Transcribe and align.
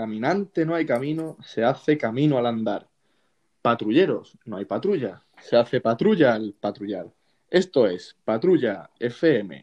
Caminante 0.00 0.64
no 0.64 0.74
hay 0.74 0.86
camino, 0.86 1.36
se 1.44 1.62
hace 1.62 1.98
camino 1.98 2.38
al 2.38 2.46
andar. 2.46 2.88
Patrulleros, 3.60 4.38
no 4.46 4.56
hay 4.56 4.64
patrulla, 4.64 5.22
se 5.42 5.58
hace 5.58 5.82
patrulla 5.82 6.32
al 6.32 6.54
patrullar. 6.58 7.06
Esto 7.50 7.86
es 7.86 8.16
Patrulla 8.24 8.88
FM. 8.98 9.62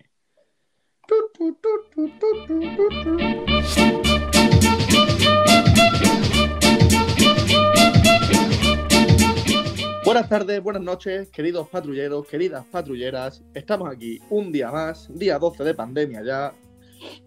Buenas 10.05 10.29
tardes, 10.29 10.61
buenas 10.61 10.83
noches, 10.83 11.31
queridos 11.31 11.67
patrulleros, 11.69 12.27
queridas 12.27 12.63
patrulleras. 12.65 13.43
Estamos 13.55 13.89
aquí 13.89 14.19
un 14.29 14.51
día 14.51 14.69
más, 14.69 15.09
día 15.17 15.39
12 15.39 15.63
de 15.63 15.73
pandemia 15.73 16.21
ya, 16.23 16.53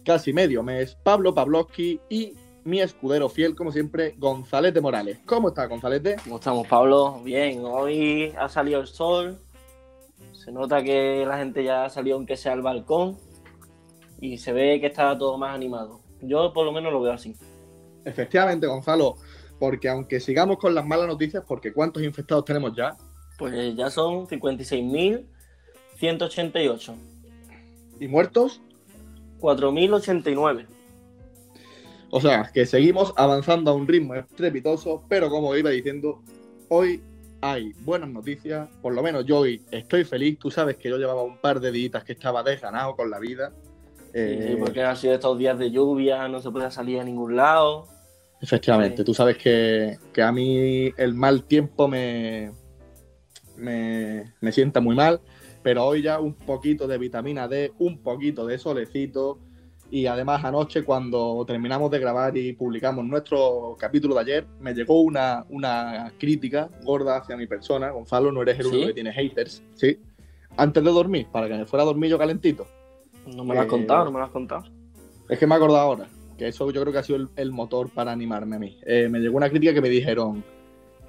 casi 0.05 0.31
medio 0.31 0.63
mes. 0.63 0.95
Pablo 1.03 1.35
Pavlovsky 1.35 1.99
y 2.09 2.35
mi 2.63 2.81
escudero 2.81 3.29
fiel, 3.29 3.55
como 3.55 3.71
siempre, 3.71 4.15
González 4.17 4.73
de 4.73 4.81
Morales. 4.81 5.19
¿Cómo 5.25 5.47
está, 5.49 5.65
González 5.65 6.03
de? 6.03 6.15
¿Cómo 6.23 6.35
estamos, 6.37 6.67
Pablo? 6.67 7.19
Bien, 7.23 7.61
hoy 7.63 8.33
ha 8.37 8.47
salido 8.49 8.81
el 8.81 8.87
sol. 8.87 9.39
Se 10.33 10.51
nota 10.51 10.83
que 10.83 11.25
la 11.25 11.37
gente 11.37 11.63
ya 11.63 11.85
ha 11.85 11.89
salido, 11.89 12.17
aunque 12.17 12.37
sea 12.37 12.53
al 12.53 12.61
balcón. 12.61 13.17
Y 14.19 14.37
se 14.37 14.53
ve 14.53 14.79
que 14.79 14.85
está 14.87 15.17
todo 15.17 15.37
más 15.37 15.55
animado. 15.55 16.01
Yo, 16.21 16.53
por 16.53 16.65
lo 16.65 16.71
menos, 16.71 16.93
lo 16.93 17.01
veo 17.01 17.13
así. 17.13 17.35
Efectivamente, 18.05 18.67
Gonzalo, 18.67 19.15
porque 19.59 19.89
aunque 19.89 20.19
sigamos 20.19 20.57
con 20.57 20.75
las 20.75 20.85
malas 20.85 21.07
noticias, 21.07 21.43
porque 21.47 21.73
¿cuántos 21.73 22.03
infectados 22.03 22.45
tenemos 22.45 22.75
ya? 22.75 22.95
Pues 23.37 23.75
ya 23.75 23.89
son 23.89 24.27
56.188. 24.27 26.95
¿Y 27.99 28.07
muertos? 28.07 28.61
4.089. 29.39 30.67
O 32.11 32.19
sea, 32.19 32.51
que 32.53 32.65
seguimos 32.65 33.13
avanzando 33.15 33.71
a 33.71 33.73
un 33.73 33.87
ritmo 33.87 34.15
estrepitoso, 34.15 35.03
pero 35.07 35.29
como 35.29 35.55
iba 35.55 35.69
diciendo, 35.69 36.21
hoy 36.67 37.01
hay 37.39 37.71
buenas 37.79 38.09
noticias, 38.09 38.69
por 38.81 38.93
lo 38.93 39.01
menos 39.01 39.25
yo 39.25 39.39
hoy 39.39 39.61
estoy 39.71 40.03
feliz, 40.03 40.37
tú 40.37 40.51
sabes 40.51 40.75
que 40.75 40.89
yo 40.89 40.97
llevaba 40.97 41.23
un 41.23 41.37
par 41.37 41.61
de 41.61 41.71
días 41.71 42.03
que 42.03 42.11
estaba 42.11 42.43
desganado 42.43 42.97
con 42.97 43.09
la 43.09 43.17
vida. 43.17 43.53
Sí, 43.95 44.11
eh, 44.13 44.57
porque 44.59 44.83
han 44.83 44.97
sido 44.97 45.13
estos 45.13 45.37
días 45.37 45.57
de 45.57 45.71
lluvia, 45.71 46.27
no 46.27 46.41
se 46.41 46.51
puede 46.51 46.69
salir 46.69 46.99
a 46.99 47.03
ningún 47.05 47.37
lado. 47.37 47.87
Efectivamente, 48.41 49.05
tú 49.05 49.13
sabes 49.13 49.37
que, 49.37 49.97
que, 50.11 50.21
a 50.21 50.33
mí 50.33 50.91
el 50.97 51.13
mal 51.13 51.43
tiempo 51.43 51.87
me, 51.87 52.51
me, 53.55 54.33
me 54.41 54.51
sienta 54.51 54.81
muy 54.81 54.97
mal, 54.97 55.21
pero 55.63 55.85
hoy 55.85 56.01
ya 56.01 56.19
un 56.19 56.33
poquito 56.33 56.87
de 56.87 56.97
vitamina 56.97 57.47
D, 57.47 57.71
un 57.79 57.99
poquito 57.99 58.45
de 58.45 58.57
solecito, 58.57 59.39
y 59.91 60.07
además 60.07 60.43
anoche 60.45 60.83
cuando 60.83 61.43
terminamos 61.45 61.91
de 61.91 61.99
grabar 61.99 62.35
y 62.37 62.53
publicamos 62.53 63.03
nuestro 63.03 63.75
capítulo 63.77 64.15
de 64.15 64.21
ayer, 64.21 64.47
me 64.61 64.73
llegó 64.73 65.01
una, 65.01 65.45
una 65.49 66.13
crítica 66.17 66.69
gorda 66.83 67.17
hacia 67.17 67.35
mi 67.35 67.45
persona. 67.45 67.91
Gonzalo, 67.91 68.31
no 68.31 68.41
eres 68.41 68.57
el 68.59 68.67
único 68.67 68.87
que 68.87 68.93
tiene 68.93 69.11
haters, 69.11 69.61
¿sí? 69.75 69.99
Antes 70.55 70.81
de 70.81 70.89
dormir, 70.89 71.27
para 71.29 71.49
que 71.49 71.55
me 71.55 71.65
fuera 71.65 71.83
a 71.83 71.85
dormir 71.85 72.09
yo 72.09 72.17
calentito. 72.17 72.65
No 73.35 73.43
me 73.43 73.53
lo 73.53 73.61
has 73.61 73.67
contado, 73.67 74.05
no 74.05 74.11
me 74.11 74.19
lo 74.19 74.25
has 74.25 74.31
contado. 74.31 74.63
Es 75.27 75.37
que 75.37 75.45
me 75.45 75.55
he 75.55 75.57
acordado 75.57 75.81
ahora, 75.81 76.07
que 76.37 76.47
eso 76.47 76.71
yo 76.71 76.81
creo 76.81 76.93
que 76.93 76.99
ha 76.99 77.03
sido 77.03 77.27
el, 77.35 77.51
motor 77.51 77.89
para 77.89 78.13
animarme 78.13 78.55
a 78.55 78.59
mí. 78.59 78.79
Eh, 78.85 79.09
me 79.09 79.19
llegó 79.19 79.35
una 79.35 79.49
crítica 79.49 79.73
que 79.73 79.81
me 79.81 79.89
dijeron, 79.89 80.41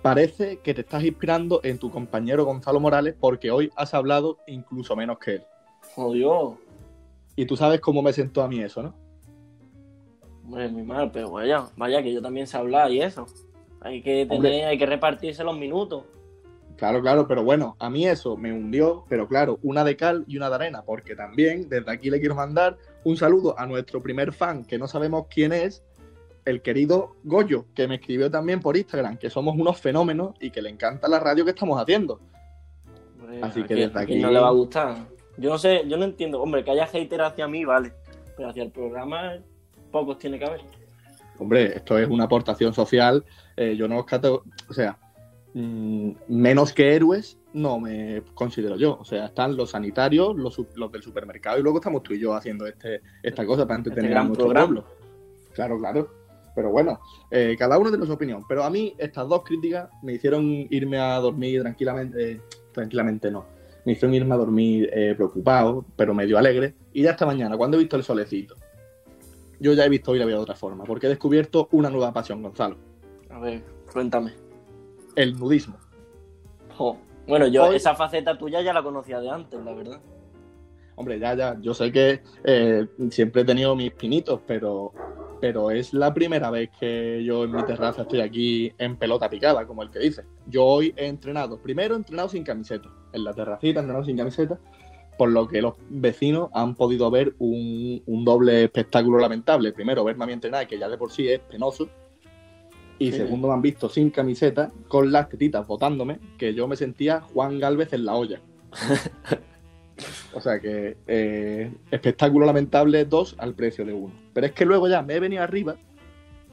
parece 0.02 0.58
que 0.58 0.74
te 0.74 0.80
estás 0.80 1.04
inspirando 1.04 1.60
en 1.62 1.78
tu 1.78 1.88
compañero 1.88 2.44
Gonzalo 2.44 2.80
Morales 2.80 3.14
porque 3.18 3.52
hoy 3.52 3.70
has 3.76 3.94
hablado 3.94 4.38
incluso 4.48 4.96
menos 4.96 5.18
que 5.20 5.36
él. 5.36 5.42
Jodió. 5.94 6.58
Y 7.36 7.46
tú 7.46 7.56
sabes 7.56 7.80
cómo 7.80 8.02
me 8.02 8.12
sentó 8.12 8.42
a 8.42 8.48
mí 8.48 8.60
eso, 8.60 8.82
¿no? 8.82 8.94
Hombre, 10.44 10.68
muy 10.68 10.82
mal, 10.82 11.10
pero 11.12 11.30
vaya, 11.30 11.66
vaya 11.76 12.02
que 12.02 12.12
yo 12.12 12.20
también 12.20 12.46
sé 12.46 12.56
hablar 12.56 12.90
y 12.90 13.00
eso. 13.00 13.26
Hay 13.80 14.02
que 14.02 14.26
tener, 14.26 14.66
hay 14.66 14.78
que 14.78 14.86
repartirse 14.86 15.42
los 15.42 15.56
minutos. 15.56 16.04
Claro, 16.76 17.00
claro, 17.00 17.28
pero 17.28 17.44
bueno, 17.44 17.76
a 17.78 17.88
mí 17.88 18.06
eso 18.06 18.36
me 18.36 18.52
hundió, 18.52 19.04
pero 19.08 19.28
claro, 19.28 19.58
una 19.62 19.84
de 19.84 19.96
cal 19.96 20.24
y 20.26 20.36
una 20.36 20.48
de 20.48 20.56
arena, 20.56 20.82
porque 20.82 21.14
también 21.14 21.68
desde 21.68 21.90
aquí 21.90 22.10
le 22.10 22.18
quiero 22.18 22.34
mandar 22.34 22.76
un 23.04 23.16
saludo 23.16 23.58
a 23.58 23.66
nuestro 23.66 24.02
primer 24.02 24.32
fan, 24.32 24.64
que 24.64 24.78
no 24.78 24.88
sabemos 24.88 25.26
quién 25.28 25.52
es, 25.52 25.84
el 26.44 26.60
querido 26.60 27.16
Goyo, 27.24 27.66
que 27.74 27.86
me 27.86 27.96
escribió 27.96 28.30
también 28.30 28.60
por 28.60 28.76
Instagram, 28.76 29.16
que 29.16 29.30
somos 29.30 29.56
unos 29.56 29.80
fenómenos 29.80 30.34
y 30.40 30.50
que 30.50 30.60
le 30.60 30.70
encanta 30.70 31.08
la 31.08 31.20
radio 31.20 31.44
que 31.44 31.50
estamos 31.52 31.80
haciendo. 31.80 32.20
Así 33.40 33.62
que 33.62 33.74
desde 33.74 33.98
aquí. 33.98 34.18
no 34.18 34.30
le 34.30 34.40
va 34.40 34.48
a 34.48 34.52
gustar. 34.52 34.96
Yo 35.42 35.50
no 35.50 35.58
sé, 35.58 35.82
yo 35.88 35.96
no 35.96 36.04
entiendo. 36.04 36.40
Hombre, 36.40 36.62
que 36.62 36.70
haya 36.70 36.86
hater 36.86 37.20
hacia 37.20 37.48
mí, 37.48 37.64
vale. 37.64 37.92
Pero 38.36 38.48
hacia 38.48 38.62
el 38.62 38.70
programa, 38.70 39.38
pocos 39.90 40.16
tiene 40.16 40.38
que 40.38 40.44
haber. 40.44 40.60
Hombre, 41.36 41.76
esto 41.76 41.98
es 41.98 42.08
una 42.08 42.24
aportación 42.24 42.72
social. 42.72 43.24
Eh, 43.56 43.74
yo 43.76 43.88
no 43.88 43.98
os 43.98 44.06
cato... 44.06 44.44
O 44.70 44.72
sea, 44.72 44.96
mmm, 45.52 46.12
menos 46.28 46.72
que 46.72 46.94
héroes 46.94 47.38
no 47.52 47.80
me 47.80 48.22
considero 48.34 48.76
yo. 48.76 48.96
O 49.00 49.04
sea, 49.04 49.26
están 49.26 49.56
los 49.56 49.70
sanitarios, 49.70 50.36
los, 50.36 50.56
los, 50.76 50.92
del 50.92 51.02
supermercado 51.02 51.58
y 51.58 51.62
luego 51.62 51.78
estamos 51.78 52.04
tú 52.04 52.14
y 52.14 52.20
yo 52.20 52.34
haciendo 52.34 52.64
este, 52.64 53.00
esta 53.20 53.44
cosa 53.44 53.66
para 53.66 53.78
entretener 53.78 54.12
este 54.12 54.20
a 54.20 54.24
nuestro 54.24 54.48
pueblo. 54.52 54.84
Claro, 55.54 55.76
claro. 55.76 56.08
Pero 56.54 56.70
bueno, 56.70 57.00
eh, 57.32 57.56
cada 57.58 57.78
uno 57.78 57.90
tiene 57.90 58.06
su 58.06 58.12
opinión. 58.12 58.44
Pero 58.48 58.62
a 58.62 58.70
mí 58.70 58.94
estas 58.96 59.28
dos 59.28 59.42
críticas 59.42 59.90
me 60.04 60.12
hicieron 60.12 60.44
irme 60.70 60.98
a 60.98 61.16
dormir 61.16 61.62
tranquilamente. 61.62 62.32
Eh, 62.32 62.40
tranquilamente 62.72 63.30
no 63.30 63.44
me 63.84 63.92
hizo 63.92 64.08
irme 64.08 64.34
a 64.34 64.38
dormir 64.38 64.90
eh, 64.92 65.14
preocupado, 65.16 65.84
pero 65.96 66.14
medio 66.14 66.38
alegre. 66.38 66.74
Y 66.92 67.02
ya 67.02 67.12
esta 67.12 67.26
mañana, 67.26 67.56
cuando 67.56 67.76
he 67.76 67.80
visto 67.80 67.96
el 67.96 68.04
solecito, 68.04 68.54
yo 69.60 69.72
ya 69.74 69.84
he 69.84 69.88
visto 69.88 70.12
hoy 70.12 70.18
la 70.18 70.24
vida 70.24 70.36
de 70.36 70.42
otra 70.42 70.56
forma, 70.56 70.84
porque 70.84 71.06
he 71.06 71.10
descubierto 71.10 71.68
una 71.72 71.90
nueva 71.90 72.12
pasión, 72.12 72.42
Gonzalo. 72.42 72.76
A 73.30 73.38
ver, 73.38 73.62
cuéntame. 73.92 74.32
El 75.16 75.38
nudismo. 75.38 75.78
Bueno, 77.26 77.46
yo 77.46 77.72
esa 77.72 77.94
faceta 77.94 78.36
tuya 78.36 78.60
ya 78.62 78.72
la 78.72 78.82
conocía 78.82 79.20
de 79.20 79.30
antes, 79.30 79.62
la 79.64 79.72
verdad. 79.72 80.00
Hombre, 80.96 81.18
ya, 81.18 81.34
ya, 81.34 81.56
yo 81.60 81.72
sé 81.72 81.90
que 81.92 82.22
eh, 82.44 82.86
siempre 83.10 83.42
he 83.42 83.44
tenido 83.44 83.74
mis 83.76 83.92
pinitos, 83.92 84.40
pero, 84.46 84.92
pero 85.42 85.72
es 85.72 85.92
la 85.92 86.14
primera 86.14 86.50
vez 86.50 86.70
que 86.78 87.24
yo 87.24 87.42
en 87.42 87.50
mi 87.50 87.64
terraza 87.64 88.02
estoy 88.02 88.20
aquí 88.20 88.72
en 88.78 88.96
pelota 88.96 89.28
picada, 89.28 89.66
como 89.66 89.82
el 89.82 89.90
que 89.90 89.98
dice. 89.98 90.22
Yo 90.46 90.64
hoy 90.64 90.94
he 90.96 91.08
entrenado, 91.08 91.60
primero 91.60 91.94
he 91.94 91.96
entrenado 91.96 92.28
sin 92.28 92.44
camiseta, 92.44 92.88
en 93.12 93.24
la 93.24 93.32
terracita, 93.32 93.80
he 93.80 93.82
entrenado 93.82 94.04
sin 94.04 94.16
camiseta, 94.16 94.60
por 95.18 95.30
lo 95.30 95.48
que 95.48 95.60
los 95.60 95.74
vecinos 95.90 96.48
han 96.54 96.76
podido 96.76 97.10
ver 97.10 97.34
un, 97.40 98.04
doble 98.24 98.62
espectáculo 98.62 99.18
lamentable. 99.18 99.72
Primero, 99.72 100.04
verme 100.04 100.22
a 100.22 100.26
mí 100.28 100.32
entrenar, 100.32 100.68
que 100.68 100.78
ya 100.78 100.88
de 100.88 100.96
por 100.96 101.10
sí 101.10 101.28
es 101.28 101.40
penoso, 101.40 101.88
y 103.00 103.10
segundo, 103.10 103.48
me 103.48 103.54
han 103.54 103.62
visto 103.62 103.88
sin 103.88 104.10
camiseta, 104.10 104.70
con 104.86 105.10
las 105.10 105.28
tetitas 105.28 105.66
botándome, 105.66 106.20
que 106.38 106.54
yo 106.54 106.68
me 106.68 106.76
sentía 106.76 107.20
Juan 107.20 107.58
Galvez 107.58 107.92
en 107.94 108.04
la 108.04 108.14
olla. 108.14 108.40
O 110.34 110.40
sea 110.40 110.60
que 110.60 110.96
eh, 111.06 111.72
espectáculo 111.90 112.46
lamentable 112.46 113.04
dos 113.04 113.34
al 113.38 113.54
precio 113.54 113.84
de 113.84 113.92
uno. 113.92 114.14
Pero 114.32 114.46
es 114.46 114.52
que 114.52 114.64
luego 114.64 114.88
ya 114.88 115.02
me 115.02 115.14
he 115.14 115.20
venido 115.20 115.42
arriba, 115.42 115.76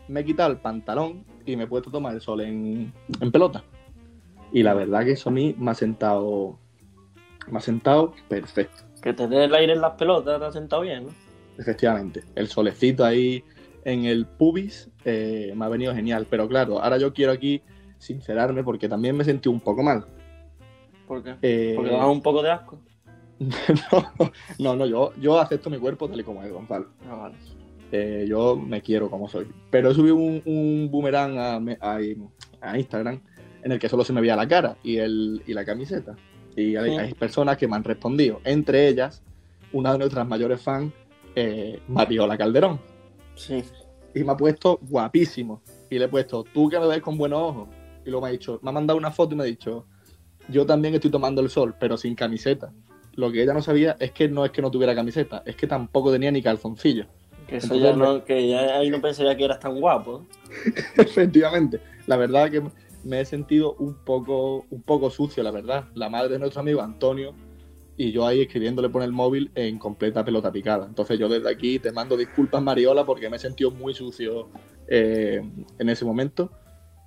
me 0.08 0.22
he 0.22 0.26
quitado 0.26 0.52
el 0.52 0.58
pantalón 0.58 1.24
y 1.46 1.56
me 1.56 1.64
he 1.64 1.68
puesto 1.68 1.90
a 1.90 1.94
tomar 1.94 2.14
el 2.14 2.22
sol 2.22 2.42
en, 2.42 2.94
pelota. 3.32 3.64
Y 4.52 4.64
la 4.64 4.74
verdad 4.74 5.06
que 5.06 5.12
eso 5.12 5.30
a 5.30 5.34
mí 5.34 5.56
me 5.58 5.72
ha 5.72 5.76
sentado. 5.76 6.58
Me 7.48 7.58
ha 7.58 7.62
sentado 7.62 8.14
perfecto. 8.28 8.84
Que 9.02 9.14
te 9.14 9.28
dé 9.28 9.46
el 9.46 9.56
aire 9.56 9.74
en 9.74 9.82
las 9.82 9.94
pelotas, 9.94 10.40
te 10.40 10.46
ha 10.46 10.52
sentado 10.52 10.82
bien, 10.82 11.06
¿no? 11.06 11.12
Efectivamente. 11.58 12.24
El 12.36 12.48
solecito 12.48 13.06
ahí 13.06 13.44
en 13.86 14.06
el 14.06 14.26
pubis 14.26 14.90
eh, 15.06 15.54
me 15.56 15.66
ha 15.66 15.70
venido 15.70 15.94
genial. 15.94 16.28
Pero 16.30 16.48
claro, 16.48 16.82
ahora 16.82 16.98
yo 16.98 17.14
quiero 17.14 17.32
aquí 17.32 17.62
sincerarme 17.98 18.64
porque 18.64 18.90
también 18.90 19.16
me 19.16 19.24
sentí 19.24 19.50
un 19.50 19.60
poco 19.60 19.84
mal. 19.84 20.06
¿Por 21.08 21.24
qué? 21.24 21.36
Eh, 21.42 21.74
porque 21.76 21.92
da 21.92 22.08
un 22.08 22.22
poco 22.22 22.42
de 22.42 22.52
asco. 22.52 22.80
no, 24.60 24.76
no, 24.76 24.86
yo, 24.86 25.14
yo 25.20 25.40
acepto 25.40 25.70
mi 25.70 25.78
cuerpo 25.78 26.10
tal 26.10 26.20
y 26.20 26.24
como 26.24 26.44
es, 26.44 26.52
Gonzalo. 26.52 26.88
Ah, 27.10 27.32
eh, 27.92 28.26
yo 28.28 28.56
me 28.56 28.82
quiero 28.82 29.10
como 29.10 29.30
soy. 29.30 29.48
Pero 29.72 29.94
subí 29.94 30.12
un, 30.12 30.42
un 30.46 30.90
boomerang 30.92 31.38
a, 31.38 31.62
a, 32.62 32.78
Instagram 32.78 33.22
en 33.64 33.72
el 33.72 33.80
que 33.80 33.90
solo 33.90 34.04
se 34.04 34.14
me 34.14 34.22
veía 34.22 34.36
la 34.36 34.48
cara 34.48 34.78
y, 34.84 34.98
el, 34.98 35.42
y 35.48 35.54
la 35.54 35.64
camiseta. 35.64 36.16
Y 36.56 36.76
hay, 36.76 37.14
personas 37.14 37.58
que 37.58 37.68
me 37.68 37.76
han 37.76 37.84
respondido, 37.84 38.42
entre 38.44 38.88
ellas 38.88 39.22
una 39.72 39.94
de 39.94 40.00
nuestras 40.00 40.28
mayores 40.28 40.62
fans, 40.62 40.92
eh, 41.36 41.80
Mariola 41.88 42.38
Calderón. 42.38 42.80
Sí. 43.36 43.64
Y 44.14 44.24
me 44.24 44.34
ha 44.34 44.38
puesto 44.38 44.80
guapísimo. 44.82 45.62
Y 45.90 45.98
le 45.98 46.06
he 46.06 46.08
puesto, 46.08 46.44
tú 46.44 46.68
que 46.68 46.80
me 46.80 46.88
ves 46.88 47.02
con 47.02 47.18
buenos 47.18 47.40
ojos. 47.40 47.70
Y 48.06 48.10
luego 48.10 48.24
me 48.24 48.30
ha 48.30 48.32
dicho, 48.32 48.60
me 48.62 48.70
ha 48.70 48.74
mandado 48.74 48.98
una 48.98 49.12
foto 49.12 49.34
y 49.34 49.38
me 49.38 49.44
ha 49.44 49.48
dicho, 49.48 49.86
yo 50.50 50.66
también 50.66 50.96
estoy 50.96 51.12
tomando 51.12 51.42
el 51.42 51.50
sol, 51.50 51.76
pero 51.80 51.96
sin 51.96 52.16
camiseta 52.16 52.74
lo 53.20 53.32
que 53.32 53.44
ella 53.44 53.54
no 53.54 53.62
sabía 53.62 53.98
es 54.00 54.12
que 54.12 54.30
no 54.30 54.46
es 54.46 54.52
que 54.52 54.62
no 54.62 54.72
tuviera 54.72 54.96
camiseta, 54.96 55.44
es 55.46 55.56
que 55.56 55.68
tampoco 55.68 56.12
tenía 56.12 56.32
ni 56.32 56.42
calzoncillo. 56.42 57.06
Que 57.48 57.58
eso 57.58 57.76
ya 57.76 57.94
no, 57.94 58.24
que 58.24 58.48
ya 58.48 58.78
ahí 58.78 58.90
no 58.90 59.02
pensaría 59.02 59.36
que 59.36 59.46
eras 59.46 59.60
tan 59.60 59.80
guapo. 59.80 60.26
Efectivamente. 60.98 61.80
La 62.06 62.16
verdad 62.16 62.50
que 62.50 62.64
me 63.04 63.22
he 63.22 63.26
sentido 63.26 63.74
un 63.80 63.96
poco, 63.96 64.66
un 64.70 64.82
poco 64.84 65.10
sucio, 65.10 65.44
la 65.44 65.52
verdad. 65.52 65.86
La 65.96 66.10
madre 66.10 66.30
de 66.30 66.40
nuestro 66.40 66.62
amigo 66.62 66.82
Antonio 66.82 67.34
y 67.98 68.14
yo 68.14 68.26
ahí 68.26 68.42
escribiéndole 68.42 68.88
por 68.88 69.04
el 69.04 69.12
móvil 69.12 69.52
en 69.56 69.78
completa 69.78 70.24
pelota 70.24 70.52
picada. 70.52 70.86
Entonces 70.86 71.20
yo 71.20 71.28
desde 71.28 71.50
aquí 71.50 71.80
te 71.80 71.92
mando 71.92 72.16
disculpas, 72.16 72.64
Mariola, 72.64 73.04
porque 73.04 73.30
me 73.30 73.36
he 73.36 73.40
sentido 73.40 73.72
muy 73.72 73.94
sucio 73.94 74.48
eh, 74.88 75.42
en 75.78 75.90
ese 75.90 76.06
momento, 76.06 76.50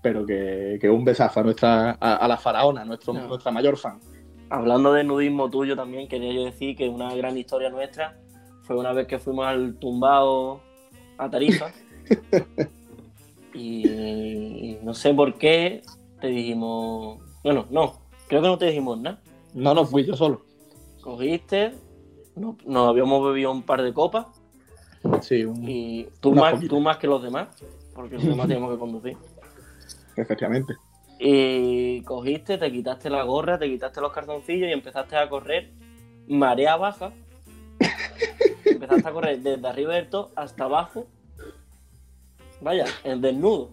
pero 0.03 0.27
que, 0.27 0.77
que 0.79 0.91
un 0.91 1.03
besazo 1.03 1.41
a, 1.41 1.43
nuestra, 1.45 1.93
a, 1.93 2.29
la 2.29 2.37
faraona, 2.37 2.85
nuestro, 2.85 3.15
nuestra 3.15 3.51
mayor 3.51 3.79
fan. 3.79 4.01
Hablando 4.53 4.93
de 4.93 5.03
nudismo 5.03 5.49
tuyo 5.49 5.75
también, 5.75 6.09
quería 6.09 6.31
yo 6.31 6.45
decir 6.45 6.77
que 6.77 6.87
una 6.87 7.15
gran 7.15 7.39
historia 7.39 7.71
nuestra 7.71 8.21
fue 8.65 8.77
una 8.77 8.93
vez 8.93 9.07
que 9.07 9.19
fuimos 9.19 9.47
al 9.47 9.77
tumbao 9.77 10.61
a 11.17 11.31
Tarifa. 11.31 11.73
y 13.55 14.77
no 14.83 14.93
sé 14.93 15.15
por 15.15 15.39
qué 15.39 15.81
te 16.21 16.27
dijimos. 16.27 17.19
Bueno, 17.43 17.67
no, 17.71 18.03
creo 18.29 18.43
que 18.43 18.49
no 18.49 18.59
te 18.59 18.67
dijimos 18.67 19.01
nada. 19.01 19.23
No, 19.55 19.73
no 19.73 19.87
fui 19.87 20.05
yo 20.05 20.15
solo. 20.17 20.45
Cogiste, 21.01 21.73
nos 22.37 22.89
habíamos 22.91 23.25
bebido 23.25 23.53
un 23.53 23.63
par 23.63 23.81
de 23.81 23.95
copas. 23.95 24.27
Sí, 25.23 25.47
y 25.63 26.09
tú 26.21 26.35
más, 26.35 26.61
tú 26.69 26.79
más 26.79 26.99
que 26.99 27.07
los 27.07 27.23
demás, 27.23 27.49
porque 27.95 28.17
los 28.17 28.25
demás 28.25 28.47
teníamos 28.49 28.75
que 28.75 28.79
conducir. 28.79 29.17
Efectivamente. 30.15 30.75
Y 31.25 32.03
cogiste, 32.03 32.59
te 32.59 32.73
quitaste 32.73 33.09
la 33.09 33.23
gorra, 33.23 33.57
te 33.57 33.69
quitaste 33.69 34.01
los 34.01 34.13
cartoncillos 34.13 34.69
y 34.69 34.73
empezaste 34.73 35.15
a 35.15 35.29
correr 35.29 35.71
marea 36.27 36.75
baja. 36.75 37.13
empezaste 38.65 39.09
a 39.09 39.13
correr 39.13 39.39
desde 39.39 39.69
arriba 39.69 39.95
del 39.95 40.09
todo 40.09 40.33
hasta 40.35 40.65
abajo. 40.65 41.07
Vaya, 42.61 42.87
el 43.05 43.21
desnudo. 43.21 43.71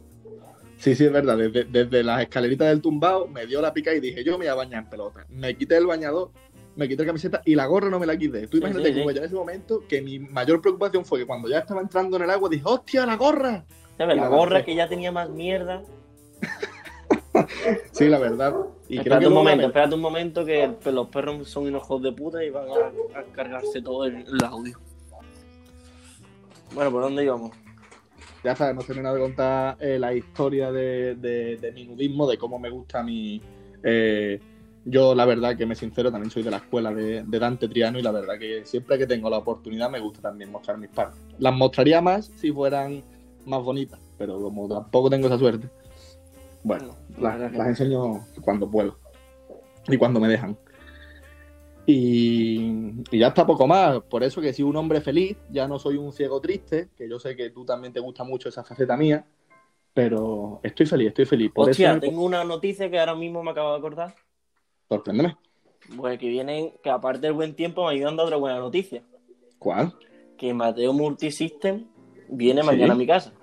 Sí, 0.78 0.94
sí, 0.94 1.06
es 1.06 1.12
verdad. 1.12 1.38
Desde, 1.38 2.04
las 2.04 2.22
escaleritas 2.22 2.68
del 2.68 2.84
tumbao 2.84 3.28
me 3.28 3.48
dio 3.48 3.62
la 3.62 3.74
pica 3.74 3.96
y 3.96 4.00
dije, 4.00 4.24
yo 4.24 4.34
me 4.34 4.46
voy 4.46 4.48
a 4.48 4.54
bañar 4.54 4.84
en 4.84 4.90
pelota. 4.92 5.26
Me 5.30 5.56
quité 5.56 5.78
el 5.78 5.88
bañador, 5.88 6.30
me 6.76 6.88
quité 6.88 7.02
la 7.02 7.08
camiseta 7.08 7.42
y 7.46 7.56
la 7.56 7.66
gorra 7.66 7.90
no 7.90 7.98
me 7.98 8.06
la 8.06 8.16
quité. 8.16 8.46
Tú 8.46 8.58
imagínate 8.58 8.94
como 8.94 9.10
yo 9.10 9.18
en 9.18 9.26
ese 9.26 9.36
momento 9.36 9.84
que 9.90 10.04
mi 10.04 10.20
mayor 10.20 10.62
preocupación 10.62 11.04
fue 11.04 11.18
que 11.18 11.26
cuando 11.26 11.50
ya 11.50 11.58
estaba 11.58 11.82
entrando 11.82 12.16
en 12.18 12.24
el 12.24 12.30
agua 12.30 12.48
dije, 12.48 12.64
¡hostia, 12.64 13.08
la 13.08 13.16
gorra! 13.16 13.66
La 13.98 14.28
gorra 14.28 14.64
que 14.64 14.76
ya 14.76 14.88
tenía 14.88 15.12
más 15.12 15.32
mierda. 15.32 15.82
Sí, 17.92 18.08
la 18.08 18.20
verdad. 18.20 18.56
Y 18.88 18.98
espérate 18.98 19.28
un 19.28 19.34
momento, 19.34 19.68
espérate 19.68 19.96
un 19.96 20.02
momento 20.02 20.46
que 20.46 20.70
los 20.92 21.08
perros 21.08 21.50
son 21.50 21.68
enojos 21.68 22.02
de 22.02 22.12
puta 22.12 22.44
y 22.44 22.50
van 22.50 22.68
a, 22.70 23.24
cargarse 23.34 23.82
todo 23.82 24.06
el, 24.06 24.26
audio. 24.44 24.80
Bueno, 26.74 26.92
¿por 26.92 27.02
dónde 27.02 27.24
íbamos? 27.24 27.52
Ya 28.44 28.56
sabes, 28.56 28.76
no 28.76 28.82
terminado 28.82 29.16
de 29.16 29.22
contar 29.22 29.78
eh, 29.80 30.00
la 30.00 30.14
historia 30.14 30.72
de, 30.72 31.72
mi 31.74 31.86
nudismo, 31.86 32.28
de 32.28 32.38
cómo 32.38 32.60
me 32.60 32.70
gusta 32.70 33.04
mi... 33.04 33.42
Eh, 33.84 34.40
yo, 34.86 35.14
la 35.14 35.26
verdad, 35.26 35.58
que 35.58 35.66
me 35.66 35.76
sincero, 35.76 36.12
también 36.12 36.32
soy 36.32 36.42
de 36.42 36.52
la 36.52 36.58
escuela 36.58 36.94
de, 36.94 37.24
Dante 37.24 37.68
Triano 37.68 38.00
y 38.00 38.02
la 38.02 38.12
verdad 38.12 38.40
que 38.40 38.66
siempre 38.66 38.98
que 38.98 39.06
tengo 39.06 39.30
la 39.30 39.38
oportunidad 39.38 39.90
me 39.90 40.00
gusta 40.00 40.22
también 40.22 40.52
mostrar 40.52 40.78
mis 40.78 40.90
partes. 40.90 41.20
Las 41.38 41.54
mostraría 41.54 42.02
más 42.02 42.32
si 42.38 42.52
fueran 42.52 43.04
más 43.46 43.62
bonitas, 43.62 44.00
pero 44.18 44.40
como 44.40 44.68
tampoco 44.68 45.10
tengo 45.10 45.28
esa 45.28 45.38
suerte, 45.38 45.70
bueno, 46.64 46.96
las, 47.18 47.54
enseño 47.54 48.26
cuando 48.42 48.70
puedo 48.70 48.98
y 49.88 49.98
cuando 49.98 50.20
me 50.20 50.28
dejan. 50.28 50.58
Y, 51.86 53.02
ya 53.18 53.30
está 53.30 53.46
poco 53.46 53.66
más. 53.66 54.02
Por 54.04 54.24
eso 54.24 54.42
que 54.42 54.54
si 54.54 54.62
un 54.62 54.76
hombre 54.76 55.02
feliz, 55.02 55.38
ya 55.50 55.68
no 55.68 55.80
soy 55.80 55.98
un 55.98 56.12
ciego 56.12 56.40
triste, 56.40 56.90
que 56.96 57.10
yo 57.10 57.20
sé 57.20 57.36
que 57.36 57.50
tú 57.50 57.66
también 57.66 57.94
te 57.94 58.00
gusta 58.00 58.24
mucho 58.24 58.50
esa 58.50 58.64
faceta 58.64 58.96
mía, 58.96 59.26
pero 59.94 60.60
estoy 60.62 60.86
feliz, 60.86 61.08
estoy 61.08 61.26
feliz. 61.26 61.52
Por 61.52 61.70
Hostia, 61.70 62.00
tengo 62.00 62.24
una 62.24 62.44
noticia 62.44 62.90
que 62.92 63.00
ahora 63.00 63.16
mismo 63.16 63.42
me 63.42 63.52
acabo 63.52 63.72
de 63.72 63.78
acordar. 63.80 64.16
Sorpréndeme. 64.88 65.36
Pues 65.98 66.20
que 66.20 66.30
vienen, 66.30 66.74
que 66.84 66.90
aparte 66.90 67.22
del 67.22 67.34
buen 67.34 67.56
tiempo 67.56 67.86
me 67.86 67.94
ayudan 67.94 68.20
a 68.20 68.24
otra 68.24 68.38
buena 68.38 68.60
noticia. 68.60 69.02
¿Cuál? 69.58 69.96
Que 70.38 70.54
Mateo 70.54 70.94
Multisystem 70.94 71.88
viene 72.30 72.62
mañana 72.62 72.94
a 72.94 72.98
mi 72.98 73.08
casa. 73.08 73.34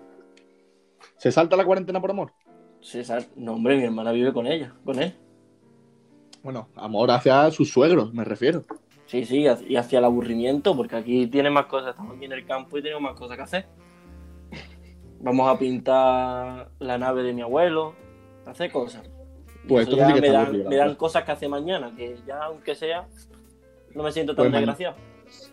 ¿Se 1.17 1.33
salta 1.33 1.57
la 1.57 1.65
cuarentena 1.65 2.01
por 2.01 2.11
amor? 2.11 2.33
César, 2.87 3.25
no, 3.35 3.55
hombre, 3.55 3.77
mi 3.77 3.83
hermana 3.83 4.13
vive 4.13 4.33
con 4.33 4.47
ella, 4.47 4.73
con 4.85 5.01
él. 5.01 5.13
Bueno, 6.45 6.69
amor 6.77 7.11
hacia 7.11 7.51
sus 7.51 7.69
suegros, 7.73 8.15
me 8.15 8.23
refiero. 8.23 8.63
Sí, 9.07 9.25
sí, 9.25 9.45
y 9.67 9.77
hacia 9.77 9.99
el 9.99 10.05
aburrimiento, 10.05 10.77
porque 10.77 10.95
aquí 10.95 11.27
tiene 11.27 11.51
más 11.51 11.67
cosas, 11.67 11.91
estamos 11.91 12.15
aquí 12.15 12.27
en 12.27 12.33
el 12.33 12.47
campo 12.47 12.79
y 12.79 12.83
tenemos 12.83 13.03
más 13.03 13.15
cosas 13.15 13.37
que 13.37 13.43
hacer. 13.43 13.67
Vamos 15.21 15.49
a 15.49 15.59
pintar 15.59 16.71
la 16.79 16.97
nave 16.97 17.25
de 17.25 17.33
mi 17.33 17.43
abuelo, 17.43 17.97
hacer 18.47 18.71
cosas. 18.71 19.03
Pues 19.67 19.89
esto 19.89 19.97
me, 19.97 20.77
dan, 20.77 20.95
cosas 20.95 21.25
que 21.25 21.33
hace 21.33 21.49
mañana, 21.49 21.93
que 21.97 22.17
ya 22.25 22.45
aunque 22.45 22.77
sea, 22.77 23.09
no 23.97 24.05
me 24.05 24.13
siento 24.13 24.37
tan 24.37 24.45
pues 24.45 24.53
desgraciado. 24.53 24.95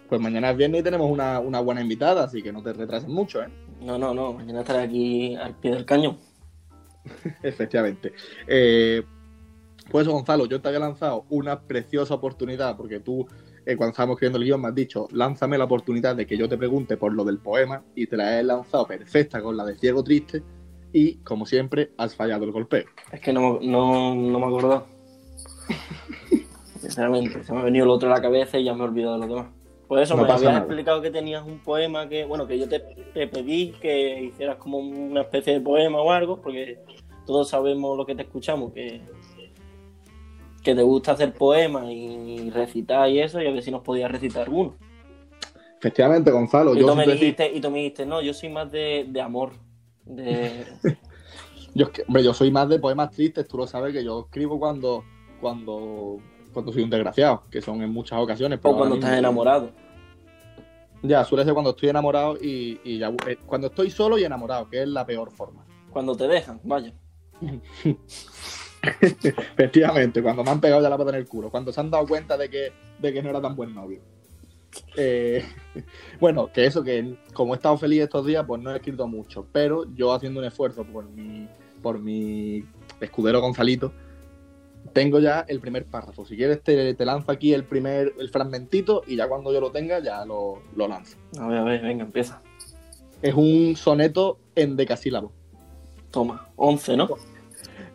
pues 0.08 0.22
mañana 0.22 0.52
es 0.52 0.58
viernes 0.58 0.82
y 0.82 0.84
tenemos 0.84 1.10
una, 1.10 1.40
una 1.40 1.62
buena 1.62 1.82
invitada, 1.82 2.26
así 2.26 2.44
que 2.44 2.54
no 2.54 2.62
te 2.62 2.74
retrases 2.74 3.10
mucho, 3.10 3.42
¿eh? 3.42 3.48
No, 3.82 3.98
no, 3.98 4.14
no, 4.14 4.34
mañana 4.34 4.60
estaré 4.60 4.84
aquí 4.84 5.36
al 5.36 5.56
pie 5.56 5.72
del 5.72 5.86
cañón. 5.86 6.20
Efectivamente. 7.44 8.14
Eh, 8.48 9.04
pues 9.90 10.08
Gonzalo, 10.08 10.46
yo 10.46 10.62
te 10.62 10.68
había 10.70 10.80
lanzado 10.80 11.26
una 11.30 11.62
preciosa 11.62 12.14
oportunidad, 12.14 12.78
porque 12.78 13.00
tú, 13.00 13.28
eh, 13.66 13.76
cuando 13.76 13.92
estábamos 13.92 14.16
escribiendo 14.16 14.40
el 14.40 14.46
guion, 14.46 14.62
me 14.62 14.70
has 14.70 14.76
dicho, 14.76 15.08
lánzame 15.12 15.58
la 15.58 15.66
oportunidad 15.66 16.16
de 16.16 16.26
que 16.26 16.38
yo 16.38 16.48
te 16.48 16.58
pregunte 16.58 16.98
por 16.98 17.14
lo 17.14 17.24
del 17.26 17.40
poema, 17.40 17.84
y 17.96 18.08
te 18.08 18.18
la 18.18 18.40
he 18.40 18.44
lanzado 18.44 18.88
perfecta 18.88 19.42
con 19.42 19.58
la 19.58 19.66
de 19.66 19.76
Ciego 19.76 20.04
Triste, 20.04 20.44
y 20.94 21.16
como 21.18 21.46
siempre, 21.46 21.92
has 21.98 22.16
fallado 22.16 22.46
el 22.46 22.52
golpeo. 22.52 22.86
Es 23.12 23.20
que 23.20 23.34
no, 23.34 23.60
no, 23.62 24.16
no 24.16 24.40
me 24.40 24.46
acuerdo. 24.46 24.86
Sinceramente, 26.80 27.44
se 27.44 27.54
me 27.54 27.60
ha 27.60 27.64
venido 27.64 27.86
el 27.86 27.92
otro 27.92 28.10
a 28.10 28.16
la 28.16 28.22
cabeza 28.22 28.58
y 28.58 28.66
ya 28.66 28.74
me 28.74 28.82
he 28.82 28.84
olvidado 28.84 29.20
de 29.20 29.28
lo 29.28 29.36
demás. 29.36 29.63
Por 29.94 30.02
eso 30.02 30.18
me 30.18 30.24
habías 30.24 30.58
explicado 30.58 31.04
que 31.04 31.12
tenías 31.12 31.46
un 31.46 31.60
poema 31.60 32.10
que, 32.10 32.26
bueno, 32.26 32.48
que 32.48 32.58
yo 32.58 32.68
te, 32.68 32.80
pedí 33.28 33.74
que 33.80 34.24
hicieras 34.24 34.58
como 34.58 34.80
una 34.80 35.22
especie 35.22 35.54
de 35.54 35.62
poema 35.62 36.02
o 36.02 36.12
algo, 36.12 36.42
porque 36.42 36.80
todos 37.28 37.48
sabemos 37.50 37.96
lo 37.96 38.04
que 38.04 38.16
te 38.16 38.24
escuchamos, 38.24 38.74
que, 38.74 39.04
que 40.64 40.74
te 40.74 40.82
gusta 40.82 41.12
hacer 41.12 41.32
poemas 41.32 41.92
y 41.92 42.50
recitar 42.50 43.08
y 43.08 43.20
eso, 43.20 43.40
y 43.40 43.46
a 43.46 43.52
ver 43.52 43.62
si 43.62 43.70
nos 43.70 43.84
podías 43.84 44.12
recitar 44.12 44.50
uno. 44.50 44.74
Efectivamente, 45.78 46.32
Gonzalo. 46.32 46.74
Y, 46.74 46.80
tú, 46.80 46.96
me 46.96 47.06
dijiste, 47.06 47.52
y 47.54 47.62
tú 47.62 47.70
me 47.70 47.78
dijiste, 47.78 48.08
no, 48.08 48.20
yo 48.24 48.34
soy 48.34 48.50
más 48.50 48.72
de, 48.72 49.08
amor. 49.24 49.52
De... 50.06 50.66
yo, 51.76 51.86
hombre, 52.08 52.24
yo 52.24 52.34
soy 52.34 52.50
más 52.50 52.68
de 52.68 52.80
poemas 52.80 53.12
tristes, 53.12 53.48
tú 53.48 53.58
lo 53.58 53.68
sabes 53.68 53.94
que 53.94 54.04
yo 54.04 54.22
escribo 54.22 54.58
cuando, 54.58 55.04
cuando 55.40 56.18
cuando 56.54 56.72
soy 56.72 56.84
un 56.84 56.90
desgraciado, 56.90 57.44
que 57.50 57.62
son 57.62 57.82
en 57.82 57.90
muchas 57.90 58.20
ocasiones. 58.20 58.60
o 58.62 58.78
cuando 58.78 58.96
estás 58.96 59.18
enamorado. 59.18 59.72
Ya, 61.02 61.26
suele 61.26 61.44
ser 61.44 61.54
cuando 61.54 61.72
estoy 61.72 61.90
enamorado 61.90 62.38
y, 62.40 62.98
ya, 62.98 63.10
eh, 63.28 63.38
cuando 63.46 63.68
estoy 63.68 63.90
solo 63.90 64.18
y 64.18 64.24
enamorado, 64.24 64.70
que 64.70 64.84
es 64.84 64.88
la 64.88 65.06
peor 65.06 65.32
forma. 65.32 65.66
Cuando 65.92 66.16
te 66.16 66.28
dejan, 66.28 66.62
vaya. 66.64 66.94
Efectivamente, 69.02 70.22
cuando 70.22 70.44
me 70.44 70.52
han 70.52 70.62
pegado 70.62 70.82
ya 70.82 70.90
la 70.90 70.98
pata 70.98 71.10
en 71.10 71.18
el 71.18 71.28
culo, 71.28 71.50
cuando 71.50 71.72
se 71.74 71.80
han 71.82 71.92
dado 71.92 72.08
cuenta 72.08 72.38
de 72.38 72.50
que, 72.50 72.72
de 73.00 73.14
que 73.14 73.22
no 73.22 73.30
era 73.30 73.42
tan 73.42 73.56
buen 73.56 73.74
novio. 73.74 74.02
Eh, 74.96 75.44
bueno, 76.20 76.52
que 76.52 76.66
eso, 76.66 76.84
que 76.84 77.18
como 77.34 77.54
he 77.54 77.58
estado 77.58 77.78
feliz 77.78 78.02
estos 78.02 78.26
días, 78.26 78.46
pues 78.48 78.62
no 78.62 78.72
he 78.72 78.78
escrito 78.78 79.08
mucho, 79.08 79.46
pero 79.52 79.86
yo 79.96 80.14
haciendo 80.14 80.40
un 80.40 80.46
esfuerzo 80.46 80.86
por 80.86 81.10
mi, 81.10 81.48
por 81.82 82.00
mi 82.00 82.66
escudero 83.02 83.42
Gonzalito, 83.42 83.92
tengo 84.92 85.20
ya 85.20 85.46
el 85.48 85.60
primer 85.60 85.86
párrafo. 85.86 86.26
Si 86.26 86.36
quieres, 86.36 86.62
te, 86.62 86.94
te, 86.94 87.06
lanzo 87.06 87.32
aquí 87.32 87.54
el 87.54 87.64
primer 87.64 88.14
el 88.20 88.30
fragmentito 88.30 89.04
y 89.08 89.16
ya 89.16 89.28
cuando 89.28 89.54
yo 89.54 89.62
lo 89.62 89.72
tenga, 89.72 90.00
ya 90.00 90.26
lo, 90.26 90.62
lo 90.76 90.88
lanzo. 90.88 91.18
A 91.40 91.48
ver, 91.48 91.58
a 91.60 91.64
ver, 91.64 91.82
venga, 91.82 92.04
empieza. 92.04 92.42
Es 93.22 93.34
un 93.34 93.76
soneto 93.76 94.40
en 94.56 94.76
decasílabo. 94.76 95.32
Toma, 96.12 96.50
11, 96.58 96.98
¿no? 96.98 97.10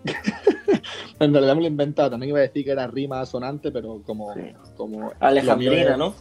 en 1.21 1.33
realidad 1.33 1.55
me 1.55 1.61
lo 1.61 1.67
he 1.67 1.71
inventado. 1.71 2.11
También 2.11 2.31
iba 2.31 2.39
a 2.39 2.43
decir 2.43 2.65
que 2.65 2.71
era 2.71 2.87
rima 2.87 3.25
sonante, 3.27 3.71
pero 3.71 4.03
como. 4.05 4.35
como 4.77 5.13
Alejandrina, 5.21 5.97
¿no? 5.97 6.15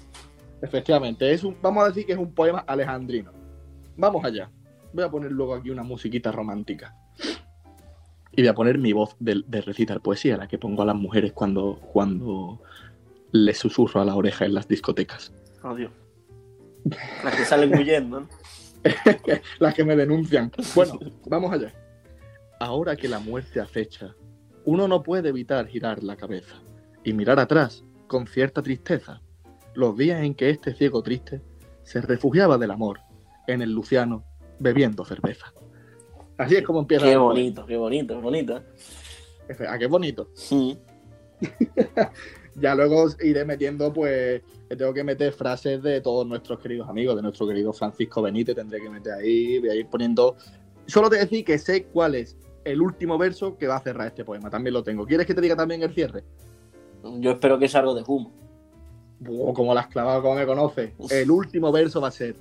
Efectivamente, 0.62 1.32
es 1.32 1.44
un, 1.44 1.56
vamos 1.62 1.84
a 1.84 1.88
decir 1.90 2.06
que 2.06 2.14
es 2.14 2.18
un 2.18 2.34
poema 2.34 2.60
alejandrino. 2.60 3.32
Vamos 3.96 4.26
allá. 4.26 4.50
Voy 4.92 5.04
a 5.04 5.10
poner 5.10 5.32
luego 5.32 5.54
aquí 5.54 5.70
una 5.70 5.84
musiquita 5.84 6.32
romántica. 6.32 6.96
Y 8.38 8.44
voy 8.44 8.50
a 8.50 8.54
poner 8.54 8.78
mi 8.78 8.94
voz 8.94 9.16
de, 9.20 9.62
recitar 9.62 10.00
poesía, 10.00 10.38
la 10.38 10.48
que 10.48 10.60
pongo 10.60 10.84
a 10.84 10.86
las 10.86 10.96
mujeres 10.96 11.34
cuando, 11.34 11.80
cuando 11.92 12.62
les 13.32 13.58
susurro 13.58 14.00
a 14.00 14.06
la 14.06 14.14
oreja 14.14 14.46
en 14.46 14.54
las 14.54 14.68
discotecas. 14.68 15.34
Oh, 15.64 15.74
Dios. 15.74 15.92
Las 17.24 17.36
que 17.36 17.46
salen 17.46 17.76
huyendo, 17.76 18.20
¿no? 18.20 18.30
las 19.60 19.74
que 19.74 19.84
me 19.84 19.96
denuncian. 19.96 20.52
Bueno, 20.76 21.00
vamos 21.26 21.52
allá. 21.52 21.74
Ahora 22.60 22.96
que 22.96 23.08
la 23.08 23.18
muerte 23.18 23.60
acecha, 23.60 24.14
uno 24.66 24.88
no 24.88 25.02
puede 25.02 25.30
evitar 25.30 25.66
girar 25.66 26.04
la 26.04 26.16
cabeza 26.16 26.62
y 27.04 27.14
mirar 27.14 27.40
atrás 27.40 27.84
con 28.06 28.28
cierta 28.28 28.62
tristeza 28.62 29.20
los 29.74 29.98
días 29.98 30.22
en 30.22 30.36
que 30.36 30.52
este 30.52 30.76
ciego 30.76 31.02
triste 31.02 31.42
se 31.82 32.02
refugiaba 32.02 32.60
del 32.60 32.70
amor 32.70 33.00
en 33.48 33.64
el 33.64 33.72
Luciano 33.72 34.24
bebiendo 34.60 35.06
cerveza. 35.06 35.52
Así 36.38 36.56
es 36.56 36.64
como 36.64 36.80
empieza. 36.80 37.06
Qué 37.06 37.18
bonito, 37.18 37.66
qué 37.66 37.78
bonito, 37.78 38.16
qué 38.16 38.22
bonito. 38.22 38.64
¿A 39.70 39.78
qué 39.78 39.88
bonito? 39.88 40.30
Sí. 40.34 40.78
ya 42.56 42.76
luego 42.76 43.08
iré 43.22 43.46
metiendo, 43.46 43.94
pues, 43.94 44.42
tengo 44.70 44.94
que 44.94 45.04
meter 45.04 45.32
frases 45.34 45.82
de 45.82 46.02
todos 46.02 46.28
nuestros 46.28 46.60
queridos 46.60 46.90
amigos, 46.90 47.16
de 47.16 47.22
nuestro 47.22 47.48
querido 47.48 47.72
Francisco 47.74 48.22
Benítez, 48.22 48.56
tendré 48.56 48.82
que 48.82 48.90
meter 48.90 49.14
ahí, 49.14 49.60
voy 49.60 49.70
a 49.70 49.76
ir 49.76 49.88
poniendo 49.88 50.36
solo 50.88 51.10
te 51.10 51.18
decir 51.18 51.46
que 51.46 51.58
sé 51.58 51.86
cuál 51.86 52.16
es 52.16 52.36
el 52.66 52.82
último 52.82 53.18
verso 53.18 53.58
que 53.58 53.68
va 53.68 53.78
a 53.78 53.82
cerrar 53.82 54.08
este 54.08 54.26
poema. 54.26 54.50
También 54.50 54.74
lo 54.74 54.84
tengo. 54.84 55.06
¿Quieres 55.06 55.28
que 55.28 55.34
te 55.34 55.42
diga 55.42 55.56
también 55.56 55.84
el 55.84 55.94
cierre? 55.94 56.24
Yo 57.20 57.32
espero 57.32 57.60
que 57.60 57.68
sea 57.68 57.82
algo 57.82 57.94
de 57.94 58.04
humo. 58.06 58.32
Como 59.54 59.74
la 59.74 59.82
has 59.82 59.88
clavado, 59.88 60.22
como 60.22 60.36
me 60.36 60.46
conoces. 60.46 60.94
El 61.10 61.32
último 61.32 61.72
verso 61.72 62.02
va 62.02 62.10
a 62.10 62.12
ser 62.12 62.36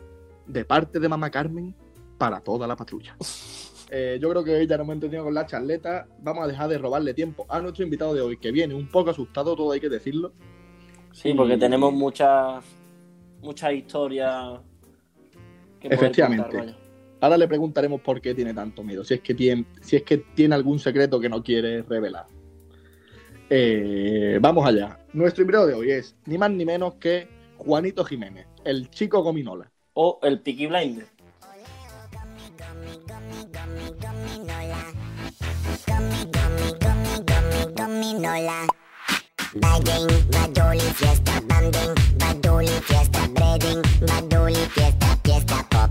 de 0.46 0.64
parte 0.64 0.98
de 0.98 1.08
mamá 1.08 1.30
Carmen 1.30 1.74
para 2.18 2.40
toda 2.40 2.66
la 2.66 2.76
patrulla. 2.76 3.16
Eh, 3.90 4.18
yo 4.20 4.30
creo 4.30 4.42
que 4.42 4.54
hoy 4.54 4.66
ya 4.66 4.76
no 4.76 4.82
hemos 4.82 4.94
entendido 4.94 5.24
con 5.24 5.34
la 5.34 5.46
charleta. 5.46 6.08
Vamos 6.20 6.44
a 6.44 6.48
dejar 6.48 6.68
de 6.68 6.78
robarle 6.78 7.14
tiempo 7.14 7.46
a 7.48 7.60
nuestro 7.60 7.84
invitado 7.84 8.14
de 8.14 8.20
hoy, 8.20 8.38
que 8.38 8.50
viene 8.50 8.74
un 8.74 8.88
poco 8.90 9.10
asustado, 9.10 9.54
todo 9.54 9.72
hay 9.72 9.80
que 9.80 9.88
decirlo. 9.88 10.32
Sí, 11.12 11.32
porque 11.34 11.56
tenemos 11.56 11.92
muchas 11.92 12.64
muchas 13.40 13.72
historias 13.72 14.60
Efectivamente. 15.80 16.56
contar. 16.56 16.76
Ahora 17.20 17.38
le 17.38 17.48
preguntaremos 17.48 18.00
por 18.00 18.20
qué 18.20 18.34
tiene 18.34 18.52
tanto 18.52 18.82
miedo, 18.82 19.02
si 19.02 19.14
es 19.14 19.20
que 19.20 19.34
tiene, 19.34 19.64
si 19.80 19.96
es 19.96 20.02
que 20.02 20.18
tiene 20.18 20.54
algún 20.54 20.78
secreto 20.78 21.18
que 21.18 21.28
no 21.28 21.42
quiere 21.42 21.82
revelar. 21.82 22.26
Eh, 23.48 24.38
vamos 24.40 24.66
allá. 24.66 24.98
Nuestro 25.12 25.42
invitado 25.42 25.66
de 25.66 25.74
hoy 25.74 25.90
es 25.92 26.16
ni 26.26 26.36
más 26.36 26.50
ni 26.50 26.64
menos 26.64 26.94
que 26.96 27.28
Juanito 27.56 28.04
Jiménez, 28.04 28.46
el 28.64 28.90
chico 28.90 29.22
gominola. 29.22 29.70
O 29.94 30.18
el 30.22 30.40
Peaky 30.40 30.66
Blinder. 30.66 31.06
Bagging, 38.16 40.08
badoli, 40.30 40.80
fiesta, 40.80 41.38
banding, 41.48 41.94
badoli, 42.16 42.68
fiesta, 42.68 43.28
breading, 43.34 43.82
badoli, 44.06 44.54
fiesta, 44.54 45.18
fiesta, 45.22 45.56
pop. 45.68 45.90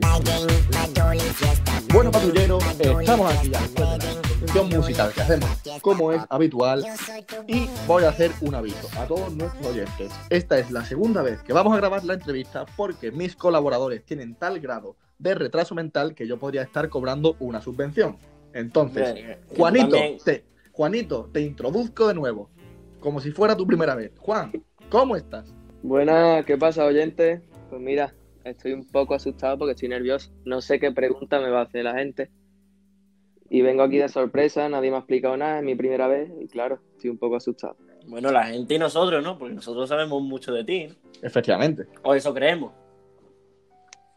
Bagging, 0.00 0.48
badoli, 0.72 1.20
fiesta, 1.20 1.80
Bueno, 1.92 2.10
patrulleros, 2.10 2.64
estamos 2.80 3.32
aquí 3.32 3.50
ya 3.50 3.60
después 3.60 3.88
de 3.88 3.98
la 3.98 4.12
introducción 4.14 4.68
musical 4.68 5.12
que 5.12 5.20
hacemos, 5.22 5.48
como 5.80 6.10
es 6.10 6.22
habitual, 6.28 6.84
y 7.46 7.68
voy 7.86 8.02
a 8.02 8.08
hacer 8.08 8.32
un 8.40 8.56
aviso 8.56 8.88
a 8.98 9.06
todos 9.06 9.32
nuestros 9.32 9.64
oyentes. 9.64 10.12
Esta 10.28 10.58
es 10.58 10.72
la 10.72 10.84
segunda 10.84 11.22
vez 11.22 11.40
que 11.42 11.52
vamos 11.52 11.72
a 11.72 11.76
grabar 11.76 12.04
la 12.04 12.14
entrevista 12.14 12.66
porque 12.76 13.12
mis 13.12 13.36
colaboradores 13.36 14.04
tienen 14.04 14.34
tal 14.34 14.58
grado 14.58 14.96
de 15.20 15.36
retraso 15.36 15.76
mental 15.76 16.16
que 16.16 16.26
yo 16.26 16.36
podría 16.40 16.62
estar 16.62 16.88
cobrando 16.88 17.36
una 17.38 17.60
subvención. 17.60 18.18
Entonces, 18.52 19.38
Juanito, 19.54 19.96
te, 20.24 20.44
Juanito, 20.80 21.30
te 21.32 21.40
introduzco 21.40 22.06
de 22.08 22.12
nuevo, 22.12 22.50
como 23.00 23.18
si 23.20 23.30
fuera 23.30 23.56
tu 23.56 23.66
primera 23.66 23.94
vez. 23.94 24.12
Juan, 24.18 24.52
¿cómo 24.90 25.16
estás? 25.16 25.54
Buenas, 25.82 26.44
¿qué 26.44 26.58
pasa, 26.58 26.84
oyente? 26.84 27.40
Pues 27.70 27.80
mira, 27.80 28.14
estoy 28.44 28.74
un 28.74 28.86
poco 28.86 29.14
asustado 29.14 29.56
porque 29.56 29.72
estoy 29.72 29.88
nervioso. 29.88 30.30
No 30.44 30.60
sé 30.60 30.78
qué 30.78 30.92
pregunta 30.92 31.40
me 31.40 31.48
va 31.48 31.60
a 31.60 31.64
hacer 31.64 31.82
la 31.84 31.94
gente. 31.94 32.30
Y 33.48 33.62
vengo 33.62 33.84
aquí 33.84 33.96
de 33.96 34.10
sorpresa, 34.10 34.68
nadie 34.68 34.90
me 34.90 34.96
ha 34.96 34.98
explicado 34.98 35.34
nada, 35.38 35.60
es 35.60 35.64
mi 35.64 35.74
primera 35.76 36.08
vez 36.08 36.30
y 36.42 36.46
claro, 36.46 36.78
estoy 36.92 37.08
un 37.08 37.16
poco 37.16 37.36
asustado. 37.36 37.78
Bueno, 38.06 38.30
la 38.30 38.44
gente 38.44 38.74
y 38.74 38.78
nosotros, 38.78 39.24
¿no? 39.24 39.38
Porque 39.38 39.54
nosotros 39.54 39.88
sabemos 39.88 40.20
mucho 40.22 40.52
de 40.52 40.62
ti. 40.62 40.88
¿no? 40.88 40.94
Efectivamente. 41.22 41.86
O 42.02 42.14
eso 42.14 42.34
creemos. 42.34 42.74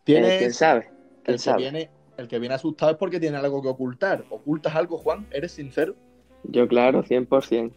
Tienes, 0.04 0.34
Eh, 0.34 0.38
¿Quién 0.40 0.54
sabe? 0.54 0.80
el, 0.90 1.24
¿Quién 1.24 1.36
que 1.36 1.38
sabe? 1.40 1.58
viene, 1.62 1.90
el 2.18 2.28
que 2.28 2.38
viene 2.38 2.56
asustado 2.56 2.92
es 2.92 2.98
porque 2.98 3.18
tiene 3.18 3.38
algo 3.38 3.62
que 3.62 3.70
ocultar. 3.70 4.26
¿Ocultas 4.30 4.76
algo, 4.76 4.98
Juan? 4.98 5.26
¿Eres 5.32 5.54
sincero? 5.54 5.96
Yo, 6.44 6.68
claro, 6.68 7.04
100%. 7.04 7.72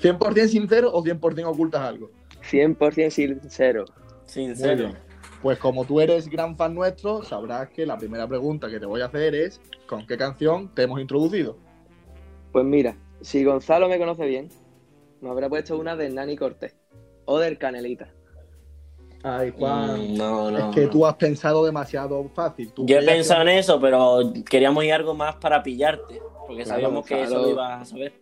¿100% 0.00 0.46
sincero 0.48 0.90
o 0.92 1.04
100% 1.04 1.46
ocultas 1.46 1.82
algo? 1.82 2.10
100% 2.50 3.10
sincero. 3.10 3.84
Sincero. 4.24 4.92
Pues 5.42 5.58
como 5.58 5.84
tú 5.84 6.00
eres 6.00 6.28
gran 6.28 6.56
fan 6.56 6.74
nuestro, 6.74 7.22
sabrás 7.22 7.68
que 7.70 7.86
la 7.86 7.96
primera 7.96 8.26
pregunta 8.26 8.68
que 8.68 8.80
te 8.80 8.86
voy 8.86 9.02
a 9.02 9.06
hacer 9.06 9.34
es 9.34 9.60
¿con 9.86 10.06
qué 10.06 10.16
canción 10.16 10.74
te 10.74 10.82
hemos 10.82 11.00
introducido? 11.00 11.56
Pues 12.52 12.64
mira, 12.64 12.96
si 13.20 13.44
Gonzalo 13.44 13.88
me 13.88 13.98
conoce 13.98 14.26
bien, 14.26 14.48
me 15.20 15.30
habrá 15.30 15.48
puesto 15.48 15.78
una 15.78 15.96
de 15.96 16.10
Nani 16.10 16.36
Cortés 16.36 16.76
o 17.24 17.38
del 17.38 17.58
Canelita. 17.58 18.12
Ay, 19.30 19.50
Mm, 19.52 20.16
no, 20.16 20.50
no. 20.50 20.58
es 20.70 20.74
que 20.74 20.84
no. 20.84 20.90
tú 20.90 21.06
has 21.06 21.14
pensado 21.16 21.64
demasiado 21.64 22.28
fácil. 22.34 22.72
Tú 22.72 22.86
Yo 22.86 22.96
he 22.96 23.00
que- 23.00 23.06
pensado 23.06 23.42
en 23.42 23.48
eso, 23.48 23.78
pero 23.80 24.20
queríamos 24.48 24.82
ir 24.84 24.92
algo 24.94 25.14
más 25.14 25.36
para 25.36 25.62
pillarte. 25.62 26.20
Porque 26.46 26.62
Claro, 26.62 26.80
sabíamos 26.80 27.06
que 27.06 27.22
eso 27.22 27.38
lo 27.42 27.50
ibas 27.50 27.82
a 27.82 27.84
saber. 27.84 28.12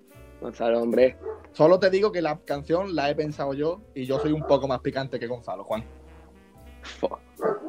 Gonzalo, 0.41 0.83
hombre, 0.83 1.17
Solo 1.53 1.79
te 1.79 1.89
digo 1.89 2.13
que 2.13 2.21
la 2.21 2.39
canción 2.45 2.95
la 2.95 3.09
he 3.09 3.15
pensado 3.15 3.55
yo 3.55 3.81
y 3.95 4.05
yo 4.05 4.19
soy 4.19 4.33
un 4.33 4.43
poco 4.43 4.69
más 4.69 4.81
picante 4.81 5.19
que 5.19 5.27
Gonzalo, 5.27 5.65
Juan. 5.65 5.83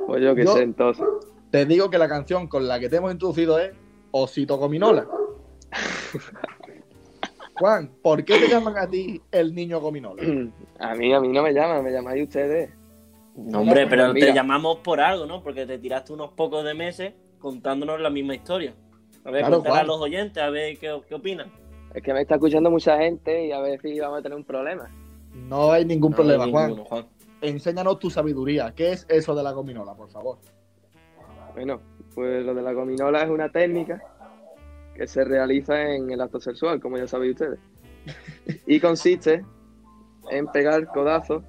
pues 0.08 0.22
yo 0.22 0.36
qué 0.36 0.46
sé 0.46 0.62
entonces. 0.64 1.06
Te 1.52 1.66
digo 1.66 1.90
que 1.90 1.98
la 1.98 2.10
canción 2.10 2.48
con 2.48 2.68
la 2.68 2.80
que 2.82 2.90
te 2.90 2.98
hemos 2.98 3.14
introducido 3.14 3.58
es 3.60 3.72
Osito 4.12 4.58
Gominola. 4.58 5.08
Juan, 7.56 7.90
¿por 8.04 8.24
qué 8.24 8.38
te 8.40 8.48
llaman 8.50 8.78
a 8.78 8.88
ti 8.90 9.22
el 9.32 9.56
niño 9.56 9.80
Gominola? 9.80 10.22
A 10.80 10.94
mí, 10.94 11.14
a 11.14 11.20
mí 11.20 11.30
no 11.30 11.42
me 11.42 11.54
llaman, 11.54 11.84
me 11.84 11.92
llamáis 11.92 12.24
ustedes. 12.24 12.70
No, 13.38 13.62
hombre, 13.62 13.86
pero 13.88 14.14
Mira. 14.14 14.28
te 14.28 14.34
llamamos 14.34 14.78
por 14.80 15.00
algo, 15.00 15.26
¿no? 15.26 15.44
Porque 15.44 15.66
te 15.66 15.78
tiraste 15.78 16.12
unos 16.12 16.32
pocos 16.32 16.66
de 16.66 16.74
meses 16.74 17.14
contándonos 17.40 18.00
la 18.02 18.10
misma 18.10 18.34
historia. 18.36 18.74
A 19.24 19.30
ver, 19.32 19.42
Claro, 19.42 19.58
contar 19.58 19.82
a 19.82 19.84
los 19.84 20.02
oyentes, 20.02 20.42
a 20.42 20.50
ver 20.50 20.78
qué, 20.80 21.00
qué 21.08 21.16
opinan. 21.16 21.52
Es 21.94 22.02
que 22.02 22.14
me 22.14 22.22
está 22.22 22.36
escuchando 22.36 22.72
mucha 22.72 22.98
gente 22.98 23.46
y 23.46 23.52
a 23.52 23.60
ver 23.60 23.80
si 23.82 24.00
vamos 24.00 24.20
a 24.20 24.22
tener 24.24 24.38
un 24.38 24.44
problema. 24.44 24.90
No 25.34 25.72
hay 25.72 25.86
ningún 25.86 26.12
No 26.12 26.18
problema, 26.18 26.46
hay 26.46 26.52
Juan. 26.52 26.76
Juan. 26.78 27.06
Enséñanos 27.42 28.00
tu 28.00 28.10
sabiduría. 28.10 28.74
¿Qué 28.76 28.92
es 28.94 29.06
eso 29.10 29.36
de 29.36 29.44
la 29.44 29.52
gominola, 29.52 29.94
por 29.94 30.10
favor? 30.10 30.40
Bueno, 31.54 31.80
pues 32.16 32.44
lo 32.46 32.56
de 32.56 32.62
la 32.64 32.74
gominola 32.74 33.22
es 33.22 33.30
una 33.30 33.52
técnica 33.52 34.02
que 34.96 35.06
se 35.06 35.24
realiza 35.24 35.94
en 35.94 36.10
el 36.10 36.20
acto 36.22 36.40
sexual, 36.40 36.80
como 36.80 36.98
ya 36.98 37.08
sabéis 37.08 37.34
ustedes. 37.34 37.60
Y 38.66 38.80
consiste 38.80 39.46
en 40.32 40.48
pegar 40.48 40.88
codazos 40.88 41.44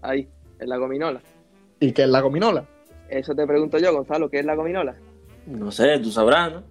ahí, 0.00 0.28
en 0.60 0.68
la 0.68 0.76
gominola. 0.76 1.20
¿Y 1.80 1.92
qué 1.92 2.02
es 2.02 2.08
la 2.08 2.20
gominola? 2.20 2.64
Eso 3.08 3.34
te 3.34 3.46
pregunto 3.46 3.78
yo, 3.78 3.92
Gonzalo, 3.92 4.28
¿qué 4.30 4.40
es 4.40 4.44
la 4.44 4.54
gominola? 4.54 4.94
No 5.46 5.70
sé, 5.72 5.98
tú 5.98 6.10
sabrás, 6.10 6.52
¿no? 6.52 6.62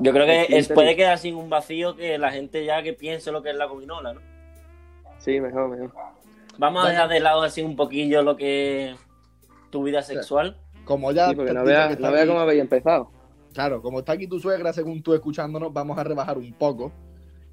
Yo 0.00 0.12
creo 0.12 0.26
que 0.26 0.42
Es 0.42 0.46
que 0.48 0.56
es, 0.58 0.64
inter- 0.64 0.74
puede 0.74 0.96
quedar 0.96 1.18
sin 1.18 1.34
un 1.34 1.48
vacío 1.50 1.96
que 1.96 2.18
la 2.18 2.30
gente 2.30 2.64
ya 2.64 2.82
que 2.82 2.92
piense 2.92 3.32
lo 3.32 3.42
que 3.42 3.50
es 3.50 3.56
la 3.56 3.64
gominola, 3.66 4.12
¿no? 4.14 4.20
Sí, 5.18 5.40
mejor, 5.40 5.68
mejor. 5.70 5.92
Vamos 6.58 6.84
a 6.84 6.90
dejar 6.90 7.08
de 7.08 7.20
lado 7.20 7.42
así 7.42 7.62
un 7.62 7.74
poquillo 7.76 8.22
lo 8.22 8.36
que 8.36 8.90
es 8.90 8.98
tu 9.70 9.82
vida 9.84 10.02
sexual. 10.02 10.56
Como 10.84 11.12
ya 11.12 11.30
Sí, 11.30 11.36
porque 11.36 11.52
no 11.52 11.64
vea, 11.64 11.96
no 11.98 12.12
vea 12.12 12.26
cómo 12.26 12.40
habéis 12.40 12.60
empezado. 12.60 13.10
Claro, 13.54 13.82
como 13.82 14.00
está 14.00 14.12
aquí 14.12 14.26
tu 14.28 14.38
suegra, 14.38 14.72
según 14.72 15.02
tú 15.02 15.14
escuchándonos, 15.14 15.72
vamos 15.72 15.98
a 15.98 16.04
rebajar 16.04 16.38
un 16.38 16.52
poco 16.54 16.92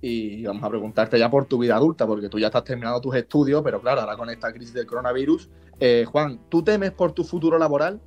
y 0.01 0.45
vamos 0.45 0.63
a 0.63 0.69
preguntarte 0.69 1.17
ya 1.17 1.29
por 1.29 1.45
tu 1.45 1.57
vida 1.57 1.75
adulta, 1.75 2.05
porque 2.05 2.29
tú 2.29 2.37
ya 2.39 2.47
estás 2.47 2.63
terminando 2.63 3.01
tus 3.01 3.15
estudios, 3.15 3.61
pero 3.63 3.81
claro, 3.81 4.01
ahora 4.01 4.15
con 4.15 4.29
esta 4.29 4.51
crisis 4.53 4.73
del 4.73 4.85
coronavirus. 4.85 5.49
Eh, 5.79 6.05
Juan, 6.07 6.39
¿tú 6.49 6.63
temes 6.63 6.91
por 6.91 7.11
tu 7.11 7.23
futuro 7.23 7.57
laboral? 7.57 7.99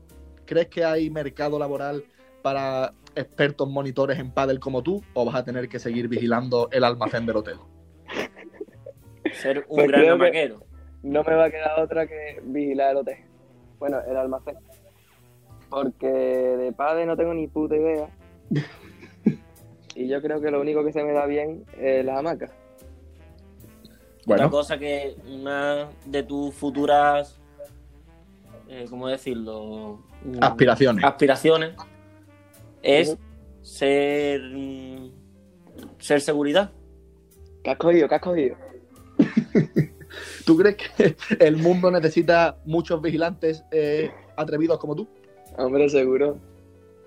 ¿Crees 0.45 0.69
que 0.69 0.85
hay 0.85 1.11
mercado 1.11 1.59
laboral 1.59 2.05
para 2.43 2.95
expertos 3.15 3.69
monitores 3.69 4.19
en 4.19 4.31
pádel 4.31 4.61
como 4.61 4.83
tú 4.83 5.03
o 5.15 5.25
vas 5.25 5.35
a 5.35 5.45
tener 5.45 5.69
que 5.69 5.79
seguir 5.79 6.09
vigilando 6.09 6.69
el 6.71 6.85
almacén 6.85 7.27
del 7.27 7.37
hotel? 7.37 7.57
Ser 9.33 9.67
un 9.69 9.77
Pues 9.77 9.89
gran 9.89 10.09
amaquero. 10.09 10.65
No 11.03 11.23
me 11.23 11.35
va 11.35 11.47
a 11.47 11.51
quedar 11.51 11.81
otra 11.81 12.07
que 12.07 12.41
vigilar 12.45 12.93
el 12.93 12.97
hotel. 12.99 13.19
Bueno, 13.79 13.99
el 14.09 14.17
almacén. 14.17 14.57
Porque 15.69 16.07
de 16.07 16.73
padre 16.73 17.07
no 17.07 17.17
tengo 17.17 17.35
ni 17.35 17.47
puta 17.47 17.77
idea. 17.77 18.09
Y 19.99 20.07
yo 20.07 20.23
creo 20.23 20.41
que 20.41 20.49
lo 20.53 20.61
único 20.61 20.85
que 20.85 20.93
se 20.93 21.03
me 21.03 21.13
da 21.13 21.27
bien 21.27 21.65
es 21.77 22.05
las 22.05 22.19
hamacas. 22.19 22.53
Otra 22.53 24.23
Bueno, 24.27 24.51
cosa 24.51 24.79
que 24.79 25.17
una 25.27 25.89
de 26.05 26.23
tus 26.23 26.55
futuras, 26.55 27.37
eh, 28.69 28.87
¿cómo 28.89 29.09
decirlo? 29.09 29.99
Mm, 30.23 30.39
aspiraciones. 30.41 31.05
aspiraciones 31.05 31.75
es 32.81 33.19
ser 33.63 34.41
ser 35.99 36.21
seguridad. 36.21 36.71
¿Qué 37.65 37.71
has 37.71 37.79
cogido? 37.79 38.09
¿Qué 38.09 38.15
has 38.15 38.23
cogido? 38.23 38.57
¿Tú 40.47 40.57
crees 40.59 40.77
que 40.77 41.17
el 41.41 41.57
mundo 41.57 41.91
necesita 41.91 42.57
muchos 42.65 43.03
vigilantes 43.03 43.65
eh, 43.73 44.13
atrevidos 44.37 44.79
como 44.79 44.95
tú? 44.95 45.09
Hombre, 45.57 45.89
seguro. 45.89 46.39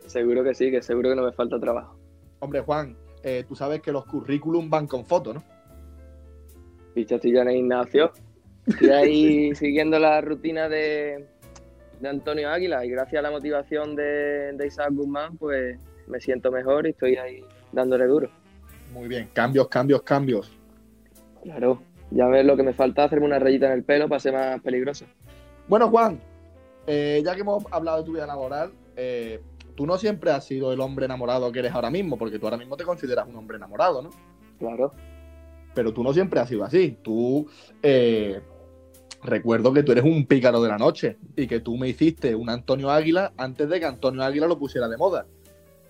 Seguro 0.08 0.44
que 0.44 0.54
sí, 0.54 0.70
que 0.72 0.82
seguro 0.82 1.12
que 1.12 1.16
no 1.16 1.24
me 1.24 1.32
falta 1.32 1.58
trabajo. 1.58 2.01
Hombre, 2.42 2.62
Juan, 2.62 2.98
eh, 3.24 3.46
tú 3.48 3.56
sabes 3.56 3.82
que 3.82 3.92
los 3.92 4.06
currículum 4.06 4.70
van 4.70 4.88
con 4.88 5.06
fotos, 5.06 5.36
¿no? 5.36 5.44
Picha, 6.94 7.16
estoy 7.16 7.34
ya 7.34 7.44
en 7.44 7.50
el 7.50 7.56
gimnasio. 7.56 8.12
Estoy 8.66 8.90
ahí 8.90 9.56
siguiendo 9.56 9.98
la 10.00 10.20
rutina 10.22 10.68
de, 10.68 11.28
de 12.00 12.10
Antonio 12.10 12.50
Águila 12.50 12.84
y 12.84 12.90
gracias 12.90 13.20
a 13.20 13.22
la 13.22 13.32
motivación 13.32 13.96
de, 13.96 14.54
de 14.54 14.68
Isaac 14.68 14.90
Guzmán, 14.92 15.38
pues 15.38 15.80
me 16.08 16.20
siento 16.20 16.52
mejor 16.52 16.88
y 16.88 16.90
estoy 16.90 17.16
ahí 17.16 17.46
dándole 17.72 18.06
duro. 18.06 18.30
Muy 18.92 19.08
bien, 19.08 19.30
cambios, 19.34 19.68
cambios, 19.68 20.02
cambios. 20.02 20.52
Claro, 21.44 21.82
ya 22.10 22.28
ves 22.28 22.44
lo 22.44 22.58
que 22.58 22.64
me 22.64 22.74
falta 22.74 23.04
hacerme 23.04 23.28
una 23.28 23.40
rayita 23.40 23.68
en 23.68 23.74
el 23.74 23.84
pelo 23.84 24.10
para 24.10 24.20
ser 24.20 24.34
más 24.34 24.60
peligroso. 24.62 25.06
Bueno, 25.68 25.90
Juan, 25.90 26.20
eh, 26.88 27.22
ya 27.24 27.36
que 27.36 27.42
hemos 27.42 27.64
hablado 27.72 28.00
de 28.00 28.04
tu 28.04 28.14
vida 28.14 28.26
laboral, 28.26 28.72
eh, 28.96 29.40
tú 29.76 29.86
no 29.86 29.98
siempre 29.98 30.32
has 30.32 30.46
sido 30.46 30.74
el 30.74 30.80
hombre 30.80 31.06
enamorado 31.06 31.52
que 31.52 31.60
eres 31.60 31.74
ahora 31.74 31.90
mismo, 31.90 32.18
porque 32.18 32.40
tú 32.40 32.46
ahora 32.46 32.58
mismo 32.58 32.78
te 32.78 32.84
consideras 32.84 33.28
un 33.28 33.36
hombre 33.36 33.58
enamorado, 33.58 34.02
¿no? 34.02 34.10
Claro. 34.60 34.94
Pero 35.74 35.94
tú 35.94 36.04
no 36.04 36.14
siempre 36.14 36.40
has 36.40 36.50
sido 36.50 36.64
así. 36.64 36.98
Tú, 37.02 37.48
eh, 37.82 38.42
recuerdo 39.24 39.74
que 39.74 39.84
tú 39.84 39.92
eres 39.92 40.04
un 40.04 40.26
pícaro 40.26 40.62
de 40.62 40.70
la 40.70 40.78
noche 40.78 41.18
y 41.36 41.48
que 41.48 41.60
tú 41.60 41.78
me 41.78 41.90
hiciste 41.90 42.36
un 42.36 42.50
Antonio 42.50 42.90
Águila 42.90 43.34
antes 43.38 43.70
de 43.70 43.80
que 43.80 43.86
Antonio 43.86 44.24
Águila 44.24 44.48
lo 44.48 44.58
pusiera 44.58 44.88
de 44.88 44.98
moda. 44.98 45.26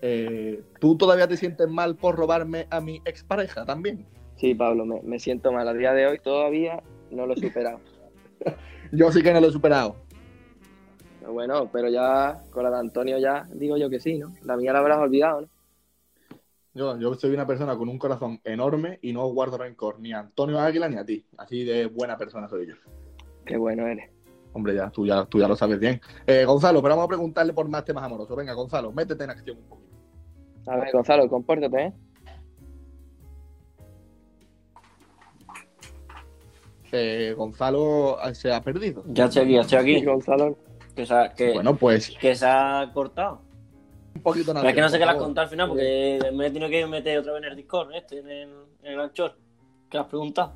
Eh, 0.02 0.62
¿Tú 0.80 0.96
todavía 0.96 1.28
te 1.28 1.36
sientes 1.36 1.68
mal 1.68 1.96
por 1.96 2.16
robarme 2.16 2.66
a 2.70 2.80
mi 2.80 3.00
expareja 3.04 3.64
también? 3.64 4.04
Sí, 4.36 4.54
Pablo, 4.54 4.84
me, 4.84 5.00
me 5.02 5.18
siento 5.18 5.52
mal. 5.52 5.68
A 5.68 5.74
día 5.74 5.92
de 5.92 6.06
hoy 6.06 6.18
todavía 6.18 6.82
no 7.10 7.26
lo 7.26 7.34
he 7.34 7.40
superado. 7.40 7.80
Yo 8.92 9.10
sí 9.12 9.22
que 9.22 9.32
no 9.32 9.40
lo 9.40 9.48
he 9.48 9.52
superado. 9.52 9.96
Bueno, 11.28 11.68
pero 11.72 11.88
ya 11.88 12.42
con 12.50 12.64
la 12.64 12.70
de 12.70 12.78
Antonio 12.78 13.18
ya 13.18 13.46
digo 13.52 13.76
yo 13.76 13.88
que 13.88 14.00
sí, 14.00 14.18
¿no? 14.18 14.32
La 14.44 14.56
mía 14.56 14.72
la 14.72 14.80
habrás 14.80 14.98
olvidado, 14.98 15.42
¿no? 15.42 15.48
Yo, 16.74 16.98
yo 16.98 17.14
soy 17.14 17.34
una 17.34 17.46
persona 17.46 17.76
con 17.76 17.88
un 17.88 17.98
corazón 17.98 18.40
enorme 18.44 18.98
y 19.02 19.12
no 19.12 19.26
guardo 19.28 19.58
rencor 19.58 20.00
ni 20.00 20.12
a 20.12 20.20
Antonio 20.20 20.58
Águila 20.58 20.88
ni 20.88 20.96
a 20.96 21.04
ti. 21.04 21.24
Así 21.36 21.64
de 21.64 21.86
buena 21.86 22.16
persona 22.16 22.48
soy 22.48 22.66
yo. 22.66 22.74
Qué 23.44 23.58
bueno 23.58 23.86
eres. 23.86 24.10
Hombre, 24.54 24.74
ya, 24.74 24.90
tú 24.90 25.06
ya, 25.06 25.24
tú 25.26 25.38
ya 25.38 25.48
lo 25.48 25.56
sabes 25.56 25.78
bien. 25.78 26.00
Eh, 26.26 26.44
Gonzalo, 26.44 26.80
pero 26.82 26.94
vamos 26.94 27.06
a 27.06 27.08
preguntarle 27.08 27.52
por 27.52 27.68
más 27.68 27.84
temas 27.84 28.04
amorosos. 28.04 28.36
Venga, 28.36 28.54
Gonzalo, 28.54 28.90
métete 28.92 29.24
en 29.24 29.30
acción 29.30 29.58
un 29.58 29.64
poquito. 29.64 29.92
A 30.66 30.76
ver, 30.76 30.92
Gonzalo, 30.92 31.28
compórtate, 31.28 31.82
¿eh? 31.86 31.92
Eh, 36.92 37.34
Gonzalo 37.36 38.18
se 38.34 38.52
ha 38.52 38.62
perdido. 38.62 39.02
Ya 39.08 39.24
estoy 39.24 39.42
aquí, 39.42 39.54
ya 39.54 39.60
estoy 39.62 39.78
aquí. 39.78 40.04
Gonzalo, 40.04 40.56
Que 40.94 41.06
se 41.06 41.14
ha, 41.14 41.32
que, 41.32 41.52
Bueno, 41.52 41.74
pues 41.76 42.10
que 42.20 42.34
se 42.34 42.46
ha 42.46 42.90
cortado. 42.92 43.40
un 44.14 44.22
poquito 44.22 44.52
nada. 44.52 44.62
Pero 44.62 44.70
es 44.70 44.74
que 44.74 44.80
no 44.82 44.88
sé 44.88 44.98
qué 44.98 45.04
favor. 45.06 45.22
contado 45.22 45.44
al 45.44 45.50
final, 45.50 45.68
porque 45.68 46.18
me 46.34 46.46
he 46.46 46.50
tenido 46.50 46.70
que 46.70 46.86
meter 46.86 47.18
otra 47.18 47.32
vez 47.32 47.42
en 47.42 47.48
el 47.48 47.56
Discord, 47.56 47.94
este, 47.94 48.18
en 48.18 48.30
el, 48.30 48.50
en 48.82 48.92
el 48.92 49.00
Anchor. 49.00 49.36
¿Qué 49.88 49.98
has 49.98 50.06
preguntado? 50.06 50.52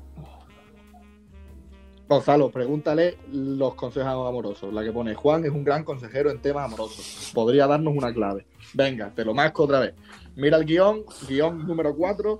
Gonzalo, 2.07 2.49
pregúntale 2.49 3.17
los 3.31 3.75
consejos 3.75 4.27
amorosos. 4.27 4.73
La 4.73 4.81
que 4.83 4.93
pone 4.93 5.13
Juan 5.13 5.43
es 5.43 5.51
un 5.51 5.63
gran 5.63 5.83
consejero 5.83 6.31
en 6.31 6.41
temas 6.41 6.65
amorosos. 6.65 7.31
Podría 7.33 7.67
darnos 7.67 7.93
una 7.95 8.13
clave. 8.13 8.47
Venga, 8.73 9.11
te 9.13 9.25
lo 9.25 9.33
masco 9.33 9.63
otra 9.63 9.81
vez. 9.81 9.93
Mira 10.35 10.57
el 10.57 10.65
guion, 10.65 11.03
guion 11.27 11.67
número 11.67 11.93
4. 11.93 12.39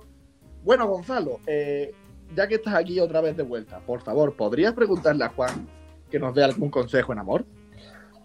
Bueno, 0.64 0.88
Gonzalo, 0.88 1.40
eh, 1.46 1.92
ya 2.34 2.48
que 2.48 2.54
estás 2.54 2.74
aquí 2.74 2.98
otra 2.98 3.20
vez 3.20 3.36
de 3.36 3.42
vuelta, 3.42 3.80
por 3.80 4.00
favor, 4.00 4.34
¿podrías 4.34 4.72
preguntarle 4.72 5.24
a 5.24 5.28
Juan 5.28 5.68
que 6.10 6.18
nos 6.18 6.34
dé 6.34 6.44
algún 6.44 6.70
consejo 6.70 7.12
en 7.12 7.18
amor? 7.18 7.44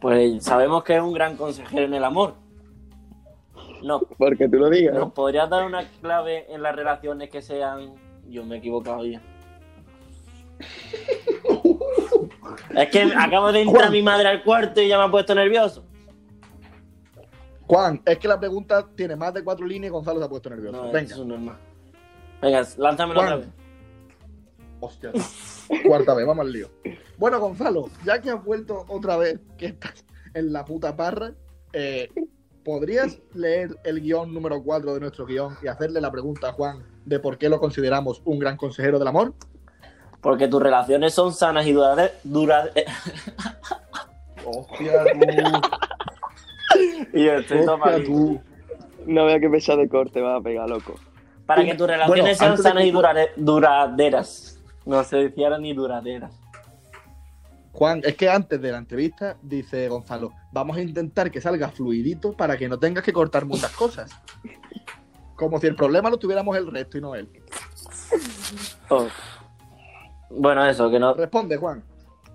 Pues 0.04 0.44
sabemos 0.44 0.84
que 0.84 0.98
es 0.98 1.02
un 1.02 1.14
gran 1.14 1.38
consejero 1.38 1.86
en 1.86 1.94
el 1.94 2.04
amor. 2.04 2.34
No, 3.82 4.02
porque 4.18 4.50
tú 4.50 4.58
lo 4.58 4.70
digas, 4.70 4.94
¿Nos 4.96 5.06
¿no? 5.08 5.14
podrías 5.14 5.50
dar 5.50 5.66
una 5.66 5.88
clave 6.02 6.46
en 6.54 6.62
las 6.62 6.76
relaciones 6.76 7.30
que 7.30 7.42
sean... 7.42 7.96
Yo 8.28 8.44
me 8.46 8.56
he 8.56 8.58
equivocado 8.60 9.06
ya. 9.06 9.22
Es 12.76 12.90
que 12.90 13.02
acabo 13.18 13.52
de 13.52 13.62
entrar 13.62 13.84
Juan. 13.84 13.92
mi 13.94 14.02
madre 14.02 14.28
al 14.28 14.44
cuarto 14.44 14.82
y 14.82 14.88
ya 14.90 14.98
me 14.98 15.06
ha 15.06 15.12
puesto 15.12 15.34
nervioso. 15.34 15.86
Juan, 17.66 18.02
es 18.06 18.18
que 18.20 18.28
la 18.28 18.40
pregunta 18.40 18.86
tiene 18.96 19.16
más 19.16 19.34
de 19.34 19.44
cuatro 19.44 19.66
líneas 19.66 19.90
y 19.90 19.94
Gonzalo 19.94 20.20
se 20.20 20.26
ha 20.26 20.30
puesto 20.30 20.50
nervioso. 20.50 20.78
No, 20.78 20.84
Venga, 20.92 21.14
eso 21.14 21.22
es 21.22 21.28
normal. 21.28 21.58
Venga, 22.42 22.64
lánzamelo 22.78 23.22
Juan. 23.22 23.34
otra 23.34 23.46
vez. 23.46 23.63
Hostia. 24.86 25.12
Cuarta 25.86 26.14
vez, 26.14 26.26
vamos 26.26 26.46
al 26.46 26.52
lío. 26.52 26.70
Bueno, 27.18 27.40
Gonzalo, 27.40 27.90
ya 28.06 28.22
que 28.22 28.30
has 28.32 28.44
vuelto 28.44 28.86
otra 28.88 29.18
vez, 29.18 29.40
que 29.58 29.68
estás 29.68 30.06
en 30.34 30.52
la 30.52 30.66
puta 30.66 30.96
parra, 30.96 31.34
eh, 31.74 32.10
¿podrías 32.64 33.20
leer 33.34 33.78
el 33.84 34.02
guion 34.02 34.34
número 34.34 34.62
4 34.64 34.94
de 34.94 35.00
nuestro 35.00 35.26
guion 35.26 35.56
y 35.62 35.68
hacerle 35.68 36.02
la 36.02 36.12
pregunta 36.12 36.50
a 36.50 36.54
Juan 36.54 36.84
de 37.06 37.20
por 37.20 37.38
qué 37.38 37.50
lo 37.50 37.60
consideramos 37.60 38.22
un 38.26 38.40
gran 38.40 38.58
consejero 38.58 39.00
del 39.00 39.08
amor? 39.08 39.34
Porque 40.22 40.48
tus 40.48 40.62
relaciones 40.62 41.14
son 41.14 41.34
sanas 41.34 41.66
y 41.68 41.74
duraderas. 41.74 42.12
Hostia, 44.46 45.04
tú. 45.14 45.62
y 47.14 47.26
yo 47.26 47.34
estoy 47.34 47.60
Hostia, 47.60 48.04
tú. 48.06 48.42
No 49.06 49.26
vea 49.26 49.40
qué 49.40 49.50
pesado 49.50 49.80
de 49.80 49.90
corte 49.90 50.22
va 50.22 50.38
a 50.38 50.42
pegar, 50.42 50.70
loco. 50.70 50.96
Para 51.46 51.66
que 51.66 51.76
tus 51.76 51.88
relaciones 51.88 52.22
Bueno, 52.24 52.36
sean 52.36 52.58
sanas 52.58 52.84
que- 52.84 52.90
y 52.90 53.36
duraderas. 53.36 54.60
No 54.86 55.04
se 55.04 55.18
decía 55.18 55.58
ni 55.58 55.74
duraderas. 55.74 56.40
Juan, 57.74 58.02
es 58.04 58.16
que 58.16 58.30
antes 58.30 58.62
de 58.62 58.72
la 58.72 58.78
entrevista 58.78 59.36
dice 59.42 59.90
Gonzalo, 59.90 60.32
vamos 60.52 60.78
a 60.78 60.82
intentar 60.82 61.32
que 61.32 61.42
salga 61.42 61.70
fluidito 61.70 62.34
para 62.34 62.56
que 62.56 62.70
no 62.70 62.78
tengas 62.78 63.04
que 63.04 63.12
cortar 63.12 63.46
muchas 63.46 63.72
cosas. 63.72 64.12
Como 65.36 65.60
si 65.60 65.68
el 65.68 65.76
problema 65.76 66.12
lo 66.12 66.18
tuviéramos 66.18 66.56
el 66.56 66.72
resto 66.72 67.00
y 67.00 67.02
no 67.02 67.16
él. 67.16 67.30
Oh. 68.90 69.08
Bueno, 70.30 70.66
eso, 70.66 70.90
que 70.92 71.00
no. 71.00 71.16
Responde, 71.16 71.58
Juan. 71.58 71.84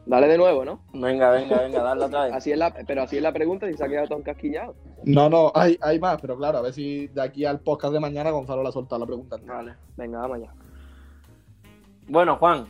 Dale 0.06 0.26
de 0.26 0.38
nuevo, 0.38 0.64
¿no? 0.64 0.80
Venga, 0.94 1.30
venga, 1.30 1.60
venga, 1.60 1.82
dale 1.82 2.04
otra 2.06 2.24
vez. 2.24 2.32
Así 2.32 2.50
es 2.50 2.58
la, 2.58 2.72
pero 2.72 3.02
así 3.02 3.18
es 3.18 3.22
la 3.22 3.32
pregunta 3.32 3.70
y 3.70 3.76
se 3.76 3.84
ha 3.84 3.88
quedado 3.88 4.08
todo 4.08 4.18
encasquillado. 4.18 4.74
No, 5.04 5.28
no, 5.28 5.52
hay, 5.54 5.78
hay 5.82 6.00
más, 6.00 6.18
pero 6.20 6.36
claro, 6.36 6.58
a 6.58 6.62
ver 6.62 6.72
si 6.72 7.08
de 7.08 7.22
aquí 7.22 7.44
al 7.44 7.60
podcast 7.60 7.92
de 7.92 8.00
mañana 8.00 8.30
Gonzalo 8.30 8.62
le 8.62 8.70
ha 8.70 8.72
soltado 8.72 9.00
la 9.00 9.06
pregunta. 9.06 9.36
Vale. 9.44 9.74
Venga, 9.96 10.18
vamos 10.20 10.38
allá. 10.38 10.54
Bueno, 12.08 12.36
Juan, 12.36 12.66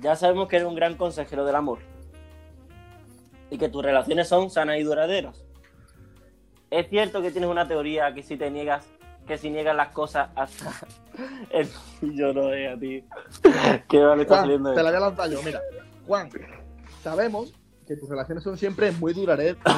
ya 0.00 0.16
sabemos 0.16 0.48
que 0.48 0.56
eres 0.56 0.68
un 0.68 0.74
gran 0.74 0.96
consejero 0.96 1.44
del 1.44 1.54
amor. 1.54 1.80
Y 3.50 3.58
que 3.58 3.68
tus 3.68 3.82
relaciones 3.82 4.28
son 4.28 4.50
sanas 4.50 4.78
y 4.78 4.82
duraderas. 4.82 5.44
Es 6.70 6.88
cierto 6.88 7.22
que 7.22 7.30
tienes 7.30 7.50
una 7.50 7.68
teoría 7.68 8.12
que 8.14 8.22
si 8.22 8.36
te 8.36 8.50
niegas, 8.50 8.86
que 9.26 9.38
si 9.38 9.50
niegas 9.50 9.76
las 9.76 9.88
cosas 9.88 10.30
hasta 10.34 10.72
el 11.50 11.68
yo 12.00 12.32
no 12.32 12.52
es 12.52 12.74
a 12.74 12.78
ti. 12.78 13.04
Que 13.88 13.98
vale 13.98 14.22
está 14.22 14.40
saliendo 14.40 14.74
te 14.74 14.82
la 14.82 14.90
voy 14.90 14.96
a 14.96 15.00
lanzar 15.00 15.30
yo. 15.30 15.42
Mira, 15.42 15.60
Juan, 16.06 16.30
sabemos 17.02 17.54
que 17.86 17.96
tus 17.96 18.08
relaciones 18.08 18.44
son 18.44 18.58
siempre 18.58 18.92
muy 18.92 19.12
duraderas. 19.14 19.58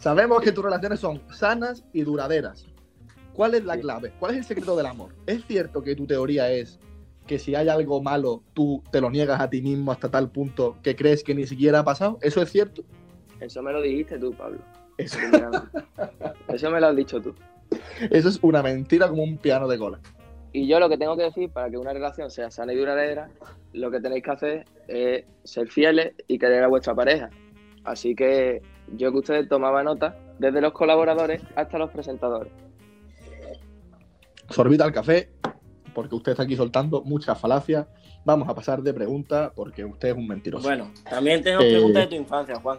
Sabemos 0.00 0.42
que 0.42 0.52
tus 0.52 0.62
relaciones 0.62 1.00
son 1.00 1.22
sanas 1.32 1.82
y 1.94 2.02
duraderas. 2.02 2.66
¿Cuál 3.34 3.54
es 3.54 3.64
la 3.64 3.76
clave? 3.76 4.12
¿Cuál 4.20 4.32
es 4.32 4.38
el 4.38 4.44
secreto 4.44 4.76
del 4.76 4.86
amor? 4.86 5.12
¿Es 5.26 5.44
cierto 5.44 5.82
que 5.82 5.96
tu 5.96 6.06
teoría 6.06 6.52
es 6.52 6.78
que 7.26 7.40
si 7.40 7.56
hay 7.56 7.68
algo 7.68 8.00
malo, 8.00 8.44
tú 8.52 8.82
te 8.92 9.00
lo 9.00 9.10
niegas 9.10 9.40
a 9.40 9.50
ti 9.50 9.60
mismo 9.60 9.90
hasta 9.90 10.08
tal 10.08 10.30
punto 10.30 10.76
que 10.82 10.94
crees 10.94 11.24
que 11.24 11.34
ni 11.34 11.44
siquiera 11.46 11.80
ha 11.80 11.84
pasado? 11.84 12.18
¿Eso 12.22 12.40
es 12.40 12.50
cierto? 12.50 12.84
Eso 13.40 13.60
me 13.60 13.72
lo 13.72 13.82
dijiste 13.82 14.18
tú, 14.18 14.32
Pablo. 14.34 14.60
Eso. 14.98 15.18
Eso 16.48 16.70
me 16.70 16.80
lo 16.80 16.86
has 16.86 16.96
dicho 16.96 17.20
tú. 17.20 17.34
eso 18.10 18.28
es 18.28 18.38
una 18.40 18.62
mentira 18.62 19.08
como 19.08 19.24
un 19.24 19.36
piano 19.36 19.66
de 19.66 19.78
cola. 19.78 19.98
Y 20.52 20.68
yo 20.68 20.78
lo 20.78 20.88
que 20.88 20.96
tengo 20.96 21.16
que 21.16 21.24
decir, 21.24 21.50
para 21.50 21.68
que 21.68 21.76
una 21.76 21.92
relación 21.92 22.30
sea 22.30 22.52
sana 22.52 22.72
y 22.72 22.76
duradera, 22.76 23.28
lo 23.72 23.90
que 23.90 23.98
tenéis 23.98 24.22
que 24.22 24.30
hacer 24.30 24.64
es 24.86 25.24
ser 25.42 25.66
fieles 25.68 26.12
y 26.28 26.38
querer 26.38 26.62
a 26.62 26.68
vuestra 26.68 26.94
pareja. 26.94 27.30
Así 27.82 28.14
que 28.14 28.62
yo 28.96 29.10
que 29.10 29.18
ustedes 29.18 29.48
tomaban 29.48 29.86
nota, 29.86 30.16
desde 30.38 30.60
los 30.60 30.72
colaboradores 30.72 31.42
hasta 31.56 31.78
los 31.78 31.90
presentadores. 31.90 32.52
Sorbita 34.50 34.84
al 34.84 34.92
café, 34.92 35.30
porque 35.94 36.14
usted 36.14 36.32
está 36.32 36.44
aquí 36.44 36.56
soltando 36.56 37.02
muchas 37.02 37.38
falacias. 37.40 37.86
Vamos 38.24 38.48
a 38.48 38.54
pasar 38.54 38.82
de 38.82 38.94
pregunta 38.94 39.52
porque 39.54 39.84
usted 39.84 40.08
es 40.08 40.16
un 40.16 40.26
mentiroso. 40.26 40.66
Bueno, 40.66 40.90
también 41.08 41.40
Eh, 41.40 41.52
preguntas 41.56 42.04
de 42.04 42.06
tu 42.08 42.14
infancia, 42.16 42.56
Juan. 42.56 42.78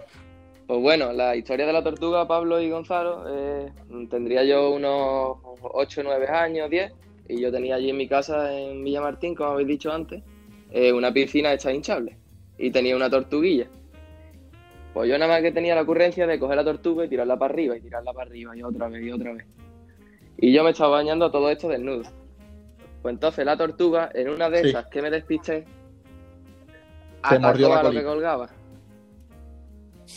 Pues 0.67 0.81
bueno, 0.81 1.13
la 1.13 1.35
historia 1.35 1.67
de 1.67 1.73
la 1.73 1.83
tortuga, 1.83 2.27
Pablo 2.27 2.59
y 2.59 2.71
Gonzalo, 2.71 3.25
eh, 3.29 3.71
tendría 4.09 4.43
yo 4.43 4.71
unos 4.71 5.37
8 5.61 6.01
o 6.01 6.03
9 6.03 6.27
años, 6.27 6.69
10, 6.71 6.91
y 7.29 7.39
yo 7.39 7.51
tenía 7.51 7.75
allí 7.75 7.91
en 7.91 7.97
mi 7.97 8.07
casa 8.07 8.51
en 8.51 8.83
Villamartín, 8.83 9.35
como 9.35 9.51
habéis 9.51 9.67
dicho 9.67 9.91
antes, 9.91 10.23
eh, 10.71 10.91
una 10.91 11.13
piscina 11.13 11.53
hecha 11.53 11.71
hinchable, 11.71 12.17
y 12.57 12.71
tenía 12.71 12.95
una 12.95 13.11
tortuguilla. 13.11 13.67
Pues 14.95 15.07
yo 15.07 15.17
nada 15.19 15.33
más 15.33 15.43
que 15.43 15.51
tenía 15.51 15.75
la 15.75 15.81
ocurrencia 15.81 16.25
de 16.25 16.39
coger 16.39 16.55
la 16.55 16.63
tortuga 16.63 17.05
y 17.05 17.09
tirarla 17.09 17.37
para 17.37 17.53
arriba, 17.53 17.77
y 17.77 17.81
tirarla 17.81 18.11
para 18.13 18.27
arriba, 18.27 18.57
y 18.57 18.63
otra 18.63 18.87
vez, 18.87 19.03
y 19.03 19.11
otra 19.11 19.33
vez. 19.33 19.45
Y 20.37 20.51
yo 20.53 20.63
me 20.63 20.71
estaba 20.71 20.89
bañando 20.91 21.31
todo 21.31 21.49
esto 21.49 21.67
desnudo. 21.69 22.03
Pues 23.01 23.13
entonces 23.13 23.45
la 23.45 23.57
tortuga, 23.57 24.09
en 24.13 24.29
una 24.29 24.49
de 24.49 24.63
Sí. 24.63 24.69
esas 24.69 24.87
que 24.87 25.01
me 25.01 25.09
despisté, 25.11 25.65
Te 27.29 27.39
mordió 27.39 27.69
la 27.69 27.79
a 27.79 27.83
lo 27.83 27.91
que 27.91 28.03
colgaba. 28.03 28.49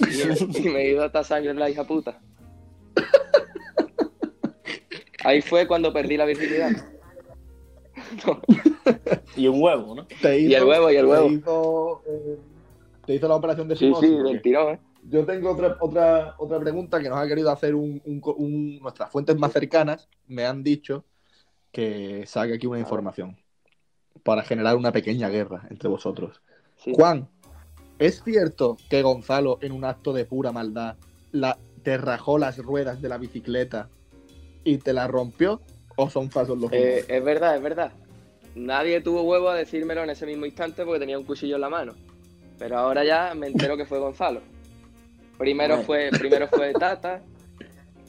Y, 0.00 0.04
y 0.66 0.70
me 0.70 0.84
dio 0.88 1.02
hasta 1.04 1.22
sangre 1.24 1.54
la 1.54 1.70
hija 1.70 1.84
puta. 1.84 2.18
Ahí 5.24 5.42
fue 5.42 5.66
cuando 5.66 5.92
perdí 5.92 6.16
la 6.16 6.24
virginidad. 6.24 6.70
No, 8.26 8.40
Y 9.36 9.46
un 9.48 9.62
huevo, 9.62 9.94
¿no? 9.94 10.06
Te 10.22 10.38
Y 10.40 10.54
el 10.54 10.64
huevo, 10.64 10.90
y 10.90 10.96
el 10.96 11.04
te 11.04 11.10
huevo. 11.10 11.28
hizo, 11.30 12.02
eh, 12.06 12.38
te 13.06 13.14
hizo 13.14 13.28
la 13.28 13.34
operación 13.34 13.68
de 13.68 13.76
sí, 13.76 13.84
Simosi, 13.86 14.06
sí, 14.06 14.14
porque 14.14 14.32
del 14.32 14.42
tirón, 14.42 14.74
¿eh? 14.74 14.78
Yo 15.10 15.24
tengo 15.24 15.52
otra, 15.52 15.76
otra, 15.80 16.34
otra 16.38 16.60
pregunta 16.60 17.00
que 17.00 17.08
nos 17.08 17.18
ha 17.18 17.26
querido 17.26 17.50
hacer 17.50 17.74
un, 17.74 18.00
un 18.04 18.20
co- 18.20 18.34
un- 18.34 18.78
nuestras 18.80 19.10
fuentes 19.10 19.36
más 19.38 19.52
cercanas. 19.52 20.08
Me 20.26 20.44
han 20.44 20.62
dicho 20.62 21.04
que 21.72 22.26
saque 22.26 22.54
aquí 22.54 22.66
una 22.66 22.78
información 22.78 23.36
para 24.22 24.42
generar 24.42 24.76
una 24.76 24.92
pequeña 24.92 25.28
guerra 25.28 25.66
entre 25.70 25.88
vosotros. 25.88 26.42
Sí. 26.76 26.92
Juan, 26.94 27.28
¿Es 27.98 28.22
cierto 28.22 28.76
que 28.88 29.02
Gonzalo, 29.02 29.58
en 29.60 29.72
un 29.72 29.84
acto 29.84 30.12
de 30.12 30.24
pura 30.24 30.52
maldad, 30.52 30.96
la, 31.32 31.58
te 31.82 31.98
rajó 31.98 32.38
las 32.38 32.58
ruedas 32.58 33.02
de 33.02 33.08
la 33.08 33.18
bicicleta 33.18 33.88
y 34.62 34.78
te 34.78 34.92
la 34.92 35.08
rompió? 35.08 35.60
¿O 35.96 36.08
son 36.08 36.30
falsos 36.30 36.56
los 36.58 36.70
Eh, 36.72 37.04
es 37.08 37.24
verdad, 37.24 37.56
es 37.56 37.62
verdad. 37.62 37.92
Nadie 38.54 39.00
tuvo 39.00 39.22
huevo 39.22 39.48
a 39.48 39.56
decírmelo 39.56 40.04
en 40.04 40.10
ese 40.10 40.26
mismo 40.26 40.46
instante 40.46 40.84
porque 40.84 41.00
tenía 41.00 41.18
un 41.18 41.24
cuchillo 41.24 41.56
en 41.56 41.60
la 41.60 41.68
mano. 41.68 41.94
Pero 42.56 42.78
ahora 42.78 43.04
ya 43.04 43.34
me 43.34 43.48
entero 43.48 43.76
que 43.76 43.84
fue 43.84 43.98
Gonzalo. 43.98 44.40
Primero 45.38 45.78
fue, 45.82 46.10
primero 46.10 46.48
fue 46.48 46.72
Tata, 46.78 47.22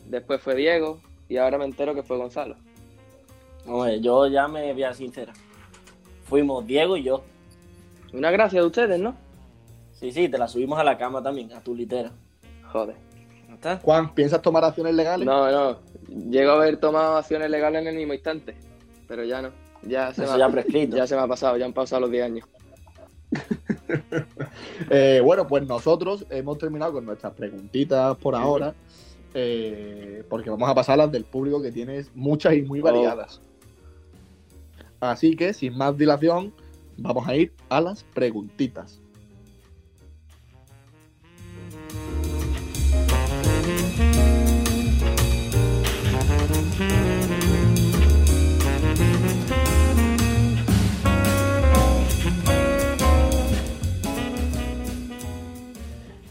después 0.05 0.41
fue 0.41 0.55
Diego 0.55 0.99
y 1.27 1.37
ahora 1.37 1.57
me 1.57 1.65
entero 1.65 1.93
que 1.93 2.03
fue 2.03 2.17
Gonzalo. 2.17 2.55
Hombre, 3.67 4.01
yo 4.01 4.27
ya 4.27 4.47
me 4.47 4.73
voy 4.73 4.83
a 4.83 4.87
ser 4.87 4.97
sincera. 4.97 5.33
Fuimos 6.23 6.65
Diego 6.65 6.97
y 6.97 7.03
yo. 7.03 7.23
Una 8.13 8.31
gracia 8.31 8.61
de 8.61 8.65
ustedes, 8.67 8.99
¿no? 8.99 9.15
Sí, 9.91 10.11
sí, 10.11 10.29
te 10.29 10.37
la 10.37 10.47
subimos 10.47 10.79
a 10.79 10.83
la 10.83 10.97
cama 10.97 11.21
también, 11.21 11.53
a 11.53 11.61
tu 11.61 11.75
litera. 11.75 12.11
Joder. 12.71 12.95
¿No 13.47 13.55
está? 13.55 13.77
Juan, 13.77 14.13
¿piensas 14.15 14.41
tomar 14.41 14.63
acciones 14.63 14.95
legales? 14.95 15.25
No, 15.25 15.51
no. 15.51 15.79
Llego 16.07 16.51
a 16.51 16.55
haber 16.55 16.77
tomado 16.77 17.17
acciones 17.17 17.49
legales 17.49 17.81
en 17.81 17.89
el 17.89 17.95
mismo 17.95 18.13
instante. 18.13 18.55
Pero 19.07 19.23
ya 19.23 19.41
no. 19.41 19.51
Ya 19.83 20.13
se, 20.13 20.23
Eso 20.23 20.33
me, 20.33 20.39
ya 20.39 20.45
ha, 20.45 20.51
prescrito. 20.51 20.97
ya 20.97 21.05
se 21.07 21.15
me 21.15 21.21
ha 21.21 21.27
pasado, 21.27 21.57
ya 21.57 21.65
han 21.65 21.73
pasado 21.73 22.01
los 22.01 22.11
10 22.11 22.23
años. 22.25 22.47
Eh, 24.89 25.21
bueno, 25.23 25.47
pues 25.47 25.67
nosotros 25.67 26.25
hemos 26.29 26.57
terminado 26.57 26.93
con 26.93 27.05
nuestras 27.05 27.33
preguntitas 27.33 28.17
por 28.17 28.35
ahora, 28.35 28.73
eh, 29.33 30.23
porque 30.29 30.49
vamos 30.49 30.69
a 30.69 30.73
pasar 30.73 30.93
a 30.93 31.03
las 31.03 31.11
del 31.11 31.25
público 31.25 31.61
que 31.61 31.71
tienes 31.71 32.09
muchas 32.15 32.53
y 32.55 32.61
muy 32.61 32.81
variadas. 32.81 33.41
Así 34.99 35.35
que, 35.35 35.53
sin 35.53 35.77
más 35.77 35.97
dilación, 35.97 36.53
vamos 36.97 37.27
a 37.27 37.35
ir 37.35 37.53
a 37.69 37.81
las 37.81 38.03
preguntitas. 38.03 39.01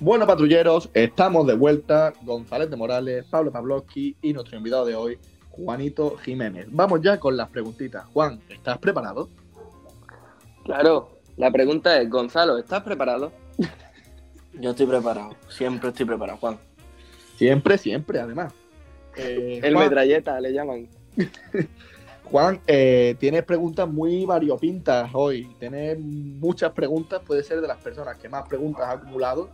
Bueno, 0.08 0.26
patrulleros, 0.26 0.88
estamos 0.94 1.46
de 1.46 1.52
vuelta. 1.52 2.14
González 2.22 2.70
de 2.70 2.76
Morales, 2.76 3.26
Pablo 3.26 3.52
Pavlovsky 3.52 4.16
y 4.22 4.32
nuestro 4.32 4.56
invitado 4.56 4.86
de 4.86 4.94
hoy, 4.94 5.18
Juanito 5.50 6.16
Jiménez. 6.16 6.66
Vamos 6.70 7.02
ya 7.02 7.20
con 7.20 7.36
las 7.36 7.50
preguntitas. 7.50 8.06
Juan, 8.06 8.40
¿estás 8.48 8.78
preparado? 8.78 9.28
Claro. 10.64 11.10
La 11.36 11.50
pregunta 11.50 12.00
es, 12.00 12.08
Gonzalo, 12.08 12.56
¿estás 12.56 12.82
preparado? 12.84 13.32
Yo 14.54 14.70
estoy 14.70 14.86
preparado. 14.86 15.36
Siempre 15.50 15.90
estoy 15.90 16.06
preparado, 16.06 16.38
Juan. 16.38 16.56
Siempre, 17.36 17.76
siempre, 17.76 18.18
además. 18.18 18.54
Eh, 19.14 19.60
El 19.62 19.74
Juan, 19.74 19.88
metralleta 19.88 20.40
le 20.40 20.54
llaman. 20.54 20.88
Juan, 22.24 22.62
eh, 22.66 23.14
tienes 23.18 23.44
preguntas 23.44 23.86
muy 23.86 24.24
variopintas 24.24 25.10
hoy. 25.12 25.54
Tienes 25.58 25.98
muchas 25.98 26.72
preguntas, 26.72 27.20
puede 27.26 27.42
ser 27.42 27.60
de 27.60 27.68
las 27.68 27.76
personas 27.76 28.16
que 28.16 28.30
más 28.30 28.48
preguntas 28.48 28.86
ha 28.86 28.92
acumulado 28.92 29.50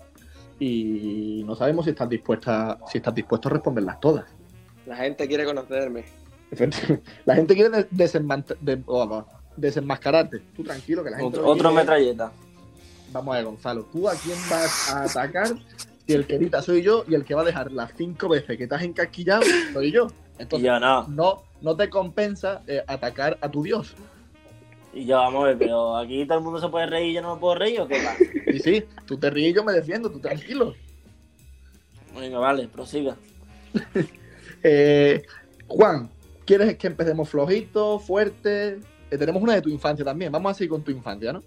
y 0.58 1.42
no 1.44 1.54
sabemos 1.56 1.84
si 1.84 1.90
estás 1.90 2.08
dispuesta, 2.08 2.78
si 2.90 2.98
estás 2.98 3.14
dispuesto 3.14 3.48
a 3.48 3.52
responderlas 3.52 4.00
todas. 4.00 4.24
La 4.86 4.96
gente 4.96 5.26
quiere 5.26 5.44
conocerme. 5.44 6.04
La 7.24 7.34
gente 7.34 7.54
quiere 7.54 7.86
de- 7.90 8.82
oh, 8.86 9.24
desenmascararte. 9.56 10.40
Tú 10.54 10.62
tranquilo 10.62 11.02
que 11.02 11.10
la 11.10 11.18
gente. 11.18 11.38
Otro, 11.38 11.48
otro 11.50 11.72
metralleta. 11.72 12.32
Vamos 13.12 13.34
a 13.34 13.38
ver, 13.38 13.46
Gonzalo. 13.46 13.84
¿Tú 13.92 14.08
a 14.08 14.14
quién 14.14 14.36
vas 14.50 14.90
a 14.92 15.04
atacar? 15.04 15.48
Si 16.06 16.12
el 16.12 16.26
que 16.26 16.36
grita 16.38 16.60
soy 16.60 16.82
yo 16.82 17.04
y 17.08 17.14
el 17.14 17.24
que 17.24 17.34
va 17.34 17.42
a 17.42 17.44
dejar 17.44 17.72
las 17.72 17.92
cinco 17.96 18.28
veces 18.28 18.58
que 18.58 18.66
te 18.66 18.74
has 18.74 18.82
encasquillado 18.82 19.42
soy 19.72 19.90
yo. 19.90 20.08
Entonces, 20.38 20.66
yo 20.66 20.78
no. 20.80 21.06
no, 21.08 21.42
no 21.62 21.76
te 21.76 21.88
compensa 21.88 22.62
eh, 22.66 22.82
atacar 22.86 23.38
a 23.40 23.48
tu 23.48 23.62
Dios. 23.62 23.94
Y 24.92 25.06
yo, 25.06 25.16
vamos 25.16 25.44
a 25.44 25.46
ver, 25.48 25.58
pero 25.58 25.96
aquí 25.96 26.26
todo 26.26 26.38
el 26.38 26.44
mundo 26.44 26.60
se 26.60 26.68
puede 26.68 26.86
reír 26.86 27.10
y 27.10 27.14
yo 27.14 27.22
no 27.22 27.34
me 27.34 27.40
puedo 27.40 27.54
reír 27.54 27.80
o 27.80 27.88
qué 27.88 27.96
pasa. 28.04 28.18
Y 28.46 28.58
sí, 28.58 28.84
tú 29.06 29.16
te 29.18 29.30
ríes 29.30 29.50
y 29.50 29.54
yo 29.54 29.64
me 29.64 29.72
defiendo, 29.72 30.10
tú 30.10 30.18
tranquilo. 30.18 30.74
Venga, 32.18 32.38
vale, 32.38 32.68
prosiga. 32.68 33.16
Eh, 34.66 35.22
Juan, 35.66 36.08
¿quieres 36.46 36.78
que 36.78 36.86
empecemos 36.86 37.28
flojito, 37.28 37.98
fuerte? 37.98 38.80
Eh, 39.10 39.18
tenemos 39.18 39.42
una 39.42 39.56
de 39.56 39.60
tu 39.60 39.68
infancia 39.68 40.02
también. 40.02 40.32
Vamos 40.32 40.52
a 40.52 40.54
seguir 40.54 40.70
con 40.70 40.82
tu 40.82 40.90
infancia, 40.90 41.34
¿no? 41.34 41.42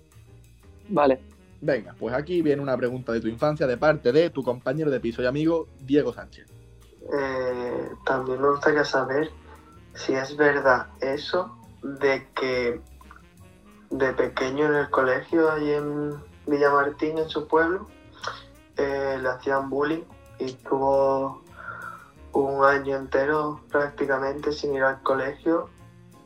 Vale. 0.89 1.19
Venga, 1.59 1.95
pues 1.97 2.13
aquí 2.13 2.43
viene 2.43 2.61
una 2.61 2.77
pregunta 2.77 3.11
de 3.11 3.19
tu 3.19 3.27
infancia 3.27 3.65
de 3.65 3.75
parte 3.77 4.11
de 4.11 4.29
tu 4.29 4.43
compañero 4.43 4.91
de 4.91 4.99
piso 4.99 5.23
y 5.23 5.25
amigo, 5.25 5.67
Diego 5.79 6.13
Sánchez. 6.13 6.45
Eh, 7.11 7.89
también 8.05 8.39
me 8.39 8.51
gustaría 8.51 8.85
saber 8.85 9.31
si 9.95 10.13
es 10.13 10.37
verdad 10.37 10.87
eso 11.01 11.57
de 11.81 12.27
que 12.35 12.79
de 13.89 14.13
pequeño 14.13 14.65
en 14.67 14.75
el 14.75 14.89
colegio, 14.89 15.49
allí 15.49 15.71
en 15.71 16.13
Villamartín, 16.47 17.17
en 17.17 17.29
su 17.29 17.47
pueblo, 17.47 17.87
eh, 18.77 19.17
le 19.21 19.29
hacían 19.29 19.69
bullying 19.69 20.03
y 20.39 20.45
estuvo 20.45 21.41
un 22.33 22.63
año 22.63 22.97
entero 22.97 23.61
prácticamente 23.71 24.51
sin 24.51 24.73
ir 24.75 24.83
al 24.83 25.01
colegio 25.03 25.69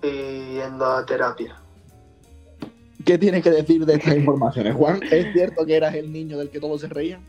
y 0.03 0.55
yendo 0.55 0.85
a 0.85 1.05
terapia. 1.05 1.55
¿Qué 3.05 3.17
tienes 3.17 3.43
que 3.43 3.49
decir 3.51 3.85
de 3.85 3.95
estas 3.95 4.15
informaciones, 4.15 4.75
Juan? 4.75 5.01
¿Es 5.11 5.31
cierto 5.33 5.65
que 5.65 5.75
eras 5.75 5.95
el 5.95 6.11
niño 6.11 6.37
del 6.37 6.49
que 6.49 6.59
todos 6.59 6.81
se 6.81 6.87
reían? 6.87 7.21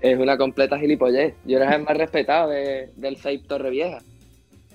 Es 0.00 0.18
una 0.18 0.36
completa 0.36 0.78
gilipollez. 0.78 1.34
Yo 1.44 1.56
era 1.56 1.74
el 1.74 1.82
más 1.82 1.96
respetado 1.96 2.50
de- 2.50 2.92
del 2.96 3.16
Saip 3.16 3.46
Torre 3.46 3.70
Vieja. 3.70 3.98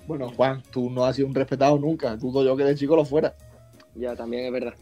Bueno, 0.06 0.30
Juan, 0.36 0.62
tú 0.70 0.90
no 0.90 1.04
has 1.04 1.16
sido 1.16 1.28
un 1.28 1.34
respetado 1.34 1.78
nunca. 1.78 2.16
Dudo 2.16 2.42
yo 2.44 2.56
que 2.56 2.64
de 2.64 2.74
chico 2.74 2.96
lo 2.96 3.04
fuera. 3.04 3.34
Ya, 3.94 4.14
también 4.16 4.44
es 4.46 4.52
verdad. 4.52 4.74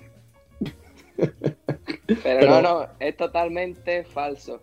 Pero, 2.07 2.21
Pero- 2.23 2.47
no, 2.51 2.63
no, 2.63 2.87
es 3.01 3.17
totalmente 3.17 4.05
falso. 4.05 4.61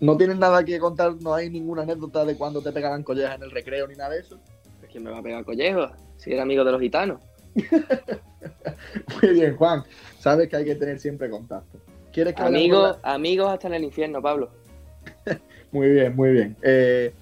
No 0.00 0.16
tienes 0.16 0.36
nada 0.36 0.62
que 0.64 0.78
contar, 0.78 1.14
no 1.20 1.32
hay 1.34 1.48
ninguna 1.48 1.82
anécdota 1.82 2.24
de 2.24 2.36
cuando 2.36 2.60
te 2.62 2.70
pegaban 2.72 3.02
collejas 3.02 3.36
en 3.36 3.42
el 3.44 3.50
recreo 3.50 3.86
ni 3.88 3.94
nada 3.94 4.10
de 4.10 4.20
eso. 4.20 4.38
¿Quién 4.90 5.04
me 5.04 5.10
va 5.10 5.18
a 5.18 5.22
pegar 5.22 5.44
collejo? 5.44 5.88
Si 6.16 6.32
era 6.32 6.42
amigo 6.42 6.64
de 6.64 6.72
los 6.72 6.80
gitanos. 6.80 7.20
Muy 9.22 9.32
bien, 9.32 9.56
Juan. 9.56 9.82
Sabes 10.18 10.48
que 10.48 10.56
hay 10.56 10.64
que 10.64 10.74
tener 10.74 10.98
siempre 10.98 11.30
contacto. 11.30 11.78
¿Quieres 12.12 12.34
que 12.34 12.42
Amigos, 12.42 12.98
amigos 13.02 13.50
hasta 13.50 13.68
en 13.68 13.74
el 13.74 13.84
infierno, 13.84 14.22
Pablo. 14.22 14.50
Muy 15.72 15.90
bien, 15.90 16.14
muy 16.16 16.30
bien. 16.30 16.56
Eh, 16.62 17.12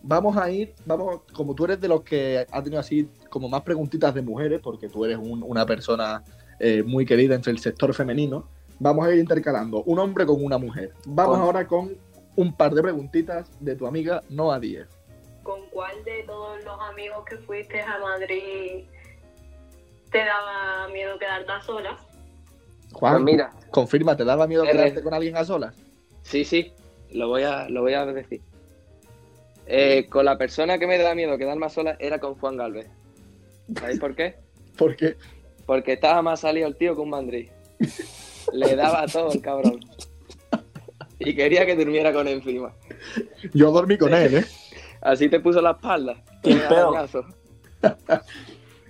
vamos 0.00 0.36
a 0.36 0.50
ir, 0.50 0.72
vamos, 0.86 1.22
como 1.34 1.54
tú 1.54 1.64
eres 1.66 1.80
de 1.80 1.88
los 1.88 2.02
que 2.02 2.46
ha 2.50 2.62
tenido 2.62 2.80
así 2.80 3.08
como 3.28 3.48
más 3.48 3.62
preguntitas 3.62 4.14
de 4.14 4.22
mujeres, 4.22 4.60
porque 4.62 4.88
tú 4.88 5.04
eres 5.04 5.18
un- 5.18 5.42
una 5.42 5.66
persona 5.66 6.22
eh, 6.60 6.82
muy 6.82 7.04
querida 7.06 7.34
entre 7.34 7.52
el 7.52 7.58
sector 7.58 7.92
femenino, 7.94 8.48
vamos 8.78 9.06
a 9.06 9.12
ir 9.12 9.18
intercalando 9.18 9.82
un 9.84 9.98
hombre 9.98 10.26
con 10.26 10.42
una 10.44 10.58
mujer. 10.58 10.92
Vamos 11.06 11.36
Con- 11.36 11.44
ahora 11.44 11.66
con 11.66 11.96
un 12.36 12.54
par 12.56 12.72
de 12.72 12.82
preguntitas 12.82 13.50
de 13.60 13.74
tu 13.76 13.86
amiga 13.86 14.22
Noa 14.28 14.58
Díez. 14.60 14.88
¿Con 15.42 15.60
cuál 15.70 16.04
de 16.04 16.22
todos 16.24 16.62
los 16.64 16.80
amigos 16.90 17.24
que 17.28 17.36
fuiste 17.38 17.80
a 17.80 17.98
Madrid 17.98 18.84
te 20.10 20.18
daba 20.18 20.88
miedo 20.92 21.18
quedarte 21.18 21.50
a 21.52 21.60
solas? 21.62 22.00
Juan, 22.92 23.12
Pues 23.14 23.24
mira, 23.24 23.52
confirma, 23.70 24.16
¿te 24.16 24.24
daba 24.24 24.46
miedo 24.46 24.64
quedarte 24.64 25.02
con 25.02 25.14
alguien 25.14 25.36
a 25.36 25.44
solas? 25.44 25.74
sí, 26.22 26.44
sí, 26.44 26.72
lo 27.12 27.28
voy 27.28 27.42
a, 27.44 27.68
lo 27.68 27.80
voy 27.82 27.94
a 27.94 28.04
decir. 28.06 28.40
Eh, 29.66 30.06
con 30.08 30.24
la 30.24 30.38
persona 30.38 30.78
que 30.78 30.86
me 30.86 30.96
da 30.98 31.14
miedo 31.14 31.36
quedarme 31.36 31.66
a 31.66 31.68
sola 31.68 31.96
era 31.98 32.18
con 32.18 32.34
Juan 32.36 32.56
Galvez. 32.56 32.88
¿Sabéis 33.78 33.98
por 34.00 34.14
qué? 34.14 34.36
Porque 34.78 35.16
Porque 35.68 35.92
estaba 35.92 36.22
más 36.22 36.40
salido 36.40 36.66
el 36.66 36.76
tío 36.76 36.94
que 36.94 37.02
un 37.02 37.10
mandrí. 37.10 37.50
Le 38.54 38.74
daba 38.74 39.06
todo 39.06 39.30
el 39.30 39.42
cabrón. 39.42 39.80
Y 41.18 41.36
quería 41.36 41.66
que 41.66 41.76
durmiera 41.76 42.10
con 42.10 42.26
él 42.26 42.38
encima. 42.38 42.72
yo 43.52 43.70
dormí 43.70 43.98
con 43.98 44.14
él, 44.14 44.36
¿eh? 44.38 44.44
Así 45.02 45.28
te 45.28 45.40
puso 45.40 45.60
la 45.60 45.72
espalda. 45.72 46.16
Arañazo. 46.70 47.22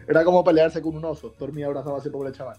Era 0.07 0.23
como 0.25 0.45
pelearse 0.45 0.81
con 0.81 0.95
un 0.95 1.05
oso. 1.05 1.35
Dormía 1.37 1.67
abrazado 1.67 1.97
a 1.97 1.99
ese 1.99 2.11
pobre 2.13 2.31
chaval. 2.31 2.59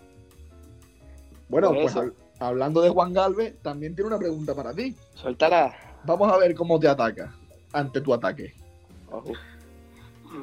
Bueno, 1.48 1.72
pues 1.74 1.96
hab- 1.96 2.14
hablando 2.40 2.82
de 2.82 2.90
Juan 2.90 3.14
Galvez, 3.14 3.58
también 3.62 3.96
tiene 3.96 4.10
una 4.10 4.20
pregunta 4.20 4.54
para 4.54 4.74
ti. 4.74 4.98
Suéltala. 5.16 5.74
Vamos 6.04 6.30
a 6.30 6.38
ver 6.38 6.54
cómo 6.56 6.78
te 6.78 6.90
ataca 6.90 7.34
ante 7.72 8.02
tu 8.02 8.14
ataque. 8.14 8.54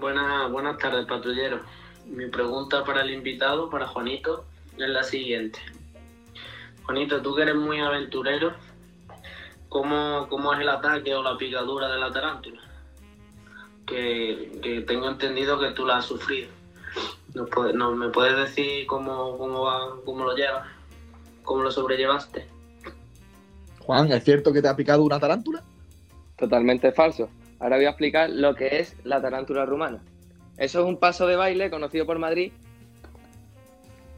Buenas, 0.00 0.50
buenas 0.50 0.78
tardes, 0.78 1.04
patrullero. 1.06 1.60
Mi 2.06 2.26
pregunta 2.26 2.84
para 2.84 3.02
el 3.02 3.10
invitado, 3.10 3.68
para 3.68 3.86
Juanito, 3.86 4.44
es 4.78 4.88
la 4.88 5.02
siguiente. 5.02 5.58
Juanito, 6.84 7.20
tú 7.20 7.34
que 7.34 7.42
eres 7.42 7.56
muy 7.56 7.80
aventurero, 7.80 8.54
¿cómo, 9.68 10.26
cómo 10.28 10.54
es 10.54 10.60
el 10.60 10.68
ataque 10.68 11.14
o 11.14 11.22
la 11.22 11.36
picadura 11.36 11.88
de 11.88 11.98
la 11.98 12.12
tarántula? 12.12 12.60
Que, 13.86 14.58
que 14.62 14.80
tengo 14.82 15.08
entendido 15.08 15.58
que 15.60 15.70
tú 15.72 15.84
la 15.86 15.98
has 15.98 16.06
sufrido. 16.06 16.48
¿Nos 17.34 17.48
puede- 17.50 17.72
nos- 17.72 17.96
¿Me 17.96 18.08
puedes 18.08 18.36
decir 18.36 18.86
cómo, 18.86 19.36
cómo, 19.36 19.62
va, 19.62 19.96
cómo 20.04 20.24
lo 20.24 20.34
llevas? 20.34 20.66
¿Cómo 21.42 21.62
lo 21.62 21.70
sobrellevaste? 21.70 22.46
Juan, 23.80 24.10
¿es 24.12 24.24
cierto 24.24 24.52
que 24.52 24.62
te 24.62 24.68
ha 24.68 24.74
picado 24.76 25.02
una 25.02 25.20
tarántula? 25.20 25.62
Totalmente 26.36 26.90
falso. 26.92 27.28
Ahora 27.60 27.76
voy 27.76 27.84
a 27.86 27.90
explicar 27.90 28.30
lo 28.30 28.54
que 28.54 28.78
es 28.80 28.96
la 29.04 29.20
tarántula 29.20 29.64
rumana. 29.64 30.00
Eso 30.58 30.80
es 30.80 30.86
un 30.86 30.96
paso 30.98 31.26
de 31.26 31.36
baile 31.36 31.70
conocido 31.70 32.06
por 32.06 32.18
Madrid 32.18 32.52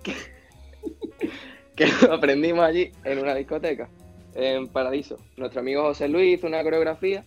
que, 1.76 1.86
lo 2.02 2.14
aprendimos 2.14 2.64
allí 2.64 2.92
en 3.04 3.18
una 3.18 3.34
discoteca, 3.34 3.88
en 4.34 4.68
Paradiso. 4.68 5.16
Nuestro 5.36 5.60
amigo 5.60 5.82
José 5.82 6.08
Luis 6.08 6.38
hizo 6.38 6.46
una 6.46 6.62
coreografía 6.62 7.24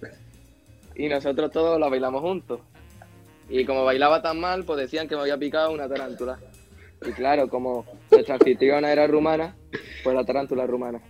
y 0.95 1.07
nosotros 1.07 1.51
todos 1.51 1.79
la 1.79 1.89
bailamos 1.89 2.21
juntos. 2.21 2.61
Y 3.49 3.65
como 3.65 3.83
bailaba 3.83 4.21
tan 4.21 4.39
mal, 4.39 4.63
pues 4.63 4.79
decían 4.79 5.07
que 5.07 5.15
me 5.15 5.21
había 5.21 5.37
picado 5.37 5.71
una 5.71 5.87
tarántula. 5.87 6.39
Y 7.05 7.11
claro, 7.11 7.49
como 7.49 7.85
nuestra 8.11 8.35
anfitriona 8.35 8.91
era 8.91 9.07
rumana, 9.07 9.55
pues 10.03 10.15
la 10.15 10.23
tarántula 10.23 10.65
rumana. 10.65 11.01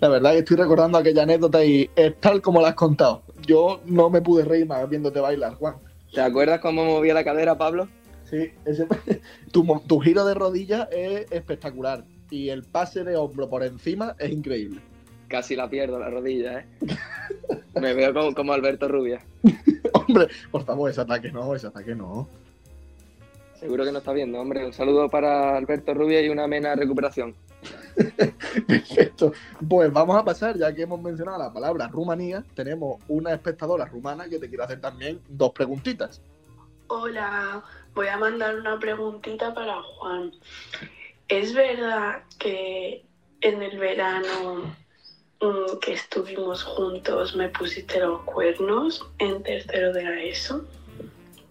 La 0.00 0.08
verdad 0.08 0.32
que 0.32 0.38
estoy 0.38 0.56
recordando 0.56 0.98
aquella 0.98 1.24
anécdota 1.24 1.64
y 1.64 1.90
es 1.96 2.20
tal 2.20 2.40
como 2.40 2.60
la 2.60 2.68
has 2.68 2.74
contado. 2.74 3.22
Yo 3.48 3.80
no 3.86 4.10
me 4.10 4.20
pude 4.20 4.44
reír 4.44 4.66
más 4.66 4.86
viéndote 4.88 5.20
bailar, 5.20 5.54
Juan. 5.54 5.76
¿Te 6.12 6.20
acuerdas 6.20 6.60
cómo 6.60 6.84
movía 6.84 7.14
la 7.14 7.24
cadera, 7.24 7.56
Pablo? 7.56 7.88
Sí, 8.28 8.50
ese- 8.66 8.86
tu, 9.52 9.64
tu 9.86 9.98
giro 10.00 10.24
de 10.26 10.34
rodilla 10.34 10.86
es 10.92 11.32
espectacular 11.32 12.04
y 12.30 12.50
el 12.50 12.62
pase 12.62 13.04
de 13.04 13.16
hombro 13.16 13.48
por 13.48 13.62
encima 13.64 14.14
es 14.18 14.30
increíble. 14.30 14.80
Casi 15.28 15.56
la 15.56 15.68
pierdo 15.70 15.98
la 15.98 16.10
rodilla, 16.10 16.60
¿eh? 16.60 16.66
Me 17.80 17.94
veo 17.94 18.12
como, 18.12 18.34
como 18.34 18.52
Alberto 18.52 18.86
Rubia. 18.86 19.20
Hombre, 19.94 20.28
por 20.50 20.64
favor, 20.64 20.90
ese 20.90 21.00
ataque 21.00 21.32
no, 21.32 21.54
ese 21.54 21.68
ataque 21.68 21.94
no. 21.94 22.28
Seguro 23.58 23.84
que 23.84 23.92
no 23.92 23.98
está 23.98 24.12
viendo, 24.12 24.38
hombre. 24.38 24.64
Un 24.66 24.72
saludo 24.72 25.08
para 25.08 25.56
Alberto 25.56 25.92
Rubia 25.94 26.20
y 26.20 26.28
una 26.28 26.44
amena 26.44 26.74
recuperación. 26.76 27.34
Perfecto. 28.66 29.32
Pues 29.68 29.92
vamos 29.92 30.16
a 30.16 30.24
pasar, 30.24 30.56
ya 30.56 30.74
que 30.74 30.82
hemos 30.82 31.00
mencionado 31.00 31.38
la 31.38 31.52
palabra 31.52 31.88
Rumanía, 31.88 32.44
tenemos 32.54 33.00
una 33.08 33.32
espectadora 33.32 33.84
rumana 33.86 34.28
que 34.28 34.38
te 34.38 34.48
quiere 34.48 34.64
hacer 34.64 34.80
también 34.80 35.20
dos 35.28 35.52
preguntitas. 35.52 36.20
Hola, 36.88 37.62
voy 37.94 38.08
a 38.08 38.16
mandar 38.16 38.56
una 38.56 38.78
preguntita 38.78 39.52
para 39.52 39.82
Juan. 39.82 40.32
¿Es 41.28 41.52
verdad 41.52 42.22
que 42.38 43.04
en 43.42 43.62
el 43.62 43.78
verano 43.78 44.74
mm, 45.40 45.78
que 45.80 45.92
estuvimos 45.92 46.64
juntos 46.64 47.36
me 47.36 47.50
pusiste 47.50 48.00
los 48.00 48.22
cuernos 48.22 49.06
en 49.18 49.42
tercero 49.42 49.92
de 49.92 50.02
la 50.02 50.22
ESO? 50.22 50.64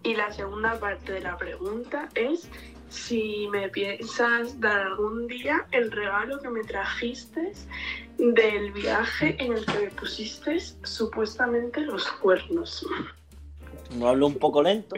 Y 0.02 0.14
la 0.16 0.32
segunda 0.32 0.78
parte 0.80 1.12
de 1.12 1.20
la 1.20 1.36
pregunta 1.36 2.08
es 2.14 2.48
si 2.88 3.48
me 3.50 3.68
piensas 3.68 4.58
dar 4.60 4.80
algún 4.80 5.26
día 5.26 5.66
el 5.72 5.90
regalo 5.90 6.40
que 6.40 6.48
me 6.48 6.62
trajiste 6.62 7.52
del 8.18 8.72
viaje 8.72 9.36
en 9.38 9.52
el 9.52 9.64
que 9.64 9.78
me 9.78 9.90
pusiste 9.90 10.58
supuestamente 10.82 11.80
los 11.82 12.06
cuernos. 12.12 12.86
No 13.96 14.08
hablo 14.08 14.26
un 14.26 14.34
poco 14.34 14.62
lento. 14.62 14.96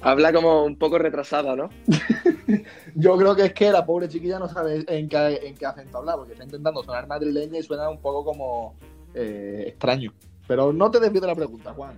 Habla 0.00 0.32
como 0.32 0.64
un 0.64 0.76
poco 0.76 0.98
retrasada, 0.98 1.54
¿no? 1.54 1.70
Yo 2.96 3.16
creo 3.16 3.36
que 3.36 3.46
es 3.46 3.52
que 3.52 3.70
la 3.70 3.86
pobre 3.86 4.08
chiquilla 4.08 4.38
no 4.38 4.48
sabe 4.48 4.84
en 4.88 5.08
qué, 5.08 5.40
en 5.44 5.54
qué 5.54 5.64
acento 5.64 5.98
hablar, 5.98 6.16
porque 6.16 6.32
está 6.32 6.44
intentando 6.44 6.82
sonar 6.82 7.06
madrileña 7.06 7.60
y 7.60 7.62
suena 7.62 7.88
un 7.88 8.00
poco 8.00 8.24
como 8.24 8.74
eh, 9.14 9.64
extraño. 9.68 10.12
Pero 10.48 10.72
no 10.72 10.90
te 10.90 10.98
desvíes 10.98 11.22
de 11.22 11.28
la 11.28 11.36
pregunta, 11.36 11.72
Juan. 11.72 11.94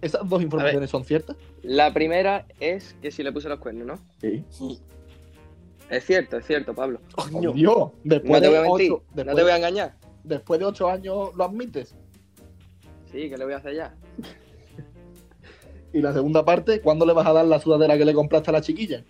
¿Esas 0.00 0.28
dos 0.28 0.42
informaciones 0.42 0.90
son 0.90 1.04
ciertas? 1.04 1.36
La 1.62 1.92
primera 1.92 2.46
es 2.60 2.94
que 3.02 3.10
si 3.10 3.22
le 3.22 3.32
puse 3.32 3.48
los 3.48 3.58
cuernos, 3.58 3.86
¿no? 3.86 3.98
Sí. 4.20 4.44
Es 5.90 6.04
cierto, 6.04 6.36
es 6.36 6.46
cierto, 6.46 6.74
Pablo. 6.74 7.00
Coño. 7.14 7.52
Dios, 7.52 7.90
después, 8.04 8.32
No 8.32 8.40
te 8.40 8.48
voy 8.48 8.56
a 8.56 8.60
de 8.62 8.68
mentir, 8.68 8.92
ocho, 8.92 9.04
no 9.14 9.34
te 9.34 9.42
voy 9.42 9.50
a 9.52 9.56
engañar. 9.56 9.94
después 10.22 10.60
de 10.60 10.66
ocho 10.66 10.88
años 10.88 11.30
lo 11.34 11.44
admites. 11.44 11.94
Sí, 13.10 13.30
¿qué 13.30 13.36
le 13.38 13.44
voy 13.44 13.54
a 13.54 13.56
hacer 13.58 13.74
ya? 13.74 13.94
Y 15.90 16.02
la 16.02 16.12
segunda 16.12 16.44
parte, 16.44 16.82
¿cuándo 16.82 17.06
le 17.06 17.14
vas 17.14 17.26
a 17.26 17.32
dar 17.32 17.46
la 17.46 17.58
sudadera 17.58 17.96
que 17.96 18.04
le 18.04 18.12
compraste 18.12 18.50
a 18.50 18.52
la 18.52 18.60
chiquilla? 18.60 19.02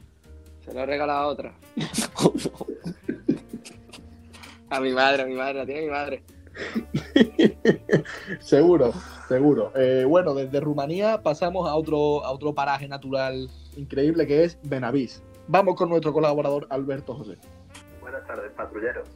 Se 0.65 0.73
lo 0.73 0.81
he 0.81 0.87
regalado 0.87 1.19
a 1.19 1.27
otra. 1.27 1.55
A 4.71 4.81
mi 4.81 4.93
madre, 4.93 5.23
a 5.23 5.27
mi 5.27 5.35
madre, 5.35 5.55
la 5.61 5.67
tiene 5.67 5.81
mi 5.83 5.89
madre. 5.89 6.23
seguro, 8.41 8.93
seguro. 9.29 9.71
Eh, 9.77 10.05
bueno, 10.07 10.35
desde 10.35 10.61
Rumanía 10.61 11.23
pasamos 11.23 11.69
a 11.69 11.75
otro, 11.75 12.25
a 12.25 12.33
otro 12.33 12.55
paraje 12.55 12.89
natural 12.89 13.49
increíble 13.77 14.27
que 14.27 14.45
es 14.45 14.59
Benavís. 14.63 15.23
Vamos 15.47 15.77
con 15.77 15.91
nuestro 15.91 16.13
colaborador 16.13 16.67
Alberto 16.71 17.15
José. 17.15 17.37
Buenas 18.01 18.27
tardes, 18.27 18.51
patrulleros. 18.53 19.09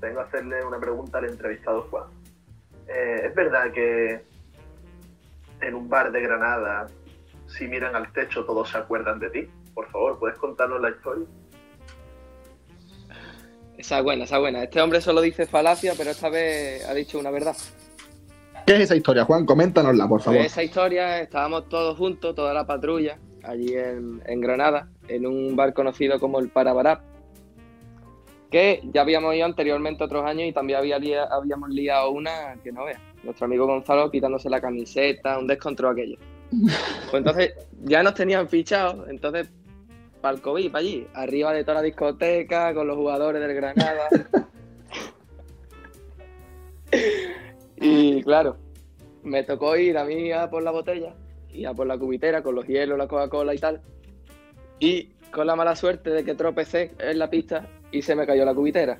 Vengo 0.00 0.20
a 0.20 0.24
hacerle 0.24 0.64
una 0.64 0.78
pregunta 0.78 1.18
al 1.18 1.26
entrevistado 1.26 1.82
Juan. 1.90 2.04
Eh, 2.88 3.26
¿Es 3.26 3.34
verdad 3.34 3.72
que 3.72 4.24
en 5.60 5.74
un 5.74 5.88
bar 5.88 6.10
de 6.10 6.20
Granada, 6.20 6.86
si 7.46 7.68
miran 7.68 7.94
al 7.94 8.12
techo, 8.12 8.44
todos 8.44 8.70
se 8.70 8.78
acuerdan 8.78 9.18
de 9.18 9.30
ti? 9.30 9.48
Por 9.74 9.88
favor, 9.90 10.18
¿puedes 10.18 10.38
contarnos 10.38 10.80
la 10.80 10.90
historia? 10.90 11.26
Esa 13.76 13.98
es 13.98 14.04
buena, 14.04 14.24
esa 14.24 14.36
es 14.36 14.40
buena. 14.40 14.62
Este 14.62 14.80
hombre 14.80 15.00
solo 15.00 15.20
dice 15.20 15.46
falacia, 15.46 15.94
pero 15.96 16.10
esta 16.10 16.28
vez 16.28 16.88
ha 16.88 16.94
dicho 16.94 17.18
una 17.18 17.30
verdad. 17.30 17.56
¿Qué 18.66 18.74
es 18.74 18.80
esa 18.80 18.96
historia, 18.96 19.24
Juan? 19.24 19.44
Coméntanosla, 19.46 20.08
por 20.08 20.20
favor. 20.20 20.38
Pues 20.40 20.52
esa 20.52 20.62
historia, 20.62 21.20
estábamos 21.20 21.68
todos 21.68 21.96
juntos, 21.98 22.34
toda 22.34 22.52
la 22.54 22.66
patrulla, 22.66 23.18
allí 23.42 23.74
en, 23.74 24.22
en 24.26 24.40
Granada, 24.40 24.88
en 25.08 25.26
un 25.26 25.56
bar 25.56 25.72
conocido 25.74 26.18
como 26.20 26.38
el 26.38 26.48
Parabarap, 26.48 27.00
que 28.50 28.80
ya 28.92 29.00
habíamos 29.00 29.34
ido 29.34 29.46
anteriormente 29.46 30.04
otros 30.04 30.24
años 30.24 30.46
y 30.48 30.52
también 30.52 30.78
había 30.78 30.98
lia- 30.98 31.26
habíamos 31.30 31.70
liado 31.70 32.10
una 32.10 32.54
que 32.62 32.70
no 32.70 32.84
veas. 32.84 33.00
Nuestro 33.24 33.46
amigo 33.46 33.66
Gonzalo 33.66 34.10
quitándose 34.10 34.50
la 34.50 34.60
camiseta, 34.60 35.38
un 35.38 35.46
descontrol 35.46 35.92
aquello. 35.92 36.16
Pues 37.10 37.14
entonces 37.14 37.54
ya 37.84 38.02
nos 38.02 38.14
tenían 38.14 38.48
fichados, 38.48 39.08
entonces 39.08 39.48
para 40.20 40.36
el 40.36 40.40
COVID, 40.42 40.70
para 40.70 40.80
allí, 40.80 41.06
arriba 41.14 41.52
de 41.52 41.62
toda 41.64 41.76
la 41.76 41.82
discoteca, 41.82 42.72
con 42.74 42.86
los 42.86 42.96
jugadores 42.96 43.40
del 43.42 43.54
Granada. 43.54 44.08
y 47.82 48.22
claro, 48.22 48.56
me 49.22 49.42
tocó 49.42 49.76
ir 49.76 49.98
a 49.98 50.04
mí 50.04 50.32
a 50.32 50.48
por 50.48 50.62
la 50.62 50.70
botella 50.70 51.14
y 51.52 51.64
a 51.64 51.74
por 51.74 51.86
la 51.86 51.98
cubitera 51.98 52.42
con 52.42 52.54
los 52.54 52.66
hielos, 52.66 52.96
la 52.96 53.08
Coca-Cola 53.08 53.54
y 53.54 53.58
tal. 53.58 53.80
Y 54.78 55.10
con 55.32 55.46
la 55.46 55.56
mala 55.56 55.76
suerte 55.76 56.10
de 56.10 56.24
que 56.24 56.34
tropecé 56.34 56.92
en 56.98 57.18
la 57.18 57.28
pista 57.28 57.66
y 57.90 58.02
se 58.02 58.14
me 58.14 58.26
cayó 58.26 58.44
la 58.44 58.54
cubitera. 58.54 58.98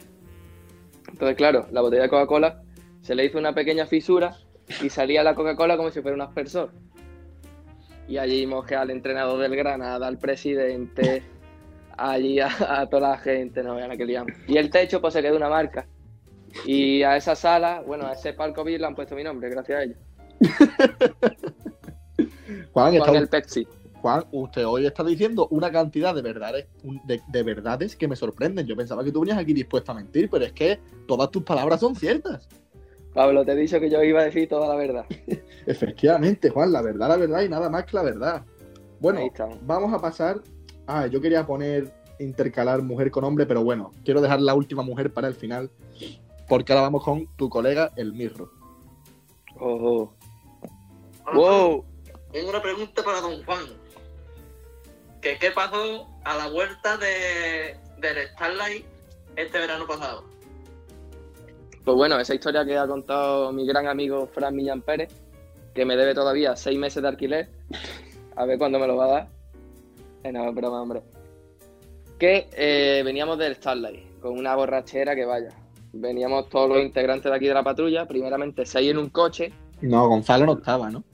Entonces, 1.08 1.36
claro, 1.36 1.66
la 1.70 1.80
botella 1.80 2.02
de 2.02 2.08
Coca-Cola 2.08 2.62
se 3.02 3.14
le 3.14 3.24
hizo 3.24 3.38
una 3.38 3.54
pequeña 3.54 3.86
fisura 3.86 4.36
y 4.82 4.88
salía 4.88 5.22
la 5.22 5.34
Coca-Cola 5.34 5.76
como 5.76 5.90
si 5.90 6.00
fuera 6.00 6.14
un 6.14 6.22
aspersor. 6.22 6.70
Y 8.08 8.18
allí 8.18 8.46
mojé 8.46 8.76
al 8.76 8.90
entrenador 8.90 9.40
del 9.40 9.56
Granada, 9.56 10.06
al 10.06 10.18
presidente, 10.18 11.22
allí 11.96 12.40
a, 12.40 12.86
toda 12.90 13.10
la 13.10 13.18
gente, 13.18 13.62
no 13.62 13.76
vean 13.76 13.90
a 13.90 13.96
qué 13.96 14.04
liamos. 14.04 14.32
Y 14.46 14.56
el 14.56 14.70
techo 14.70 15.00
pues 15.00 15.14
se 15.14 15.22
quedó 15.22 15.36
una 15.36 15.48
marca. 15.48 15.86
Y 16.66 17.02
a 17.02 17.16
esa 17.16 17.34
sala, 17.34 17.82
bueno, 17.86 18.06
a 18.06 18.12
ese 18.12 18.32
palco 18.32 18.64
VIP 18.64 18.80
le 18.80 18.86
han 18.86 18.94
puesto 18.94 19.14
mi 19.14 19.24
nombre, 19.24 19.50
gracias 19.50 19.78
a 19.78 19.82
ellos. 19.84 19.98
Juan, 22.72 22.94
el 22.94 23.28
Pepsi. 23.28 23.66
Juan, 24.00 24.24
usted 24.32 24.66
hoy 24.66 24.86
está 24.86 25.04
diciendo 25.04 25.46
una 25.50 25.70
cantidad 25.70 26.14
de 26.14 26.22
verdades, 26.22 26.66
de, 27.04 27.20
de 27.28 27.42
verdades 27.42 27.94
que 27.94 28.08
me 28.08 28.16
sorprenden. 28.16 28.66
Yo 28.66 28.76
pensaba 28.76 29.04
que 29.04 29.12
tú 29.12 29.20
venías 29.20 29.38
aquí 29.38 29.52
dispuesto 29.52 29.92
a 29.92 29.94
mentir, 29.94 30.28
pero 30.28 30.44
es 30.44 30.52
que 30.52 30.80
todas 31.06 31.30
tus 31.30 31.44
palabras 31.44 31.80
son 31.80 31.94
ciertas. 31.94 32.48
Pablo, 33.14 33.44
te 33.44 33.52
he 33.52 33.56
dicho 33.56 33.78
que 33.78 33.90
yo 33.90 34.02
iba 34.02 34.20
a 34.20 34.24
decir 34.24 34.48
toda 34.48 34.68
la 34.68 34.74
verdad. 34.74 35.04
Efectivamente, 35.66 36.50
Juan, 36.50 36.72
la 36.72 36.82
verdad, 36.82 37.08
la 37.08 37.16
verdad 37.16 37.42
y 37.42 37.48
nada 37.48 37.68
más 37.68 37.84
que 37.84 37.96
la 37.96 38.02
verdad. 38.02 38.42
Bueno, 39.00 39.20
vamos 39.62 39.92
a 39.92 39.98
pasar. 39.98 40.40
Ah, 40.86 41.06
yo 41.06 41.20
quería 41.20 41.46
poner 41.46 41.92
intercalar 42.18 42.82
mujer 42.82 43.10
con 43.10 43.24
hombre, 43.24 43.46
pero 43.46 43.62
bueno, 43.62 43.92
quiero 44.04 44.20
dejar 44.20 44.40
la 44.40 44.54
última 44.54 44.82
mujer 44.82 45.12
para 45.12 45.28
el 45.28 45.34
final, 45.34 45.70
porque 46.48 46.72
ahora 46.72 46.82
vamos 46.82 47.04
con 47.04 47.26
tu 47.36 47.48
colega, 47.48 47.92
el 47.96 48.12
Mirro. 48.12 48.50
Oh. 49.58 50.12
Wow. 51.34 51.84
Tengo 52.32 52.50
una 52.50 52.62
pregunta 52.62 53.02
para 53.02 53.20
don 53.20 53.44
Juan. 53.44 53.64
¿Qué, 55.20 55.38
qué 55.38 55.50
pasó 55.50 56.08
a 56.24 56.36
la 56.36 56.48
vuelta 56.48 56.96
de, 56.96 57.76
del 57.98 58.28
Starlight 58.28 58.84
este 59.36 59.58
verano 59.58 59.86
pasado? 59.86 60.24
Pues 61.84 61.96
bueno, 61.96 62.18
esa 62.18 62.34
historia 62.34 62.64
que 62.64 62.76
ha 62.76 62.86
contado 62.86 63.52
mi 63.52 63.66
gran 63.66 63.86
amigo 63.86 64.28
Fran 64.28 64.54
Millán 64.54 64.82
Pérez, 64.82 65.12
que 65.74 65.84
me 65.84 65.96
debe 65.96 66.14
todavía 66.14 66.56
seis 66.56 66.78
meses 66.78 67.02
de 67.02 67.08
alquiler, 67.08 67.48
a 68.36 68.44
ver 68.44 68.58
cuándo 68.58 68.78
me 68.78 68.86
lo 68.86 68.96
va 68.96 69.04
a 69.04 69.08
dar. 69.08 69.28
Eh, 70.24 70.32
no, 70.32 70.52
broma, 70.52 70.82
hombre. 70.82 71.02
Que 72.18 72.48
eh, 72.52 73.02
veníamos 73.04 73.38
del 73.38 73.56
Starlight, 73.56 74.20
con 74.20 74.38
una 74.38 74.54
borrachera 74.54 75.14
que 75.16 75.24
vaya. 75.24 75.50
Veníamos 75.92 76.48
todos 76.48 76.68
los 76.68 76.80
integrantes 76.82 77.30
de 77.30 77.36
aquí 77.36 77.46
de 77.46 77.54
la 77.54 77.62
patrulla, 77.62 78.06
primeramente 78.06 78.64
seis 78.66 78.90
en 78.90 78.98
un 78.98 79.10
coche. 79.10 79.52
No, 79.82 80.08
Gonzalo 80.08 80.46
no 80.46 80.54
estaba, 80.54 80.90
¿no? 80.90 81.04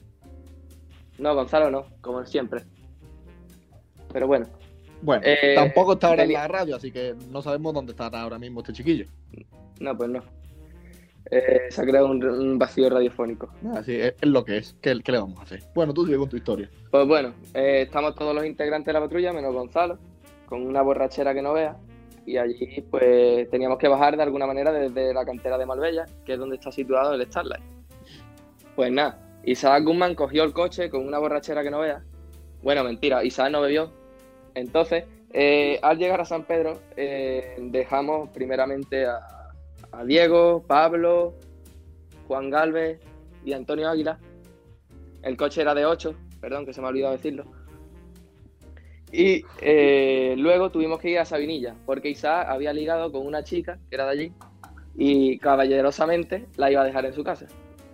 No, 1.17 1.35
Gonzalo 1.35 1.69
no, 1.69 1.85
como 2.01 2.25
siempre. 2.25 2.63
Pero 4.13 4.27
bueno, 4.27 4.47
Bueno, 5.01 5.21
Eh, 5.25 5.53
tampoco 5.55 5.93
está 5.93 6.07
ahora 6.07 6.23
en 6.23 6.33
la 6.33 6.47
radio, 6.47 6.75
así 6.77 6.91
que 6.91 7.15
no 7.29 7.41
sabemos 7.41 7.73
dónde 7.73 7.91
estará 7.91 8.21
ahora 8.21 8.39
mismo 8.39 8.61
este 8.61 8.73
chiquillo. 8.73 9.05
No, 9.79 9.97
pues 9.97 10.09
no. 10.09 10.21
Eh, 11.31 11.67
se 11.69 11.81
ha 11.81 11.85
creado 11.85 12.07
un, 12.07 12.23
un 12.23 12.57
vacío 12.57 12.89
radiofónico. 12.89 13.49
Así 13.75 13.95
es, 13.95 14.15
es 14.19 14.29
lo 14.29 14.43
que 14.43 14.57
es. 14.57 14.75
¿Qué, 14.81 14.97
qué 15.03 15.11
le 15.11 15.19
vamos 15.19 15.37
a 15.39 15.43
hacer? 15.43 15.61
Bueno, 15.75 15.93
tú 15.93 16.05
sigue 16.05 16.17
con 16.17 16.27
tu 16.29 16.37
historia. 16.37 16.69
Pues 16.89 17.07
bueno, 17.07 17.33
eh, 17.53 17.83
estamos 17.85 18.15
todos 18.15 18.33
los 18.33 18.45
integrantes 18.45 18.87
de 18.87 18.93
la 18.93 19.01
patrulla, 19.01 19.31
menos 19.33 19.53
Gonzalo, 19.53 19.99
con 20.47 20.65
una 20.65 20.81
borrachera 20.81 21.33
que 21.33 21.41
no 21.41 21.53
vea. 21.53 21.77
Y 22.29 22.37
allí, 22.37 22.85
pues, 22.91 23.49
teníamos 23.49 23.79
que 23.79 23.87
bajar 23.87 24.15
de 24.15 24.21
alguna 24.21 24.45
manera 24.45 24.71
desde 24.71 25.15
la 25.15 25.25
cantera 25.25 25.57
de 25.57 25.65
Marbella, 25.65 26.05
que 26.23 26.33
es 26.33 26.39
donde 26.39 26.57
está 26.57 26.71
situado 26.71 27.15
el 27.15 27.25
Starlight. 27.25 27.63
Pues 28.75 28.91
nada, 28.91 29.19
Isaac 29.43 29.83
Guzmán 29.83 30.13
cogió 30.13 30.43
el 30.43 30.53
coche 30.53 30.91
con 30.91 31.07
una 31.07 31.17
borrachera 31.17 31.63
que 31.63 31.71
no 31.71 31.79
vea. 31.79 32.03
Bueno, 32.61 32.83
mentira, 32.83 33.23
Isaac 33.23 33.49
no 33.51 33.61
bebió. 33.61 33.91
Entonces, 34.53 35.05
eh, 35.33 35.79
al 35.81 35.97
llegar 35.97 36.21
a 36.21 36.25
San 36.25 36.43
Pedro, 36.43 36.79
eh, 36.95 37.55
dejamos 37.59 38.29
primeramente 38.29 39.07
a, 39.07 39.25
Diego, 40.05 40.63
Pablo, 40.67 41.33
Juan 42.27 42.51
Galvez 42.51 42.99
y 43.43 43.53
Antonio 43.53 43.89
Águila. 43.89 44.19
El 45.23 45.35
coche 45.35 45.61
era 45.61 45.73
de 45.73 45.87
8, 45.87 46.13
perdón, 46.39 46.67
que 46.67 46.73
se 46.73 46.81
me 46.81 46.85
ha 46.85 46.89
olvidado 46.91 47.13
decirlo. 47.13 47.45
Y 49.11 49.43
eh, 49.61 50.35
luego 50.37 50.69
tuvimos 50.71 50.99
que 50.99 51.09
ir 51.09 51.19
a 51.19 51.25
Sabinilla, 51.25 51.75
porque 51.85 52.09
Isaac 52.09 52.47
había 52.49 52.73
ligado 52.73 53.11
con 53.11 53.25
una 53.25 53.43
chica 53.43 53.79
que 53.89 53.95
era 53.95 54.05
de 54.05 54.11
allí 54.11 54.33
y 54.95 55.39
caballerosamente 55.39 56.45
la 56.57 56.71
iba 56.71 56.81
a 56.81 56.85
dejar 56.85 57.05
en 57.05 57.13
su 57.13 57.23
casa. 57.23 57.47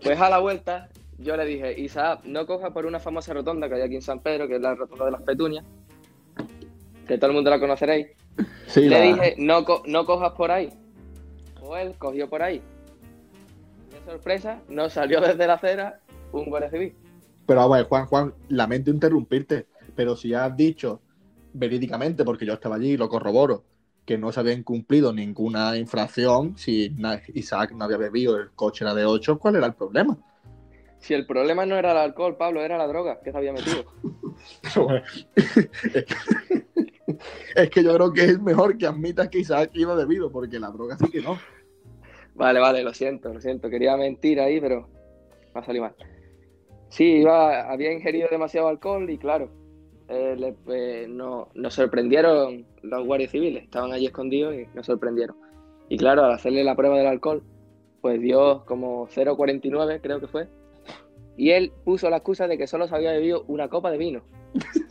Pues 0.03 0.19
a 0.19 0.29
la 0.29 0.39
vuelta 0.39 0.89
yo 1.17 1.37
le 1.37 1.45
dije, 1.45 1.79
Isaac, 1.79 2.21
no 2.25 2.45
coja 2.45 2.71
por 2.73 2.85
una 2.85 2.99
famosa 2.99 3.33
rotonda 3.33 3.69
que 3.69 3.75
hay 3.75 3.81
aquí 3.83 3.95
en 3.95 4.01
San 4.01 4.19
Pedro, 4.19 4.47
que 4.47 4.55
es 4.55 4.61
la 4.61 4.75
rotonda 4.75 5.05
de 5.05 5.11
las 5.11 5.21
Petunias, 5.21 5.63
que 7.07 7.17
todo 7.17 7.29
el 7.29 7.35
mundo 7.35 7.49
la 7.49 7.59
conoceréis. 7.59 8.07
Sí, 8.67 8.81
Le 8.81 8.89
la- 8.89 9.01
dije, 9.01 9.35
no, 9.37 9.63
co- 9.63 9.83
no 9.85 10.05
cojas 10.05 10.33
por 10.33 10.51
ahí. 10.51 10.69
O 11.61 11.77
él 11.77 11.95
cogió 11.97 12.29
por 12.29 12.41
ahí. 12.43 12.61
De 13.91 14.11
sorpresa, 14.11 14.59
nos 14.67 14.93
salió 14.93 15.21
desde 15.21 15.47
la 15.47 15.53
acera 15.53 15.99
un 16.33 16.45
guardia 16.45 16.69
civil. 16.69 16.93
Pero 17.47 17.61
a 17.61 17.67
ver, 17.69 17.85
Juan, 17.85 18.05
Juan, 18.07 18.33
lamento 18.49 18.89
interrumpirte, 18.91 19.67
pero 19.95 20.15
si 20.15 20.33
has 20.33 20.55
dicho 20.57 20.99
verídicamente, 21.55 22.23
porque 22.23 22.45
yo 22.45 22.53
estaba 22.53 22.75
allí 22.75 22.91
y 22.91 22.97
lo 22.97 23.09
corroboro, 23.09 23.63
que 24.05 24.17
no 24.17 24.31
se 24.31 24.39
había 24.39 24.53
incumplido 24.53 25.11
ninguna 25.13 25.77
infracción, 25.77 26.57
si 26.57 26.95
Isaac 27.33 27.71
no 27.71 27.85
había 27.85 27.97
bebido, 27.97 28.37
el 28.37 28.51
coche 28.51 28.83
era 28.83 28.93
de 28.93 29.05
8, 29.05 29.39
¿cuál 29.39 29.55
era 29.55 29.65
el 29.65 29.73
problema? 29.73 30.17
Si 30.99 31.13
el 31.13 31.25
problema 31.25 31.65
no 31.65 31.75
era 31.75 31.91
el 31.91 31.97
alcohol, 31.97 32.37
Pablo, 32.37 32.61
era 32.61 32.77
la 32.77 32.87
droga 32.87 33.19
que 33.23 33.31
se 33.31 33.37
había 33.37 33.53
metido. 33.53 33.85
Es 37.55 37.69
que 37.69 37.83
yo 37.83 37.93
creo 37.93 38.11
que 38.11 38.25
es 38.25 38.41
mejor 38.41 38.77
que 38.77 38.87
admitas 38.87 39.29
que 39.29 39.39
Isaac 39.39 39.71
iba 39.73 39.95
bebido, 39.95 40.31
porque 40.31 40.59
la 40.59 40.69
droga 40.69 40.97
sí 40.97 41.09
que 41.09 41.21
no. 41.21 41.37
Vale, 42.33 42.59
vale, 42.59 42.83
lo 42.83 42.93
siento, 42.93 43.33
lo 43.33 43.39
siento. 43.39 43.69
Quería 43.69 43.95
mentir 43.95 44.39
ahí, 44.39 44.59
pero 44.59 44.89
me 45.53 45.61
ha 45.61 45.63
salido 45.63 45.85
mal. 45.85 45.95
Sí, 46.89 47.03
iba, 47.03 47.71
había 47.71 47.93
ingerido 47.93 48.27
demasiado 48.29 48.67
alcohol 48.67 49.09
y 49.09 49.17
claro, 49.17 49.51
eh, 50.07 50.35
le- 50.37 50.55
eh, 50.67 51.07
no, 51.09 51.49
nos 51.55 51.73
sorprendieron 51.73 52.65
los 52.81 53.05
guardias 53.05 53.31
civiles. 53.31 53.63
Estaban 53.63 53.91
allí 53.91 54.05
escondidos 54.05 54.55
y 54.55 54.67
nos 54.75 54.85
sorprendieron. 54.85 55.35
Y 55.89 55.97
claro, 55.97 56.23
al 56.25 56.31
hacerle 56.31 56.63
la 56.63 56.75
prueba 56.75 56.97
del 56.97 57.07
alcohol, 57.07 57.43
pues 58.01 58.21
dio 58.21 58.63
como 58.65 59.07
0,49 59.07 59.99
creo 60.01 60.19
que 60.19 60.27
fue. 60.27 60.47
Y 61.37 61.51
él 61.51 61.73
puso 61.83 62.09
la 62.09 62.17
excusa 62.17 62.47
de 62.47 62.57
que 62.57 62.67
solo 62.67 62.87
se 62.87 62.95
había 62.95 63.11
bebido 63.11 63.43
una 63.47 63.67
copa 63.67 63.91
de 63.91 63.97
vino. 63.97 64.21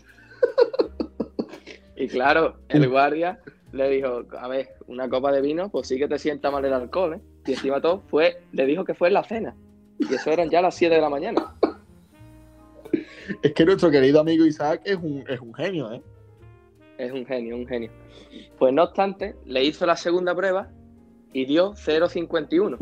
y 1.96 2.08
claro, 2.08 2.56
el 2.68 2.88
guardia 2.88 3.38
le 3.72 3.88
dijo, 3.88 4.22
a 4.38 4.48
ver, 4.48 4.70
una 4.86 5.08
copa 5.08 5.32
de 5.32 5.40
vino, 5.40 5.68
pues 5.70 5.88
sí 5.88 5.98
que 5.98 6.08
te 6.08 6.18
sienta 6.18 6.50
mal 6.50 6.64
el 6.64 6.72
alcohol, 6.72 7.14
¿eh? 7.14 7.20
Y 7.46 7.52
encima 7.52 7.80
todo 7.80 8.02
fue, 8.08 8.38
le 8.52 8.66
dijo 8.66 8.84
que 8.84 8.94
fue 8.94 9.08
en 9.08 9.14
la 9.14 9.24
cena. 9.24 9.56
Y 9.98 10.12
eso 10.14 10.30
eran 10.30 10.50
ya 10.50 10.60
las 10.62 10.74
7 10.74 10.94
de 10.94 11.00
la 11.00 11.08
mañana. 11.08 11.56
Es 13.42 13.52
que 13.52 13.64
nuestro 13.64 13.90
querido 13.90 14.20
amigo 14.20 14.44
Isaac 14.44 14.82
es 14.84 14.96
un, 14.96 15.24
es 15.28 15.40
un 15.40 15.54
genio, 15.54 15.92
¿eh? 15.92 16.02
Es 16.98 17.12
un 17.12 17.26
genio, 17.26 17.56
un 17.56 17.66
genio. 17.66 17.90
Pues 18.58 18.72
no 18.72 18.84
obstante, 18.84 19.34
le 19.44 19.64
hizo 19.64 19.86
la 19.86 19.96
segunda 19.96 20.34
prueba 20.34 20.68
y 21.32 21.44
dio 21.44 21.72
0,51. 21.72 22.78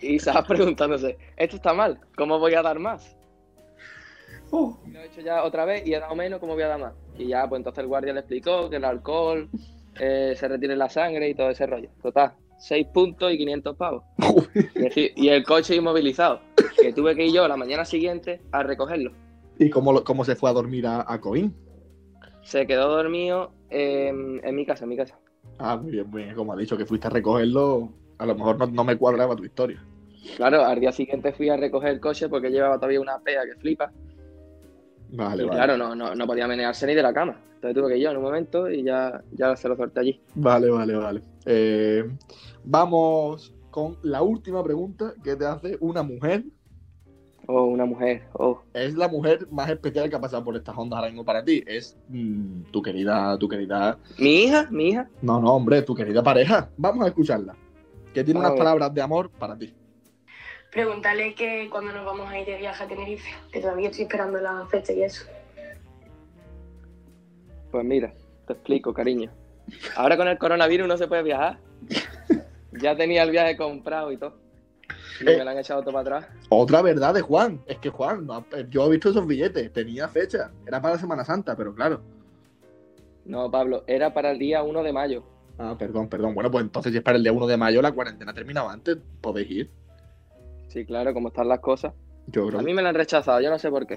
y 0.00 0.14
Isaac 0.14 0.46
preguntándose, 0.48 1.18
esto 1.36 1.56
está 1.56 1.74
mal, 1.74 2.00
¿cómo 2.16 2.38
voy 2.38 2.54
a 2.54 2.62
dar 2.62 2.78
más? 2.78 3.16
Oh, 4.50 4.78
Lo 4.90 5.00
he 5.00 5.06
hecho 5.06 5.20
ya 5.20 5.42
otra 5.42 5.64
vez 5.64 5.86
y 5.86 5.94
he 5.94 6.00
dado 6.00 6.14
menos, 6.14 6.40
¿cómo 6.40 6.54
voy 6.54 6.62
a 6.62 6.68
dar 6.68 6.80
más? 6.80 6.92
Y 7.18 7.28
ya, 7.28 7.48
pues 7.48 7.58
entonces 7.58 7.82
el 7.82 7.88
guardia 7.88 8.12
le 8.12 8.20
explicó 8.20 8.70
que 8.70 8.76
el 8.76 8.84
alcohol 8.84 9.48
eh, 9.98 10.34
se 10.36 10.48
retira 10.48 10.72
en 10.72 10.78
la 10.78 10.88
sangre 10.88 11.28
y 11.28 11.34
todo 11.34 11.50
ese 11.50 11.66
rollo. 11.66 11.88
Total, 12.02 12.32
6 12.58 12.86
puntos 12.92 13.32
y 13.32 13.38
500 13.38 13.76
pavos. 13.76 14.04
Y 15.16 15.28
el 15.28 15.44
coche 15.44 15.76
inmovilizado, 15.76 16.40
que 16.80 16.92
tuve 16.92 17.14
que 17.14 17.26
ir 17.26 17.34
yo 17.34 17.48
la 17.48 17.56
mañana 17.56 17.84
siguiente 17.84 18.40
a 18.52 18.62
recogerlo. 18.62 19.12
¿Y 19.58 19.70
cómo, 19.70 20.02
cómo 20.04 20.24
se 20.24 20.36
fue 20.36 20.50
a 20.50 20.52
dormir 20.52 20.86
a, 20.86 21.04
a 21.06 21.20
Coín? 21.20 21.54
Se 22.42 22.66
quedó 22.66 22.88
dormido 22.88 23.52
en, 23.70 24.40
en 24.44 24.54
mi 24.54 24.64
casa, 24.66 24.84
en 24.84 24.90
mi 24.90 24.96
casa. 24.96 25.18
Ah, 25.58 25.76
muy 25.76 25.92
bien, 25.92 26.10
muy 26.10 26.24
bien. 26.24 26.34
Como 26.34 26.52
ha 26.52 26.56
dicho 26.56 26.76
que 26.76 26.86
fuiste 26.86 27.06
a 27.06 27.10
recogerlo, 27.10 27.92
a 28.18 28.26
lo 28.26 28.34
mejor 28.34 28.58
no, 28.58 28.66
no 28.66 28.84
me 28.84 28.96
cuadraba 28.96 29.34
tu 29.36 29.44
historia. 29.44 29.82
Claro, 30.36 30.64
al 30.64 30.80
día 30.80 30.92
siguiente 30.92 31.32
fui 31.32 31.48
a 31.48 31.56
recoger 31.56 31.90
el 31.90 32.00
coche 32.00 32.28
porque 32.28 32.50
llevaba 32.50 32.76
todavía 32.76 33.00
una 33.00 33.18
pea 33.20 33.44
que 33.44 33.56
flipa. 33.60 33.92
Vale, 35.08 35.44
y 35.44 35.46
vale. 35.46 35.56
claro, 35.56 35.76
no, 35.76 35.94
no, 35.94 36.14
no 36.14 36.26
podía 36.26 36.46
menearse 36.48 36.86
ni 36.86 36.94
de 36.94 37.02
la 37.02 37.14
cama. 37.14 37.40
Entonces 37.54 37.74
tuve 37.74 37.90
que 37.90 37.96
ir 37.98 38.04
yo 38.04 38.10
en 38.10 38.16
un 38.18 38.22
momento 38.24 38.68
y 38.70 38.82
ya, 38.82 39.22
ya 39.32 39.56
se 39.56 39.68
lo 39.68 39.76
solté 39.76 40.00
allí. 40.00 40.20
Vale, 40.34 40.70
vale, 40.70 40.94
vale. 40.96 41.22
Eh, 41.46 42.04
vamos 42.64 43.54
con 43.70 43.98
la 44.02 44.22
última 44.22 44.62
pregunta 44.62 45.14
que 45.22 45.36
te 45.36 45.46
hace 45.46 45.76
una 45.80 46.02
mujer. 46.02 46.44
Oh, 47.48 47.64
una 47.64 47.84
mujer, 47.84 48.24
oh. 48.32 48.60
Es 48.74 48.94
la 48.94 49.06
mujer 49.06 49.46
más 49.52 49.70
especial 49.70 50.10
que 50.10 50.16
ha 50.16 50.20
pasado 50.20 50.42
por 50.42 50.56
estas 50.56 50.76
ondas 50.76 50.98
ahora 50.98 51.10
mismo 51.10 51.24
para 51.24 51.44
ti. 51.44 51.62
Es 51.66 51.96
mm, 52.08 52.64
tu 52.72 52.82
querida, 52.82 53.38
tu 53.38 53.48
querida. 53.48 53.98
¿Mi 54.18 54.44
hija? 54.44 54.66
¿Mi 54.70 54.88
hija? 54.88 55.08
No, 55.22 55.40
no, 55.40 55.54
hombre, 55.54 55.82
tu 55.82 55.94
querida 55.94 56.22
pareja. 56.22 56.68
Vamos 56.76 57.04
a 57.04 57.08
escucharla. 57.08 57.54
Que 58.12 58.24
tiene 58.24 58.40
unas 58.40 58.52
palabras 58.52 58.92
de 58.92 59.00
amor 59.00 59.30
para 59.30 59.56
ti. 59.56 59.72
Pregúntale 60.72 61.34
que 61.34 61.68
cuando 61.70 61.92
nos 61.92 62.04
vamos 62.04 62.28
a 62.28 62.38
ir 62.38 62.46
de 62.46 62.56
viaje 62.56 62.82
a 62.82 62.88
Tenerife, 62.88 63.30
que 63.52 63.60
todavía 63.60 63.90
estoy 63.90 64.04
esperando 64.04 64.40
la 64.40 64.66
fecha 64.66 64.92
y 64.92 65.04
eso. 65.04 65.24
Pues 67.70 67.84
mira, 67.84 68.12
te 68.46 68.54
explico, 68.54 68.92
cariño. 68.92 69.30
Ahora 69.94 70.16
con 70.16 70.26
el 70.26 70.38
coronavirus 70.38 70.88
no 70.88 70.96
se 70.96 71.06
puede 71.06 71.22
viajar. 71.22 71.58
Ya 72.78 72.94
tenía 72.94 73.22
el 73.22 73.30
viaje 73.30 73.56
comprado 73.56 74.12
y 74.12 74.18
todo. 74.18 74.36
Y 75.20 75.30
Eh. 75.30 75.36
me 75.38 75.44
lo 75.44 75.50
han 75.50 75.58
echado 75.58 75.80
todo 75.82 75.92
para 75.92 76.18
atrás. 76.18 76.36
Otra 76.48 76.82
verdad 76.82 77.14
de 77.14 77.20
Juan. 77.22 77.60
Es 77.66 77.78
que 77.78 77.90
Juan, 77.90 78.26
no- 78.26 78.44
yo 78.70 78.86
he 78.86 78.90
visto 78.90 79.10
esos 79.10 79.26
billetes. 79.26 79.72
Tenía 79.72 80.08
fecha. 80.08 80.50
Era 80.66 80.80
para 80.80 80.98
Semana 80.98 81.24
Santa, 81.24 81.56
pero 81.56 81.74
claro. 81.74 82.00
No, 83.24 83.50
Pablo, 83.50 83.82
era 83.86 84.12
para 84.14 84.30
el 84.30 84.38
día 84.38 84.62
1 84.62 84.82
de 84.82 84.92
mayo. 84.92 85.24
Ah, 85.58 85.74
perdón, 85.78 86.08
perdón. 86.08 86.34
Bueno, 86.34 86.50
pues 86.50 86.64
entonces 86.64 86.92
si 86.92 86.98
es 86.98 87.04
para 87.04 87.16
el 87.16 87.22
día 87.22 87.32
1 87.32 87.46
de 87.46 87.56
mayo, 87.56 87.80
la 87.82 87.92
cuarentena 87.92 88.32
terminaba 88.34 88.72
antes. 88.72 88.98
Podéis 89.20 89.50
ir. 89.50 89.70
Sí, 90.68 90.84
claro, 90.84 91.12
como 91.14 91.28
están 91.28 91.48
las 91.48 91.60
cosas. 91.60 91.92
Yo 92.26 92.46
creo. 92.46 92.60
A 92.60 92.62
mí 92.62 92.74
me 92.74 92.82
lo 92.82 92.88
han 92.88 92.94
rechazado, 92.94 93.40
yo 93.40 93.50
no 93.50 93.58
sé 93.58 93.70
por 93.70 93.86
qué. 93.86 93.96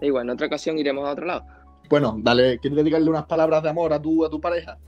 Da 0.00 0.06
igual, 0.06 0.24
en 0.24 0.30
otra 0.30 0.46
ocasión 0.46 0.78
iremos 0.78 1.06
a 1.08 1.12
otro 1.12 1.26
lado. 1.26 1.44
Bueno, 1.90 2.16
dale, 2.18 2.58
¿quieres 2.58 2.76
dedicarle 2.76 3.10
unas 3.10 3.26
palabras 3.26 3.62
de 3.62 3.68
amor 3.68 3.92
a 3.92 4.00
tu, 4.00 4.24
a 4.24 4.30
tu 4.30 4.40
pareja? 4.40 4.78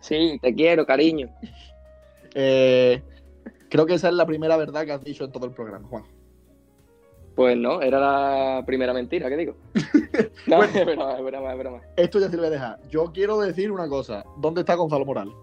Sí, 0.00 0.38
te 0.42 0.54
quiero, 0.54 0.84
cariño. 0.86 1.30
Eh, 2.34 3.02
creo 3.74 3.86
que 3.86 3.94
esa 3.94 4.08
es 4.08 4.14
la 4.14 4.24
primera 4.24 4.56
verdad 4.56 4.84
que 4.84 4.92
has 4.92 5.02
dicho 5.02 5.24
en 5.24 5.32
todo 5.32 5.46
el 5.46 5.50
programa, 5.52 5.88
Juan. 5.88 6.04
Pues 7.34 7.56
no, 7.56 7.82
era 7.82 7.98
la 7.98 8.62
primera 8.64 8.94
mentira, 8.94 9.28
¿qué 9.28 9.36
digo? 9.36 9.56
No, 10.46 10.62
es 10.62 10.86
broma, 10.86 11.18
es 11.18 11.24
broma, 11.24 11.52
es 11.52 11.58
broma. 11.58 11.80
Esto 11.96 12.20
ya 12.20 12.28
se 12.28 12.36
lo 12.36 12.42
voy 12.42 12.46
a 12.46 12.50
dejar. 12.50 12.88
Yo 12.88 13.10
quiero 13.12 13.40
decir 13.40 13.72
una 13.72 13.88
cosa. 13.88 14.24
¿Dónde 14.36 14.60
está 14.60 14.76
Gonzalo 14.76 15.04
Morales? 15.04 15.34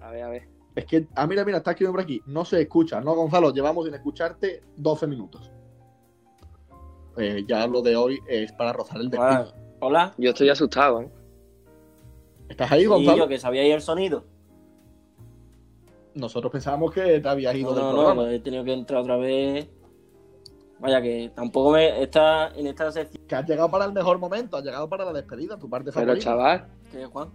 A 0.00 0.10
ver, 0.12 0.22
a 0.22 0.28
ver. 0.30 0.48
Es 0.76 0.86
que, 0.86 1.06
ah, 1.14 1.26
mira, 1.26 1.44
mira, 1.44 1.58
está 1.58 1.72
escribiendo 1.72 1.96
por 1.96 2.04
aquí. 2.04 2.22
No 2.24 2.46
se 2.46 2.62
escucha. 2.62 3.02
No, 3.02 3.14
Gonzalo, 3.14 3.52
llevamos 3.52 3.84
sin 3.84 3.92
escucharte 3.92 4.62
12 4.76 5.06
minutos. 5.08 5.52
Eh, 7.18 7.44
ya 7.46 7.66
lo 7.66 7.82
de 7.82 7.96
hoy 7.96 8.18
es 8.26 8.50
para 8.52 8.72
rozar 8.72 8.98
el 9.02 9.08
Hola. 9.08 9.40
despido. 9.40 9.76
Hola. 9.80 10.14
Yo 10.16 10.30
estoy 10.30 10.48
asustado, 10.48 11.02
¿eh? 11.02 11.10
¿Estás 12.48 12.72
ahí, 12.72 12.86
Gonzalo? 12.86 13.18
yo 13.18 13.28
que 13.28 13.38
sabía 13.38 13.60
ahí 13.60 13.72
el 13.72 13.82
sonido. 13.82 14.24
Nosotros 16.14 16.50
pensábamos 16.52 16.92
que 16.92 17.20
te 17.20 17.28
habías 17.28 17.54
ido 17.54 17.70
No, 17.70 17.74
del 17.76 17.84
no, 17.84 17.90
no, 17.90 17.96
programa. 17.96 18.22
pues 18.22 18.34
he 18.34 18.40
tenido 18.40 18.64
que 18.64 18.72
entrar 18.72 19.00
otra 19.02 19.16
vez. 19.16 19.68
Vaya 20.80 21.02
que 21.02 21.30
tampoco 21.34 21.72
me 21.72 22.02
está 22.02 22.48
en 22.56 22.66
esta 22.66 22.90
sección 22.90 23.22
Que 23.28 23.34
has 23.34 23.46
llegado 23.46 23.70
para 23.70 23.84
el 23.84 23.92
mejor 23.92 24.18
momento, 24.18 24.56
has 24.56 24.64
llegado 24.64 24.88
para 24.88 25.04
la 25.04 25.12
despedida, 25.12 25.58
tu 25.58 25.68
parte 25.68 25.90
Pero 25.92 26.06
favorita. 26.06 26.24
chaval, 26.24 26.68
que 26.90 27.04
Juan. 27.04 27.28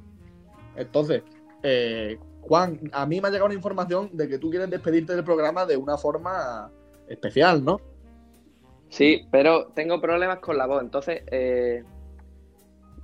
Entonces, 0.76 1.22
eh, 1.62 2.18
Juan, 2.42 2.80
a 2.92 3.06
mí 3.06 3.22
me 3.22 3.28
ha 3.28 3.32
llegado 3.32 3.46
una 3.46 3.54
información 3.56 4.10
de 4.14 4.28
que 4.28 4.40
tú 4.40 4.50
quieres 4.50 4.70
despedirte 4.70 5.16
del 5.16 5.24
programa 5.24 5.66
de 5.66 5.78
una 5.78 5.98
forma 5.98 6.72
especial, 7.08 7.64
¿no? 7.64 7.80
sí, 8.90 9.28
pero 9.32 9.68
tengo 9.76 10.00
problemas 10.00 10.40
con 10.40 10.58
la 10.58 10.66
voz, 10.68 10.82
entonces, 10.82 11.22
eh, 11.32 11.84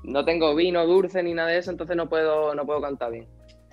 no 0.03 0.24
tengo 0.26 0.55
vino 0.55 0.86
dulce 0.88 1.22
ni 1.22 1.34
nada 1.34 1.49
de 1.49 1.57
eso, 1.57 1.69
entonces 1.72 1.95
no 1.97 2.07
puedo, 2.09 2.55
no 2.55 2.65
puedo 2.65 2.82
cantar 2.82 3.11
bien. 3.11 3.28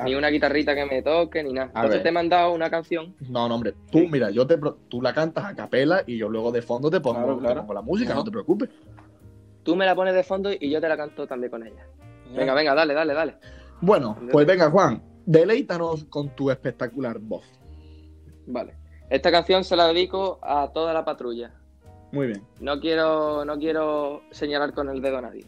Ni 0.04 0.14
una 0.14 0.28
guitarrita 0.28 0.74
que 0.74 0.84
me 0.86 1.02
toque, 1.02 1.42
ni 1.42 1.52
nada. 1.52 1.66
A 1.74 1.80
Entonces 1.80 1.90
ver. 1.94 2.02
te 2.04 2.08
he 2.08 2.12
mandado 2.12 2.52
una 2.52 2.70
canción. 2.70 3.14
No, 3.28 3.48
no, 3.48 3.54
hombre. 3.56 3.74
Tú, 3.90 4.00
mira, 4.08 4.30
yo 4.30 4.46
te 4.46 4.58
tú 4.88 5.02
la 5.02 5.12
cantas 5.12 5.44
a 5.44 5.54
capela 5.56 6.02
y 6.06 6.16
yo 6.16 6.28
luego 6.28 6.52
de 6.52 6.62
fondo 6.62 6.90
te 6.90 7.00
pongo, 7.00 7.18
Claro, 7.18 7.34
te 7.36 7.40
claro. 7.40 7.60
pongo 7.62 7.74
la 7.74 7.82
música, 7.82 8.14
no 8.14 8.22
te 8.24 8.30
preocupes. 8.30 8.68
Tú 9.64 9.74
me 9.76 9.84
la 9.84 9.94
pones 9.94 10.14
de 10.14 10.22
fondo 10.22 10.50
y 10.52 10.70
yo 10.70 10.80
te 10.80 10.88
la 10.88 10.96
canto 10.96 11.26
también 11.26 11.50
con 11.50 11.66
ella. 11.66 11.84
Venga, 12.34 12.54
venga, 12.54 12.74
dale, 12.74 12.94
dale, 12.94 13.12
dale. 13.14 13.34
Bueno, 13.80 14.16
pues 14.32 14.46
venga, 14.46 14.70
Juan, 14.70 15.02
deleítanos 15.26 16.04
con 16.04 16.28
tu 16.30 16.50
espectacular 16.50 17.18
voz. 17.18 17.44
Vale. 18.46 18.74
Esta 19.10 19.30
canción 19.30 19.64
se 19.64 19.74
la 19.76 19.86
dedico 19.88 20.38
a 20.42 20.70
toda 20.72 20.92
la 20.94 21.04
patrulla. 21.04 21.52
Muy 22.12 22.28
bien, 22.28 22.42
No 22.60 22.80
quiero, 22.80 23.44
no 23.44 23.58
quiero 23.58 24.22
señalar 24.30 24.72
con 24.72 24.88
el 24.88 25.02
dedo 25.02 25.18
a 25.18 25.22
nadie. 25.22 25.44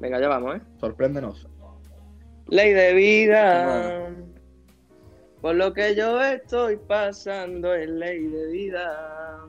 Venga, 0.00 0.20
ya 0.20 0.28
vamos, 0.28 0.56
¿eh? 0.56 0.60
sorpréndenos. 0.80 1.46
Ley 2.48 2.72
de 2.72 2.94
vida. 2.94 4.10
Por 5.40 5.54
lo 5.54 5.72
que 5.72 5.94
yo 5.94 6.20
estoy 6.20 6.76
pasando 6.76 7.74
es 7.74 7.88
ley 7.88 8.26
de 8.26 8.46
vida. 8.48 9.44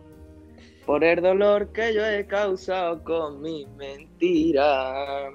Por 0.85 1.03
el 1.03 1.21
dolor 1.21 1.71
que 1.71 1.93
yo 1.93 2.05
he 2.05 2.25
causado 2.27 3.03
con 3.03 3.41
mis 3.41 3.67
mentiras. 3.69 5.33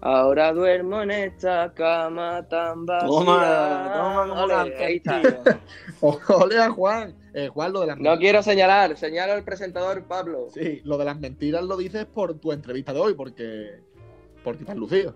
Ahora 0.00 0.52
duermo 0.52 1.02
en 1.02 1.10
esta 1.10 1.72
cama 1.74 2.46
tan 2.48 2.84
vacía. 2.84 3.08
Toma, 3.08 3.92
toma 3.94 4.28
como 4.28 4.42
Ole, 4.42 4.54
canta, 4.54 4.84
ahí 4.84 4.96
está. 4.96 5.20
tío. 5.22 6.18
Ole 6.40 6.58
a 6.58 6.70
Juan. 6.70 7.14
Eh, 7.34 7.48
Juan, 7.48 7.72
lo 7.72 7.80
de 7.80 7.86
las 7.88 7.98
No 7.98 8.18
quiero 8.18 8.42
señalar, 8.42 8.96
señalo 8.96 9.32
al 9.32 9.44
presentador 9.44 10.04
Pablo. 10.04 10.48
Sí, 10.52 10.80
lo 10.84 10.98
de 10.98 11.04
las 11.06 11.18
mentiras 11.18 11.64
lo 11.64 11.76
dices 11.76 12.04
por 12.06 12.38
tu 12.38 12.52
entrevista 12.52 12.92
de 12.92 13.00
hoy, 13.00 13.14
porque 13.14 13.80
porque 14.44 14.64
has 14.70 14.76
lucido. 14.76 15.14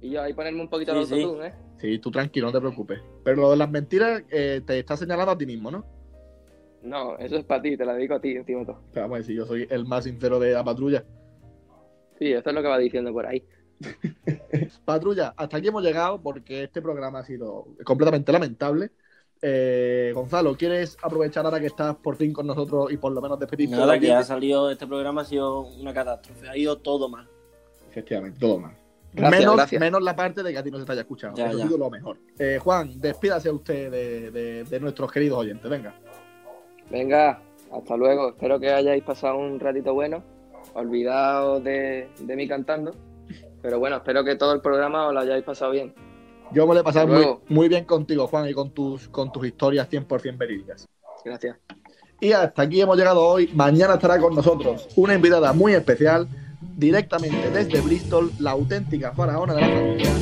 Y 0.00 0.10
yo 0.10 0.22
ahí 0.22 0.32
ponerme 0.32 0.60
un 0.60 0.68
poquito 0.68 0.92
Sí, 0.92 0.98
de 1.00 1.06
sí. 1.06 1.22
autotune, 1.22 1.46
¿eh? 1.48 1.52
Sí, 1.80 1.98
tú 1.98 2.10
tranquilo, 2.10 2.46
no 2.46 2.52
te 2.52 2.60
preocupes. 2.60 3.00
Pero 3.24 3.42
lo 3.42 3.50
de 3.50 3.56
las 3.56 3.70
mentiras 3.70 4.22
eh, 4.30 4.60
te 4.64 4.78
estás 4.78 4.98
señalando 5.00 5.32
a 5.32 5.38
ti 5.38 5.46
mismo, 5.46 5.70
¿no? 5.70 5.84
No, 6.82 7.18
eso 7.18 7.36
es 7.36 7.44
para 7.44 7.60
ti, 7.62 7.76
te 7.76 7.84
la 7.84 7.94
dedico 7.94 8.14
a 8.14 8.20
ti, 8.20 8.40
Timoto. 8.44 8.80
Pero 8.92 9.04
vamos 9.04 9.16
a 9.16 9.18
decir, 9.18 9.36
yo 9.36 9.46
soy 9.46 9.66
el 9.70 9.84
más 9.84 10.04
sincero 10.04 10.38
de 10.38 10.52
la 10.52 10.62
patrulla. 10.64 11.04
Sí, 12.18 12.32
eso 12.32 12.48
es 12.48 12.54
lo 12.54 12.62
que 12.62 12.68
va 12.68 12.78
diciendo 12.78 13.12
por 13.12 13.26
ahí. 13.26 13.44
Patrulla, 14.84 15.34
hasta 15.36 15.56
aquí 15.56 15.68
hemos 15.68 15.82
llegado 15.82 16.20
porque 16.20 16.64
este 16.64 16.82
programa 16.82 17.20
ha 17.20 17.24
sido 17.24 17.66
completamente 17.84 18.32
lamentable. 18.32 18.90
Eh, 19.40 20.10
Gonzalo, 20.14 20.56
¿quieres 20.56 20.96
aprovechar 21.00 21.44
ahora 21.44 21.60
que 21.60 21.66
estás 21.66 21.94
por 21.96 22.16
fin 22.16 22.32
con 22.32 22.46
nosotros 22.46 22.90
y 22.90 22.96
por 22.96 23.12
lo 23.12 23.20
menos 23.20 23.38
despedirte? 23.38 23.76
Nada, 23.76 23.98
que 23.98 24.12
ha 24.12 24.22
salido 24.24 24.70
este 24.70 24.86
programa 24.86 25.20
ha 25.20 25.24
sido 25.24 25.60
una 25.60 25.94
catástrofe. 25.94 26.48
Ha 26.48 26.56
ido 26.56 26.78
todo 26.78 27.08
mal. 27.08 27.28
Efectivamente, 27.88 28.38
todo 28.40 28.58
mal. 28.58 28.76
Gracias, 29.12 29.40
menos, 29.40 29.56
gracias. 29.56 29.80
menos 29.80 30.02
la 30.02 30.14
parte 30.14 30.42
de 30.42 30.52
que 30.52 30.58
a 30.58 30.62
ti 30.62 30.70
no 30.70 30.78
se 30.78 30.84
te 30.84 30.92
haya 30.92 31.00
escuchado. 31.00 31.34
Ya, 31.34 31.50
Eso 31.50 31.76
lo 31.78 31.90
mejor. 31.90 32.18
Eh, 32.38 32.58
Juan, 32.62 33.00
despídase 33.00 33.50
usted 33.50 33.90
de, 33.90 34.30
de- 34.30 34.64
de 34.64 34.80
nuestros 34.80 35.10
queridos 35.10 35.38
oyentes. 35.38 35.68
Venga. 35.70 35.94
Venga, 36.90 37.40
hasta 37.72 37.96
luego. 37.96 38.30
Espero 38.30 38.58
que 38.60 38.70
hayáis 38.72 39.02
pasado 39.02 39.36
un 39.38 39.58
ratito 39.60 39.94
bueno. 39.94 40.22
Olvidaos 40.74 41.62
de, 41.64 42.08
de 42.18 42.36
mí 42.36 42.46
cantando. 42.46 42.94
Pero 43.62 43.78
bueno, 43.78 43.96
espero 43.96 44.22
que 44.24 44.36
todo 44.36 44.52
el 44.52 44.60
programa 44.60 45.08
os 45.08 45.14
lo 45.14 45.20
hayáis 45.20 45.44
pasado 45.44 45.72
bien. 45.72 45.94
Yo 46.52 46.66
me 46.66 46.74
lo 46.74 46.80
he 46.80 46.84
pasado 46.84 47.06
muy, 47.08 47.26
muy 47.48 47.68
bien 47.68 47.84
contigo, 47.84 48.26
Juan, 48.26 48.48
y 48.48 48.54
con 48.54 48.70
tus, 48.70 49.08
con 49.08 49.30
tus 49.32 49.46
historias 49.46 49.88
100% 49.90 50.38
verídicas. 50.38 50.88
Gracias. 51.24 51.58
Y 52.20 52.32
hasta 52.32 52.62
aquí 52.62 52.80
hemos 52.80 52.96
llegado 52.96 53.22
hoy. 53.24 53.50
Mañana 53.54 53.94
estará 53.94 54.18
con 54.18 54.34
nosotros 54.34 54.88
una 54.96 55.14
invitada 55.14 55.52
muy 55.52 55.72
especial, 55.74 56.26
directamente 56.78 57.50
desde 57.50 57.80
Bristol, 57.80 58.32
la 58.38 58.52
auténtica 58.52 59.12
faraona 59.12 59.54
de 59.54 59.60
la 59.60 59.68
familia, 59.68 60.12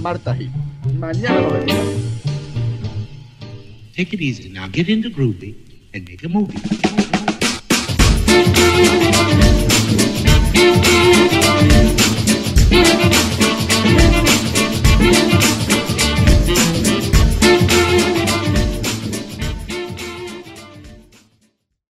Marta 0.00 0.36
Hill. 0.36 0.50
Mañana 0.98 1.42
nos 1.42 1.52
vemos. 1.52 1.76
Take 3.94 4.16
it 4.16 4.20
easy 4.20 4.48
now, 4.48 4.68
get 4.68 4.88
into 4.88 5.10
groovy 5.10 5.54
and. 5.94 6.08
Make 6.08 6.24
a 6.24 6.28
movie. 6.28 6.54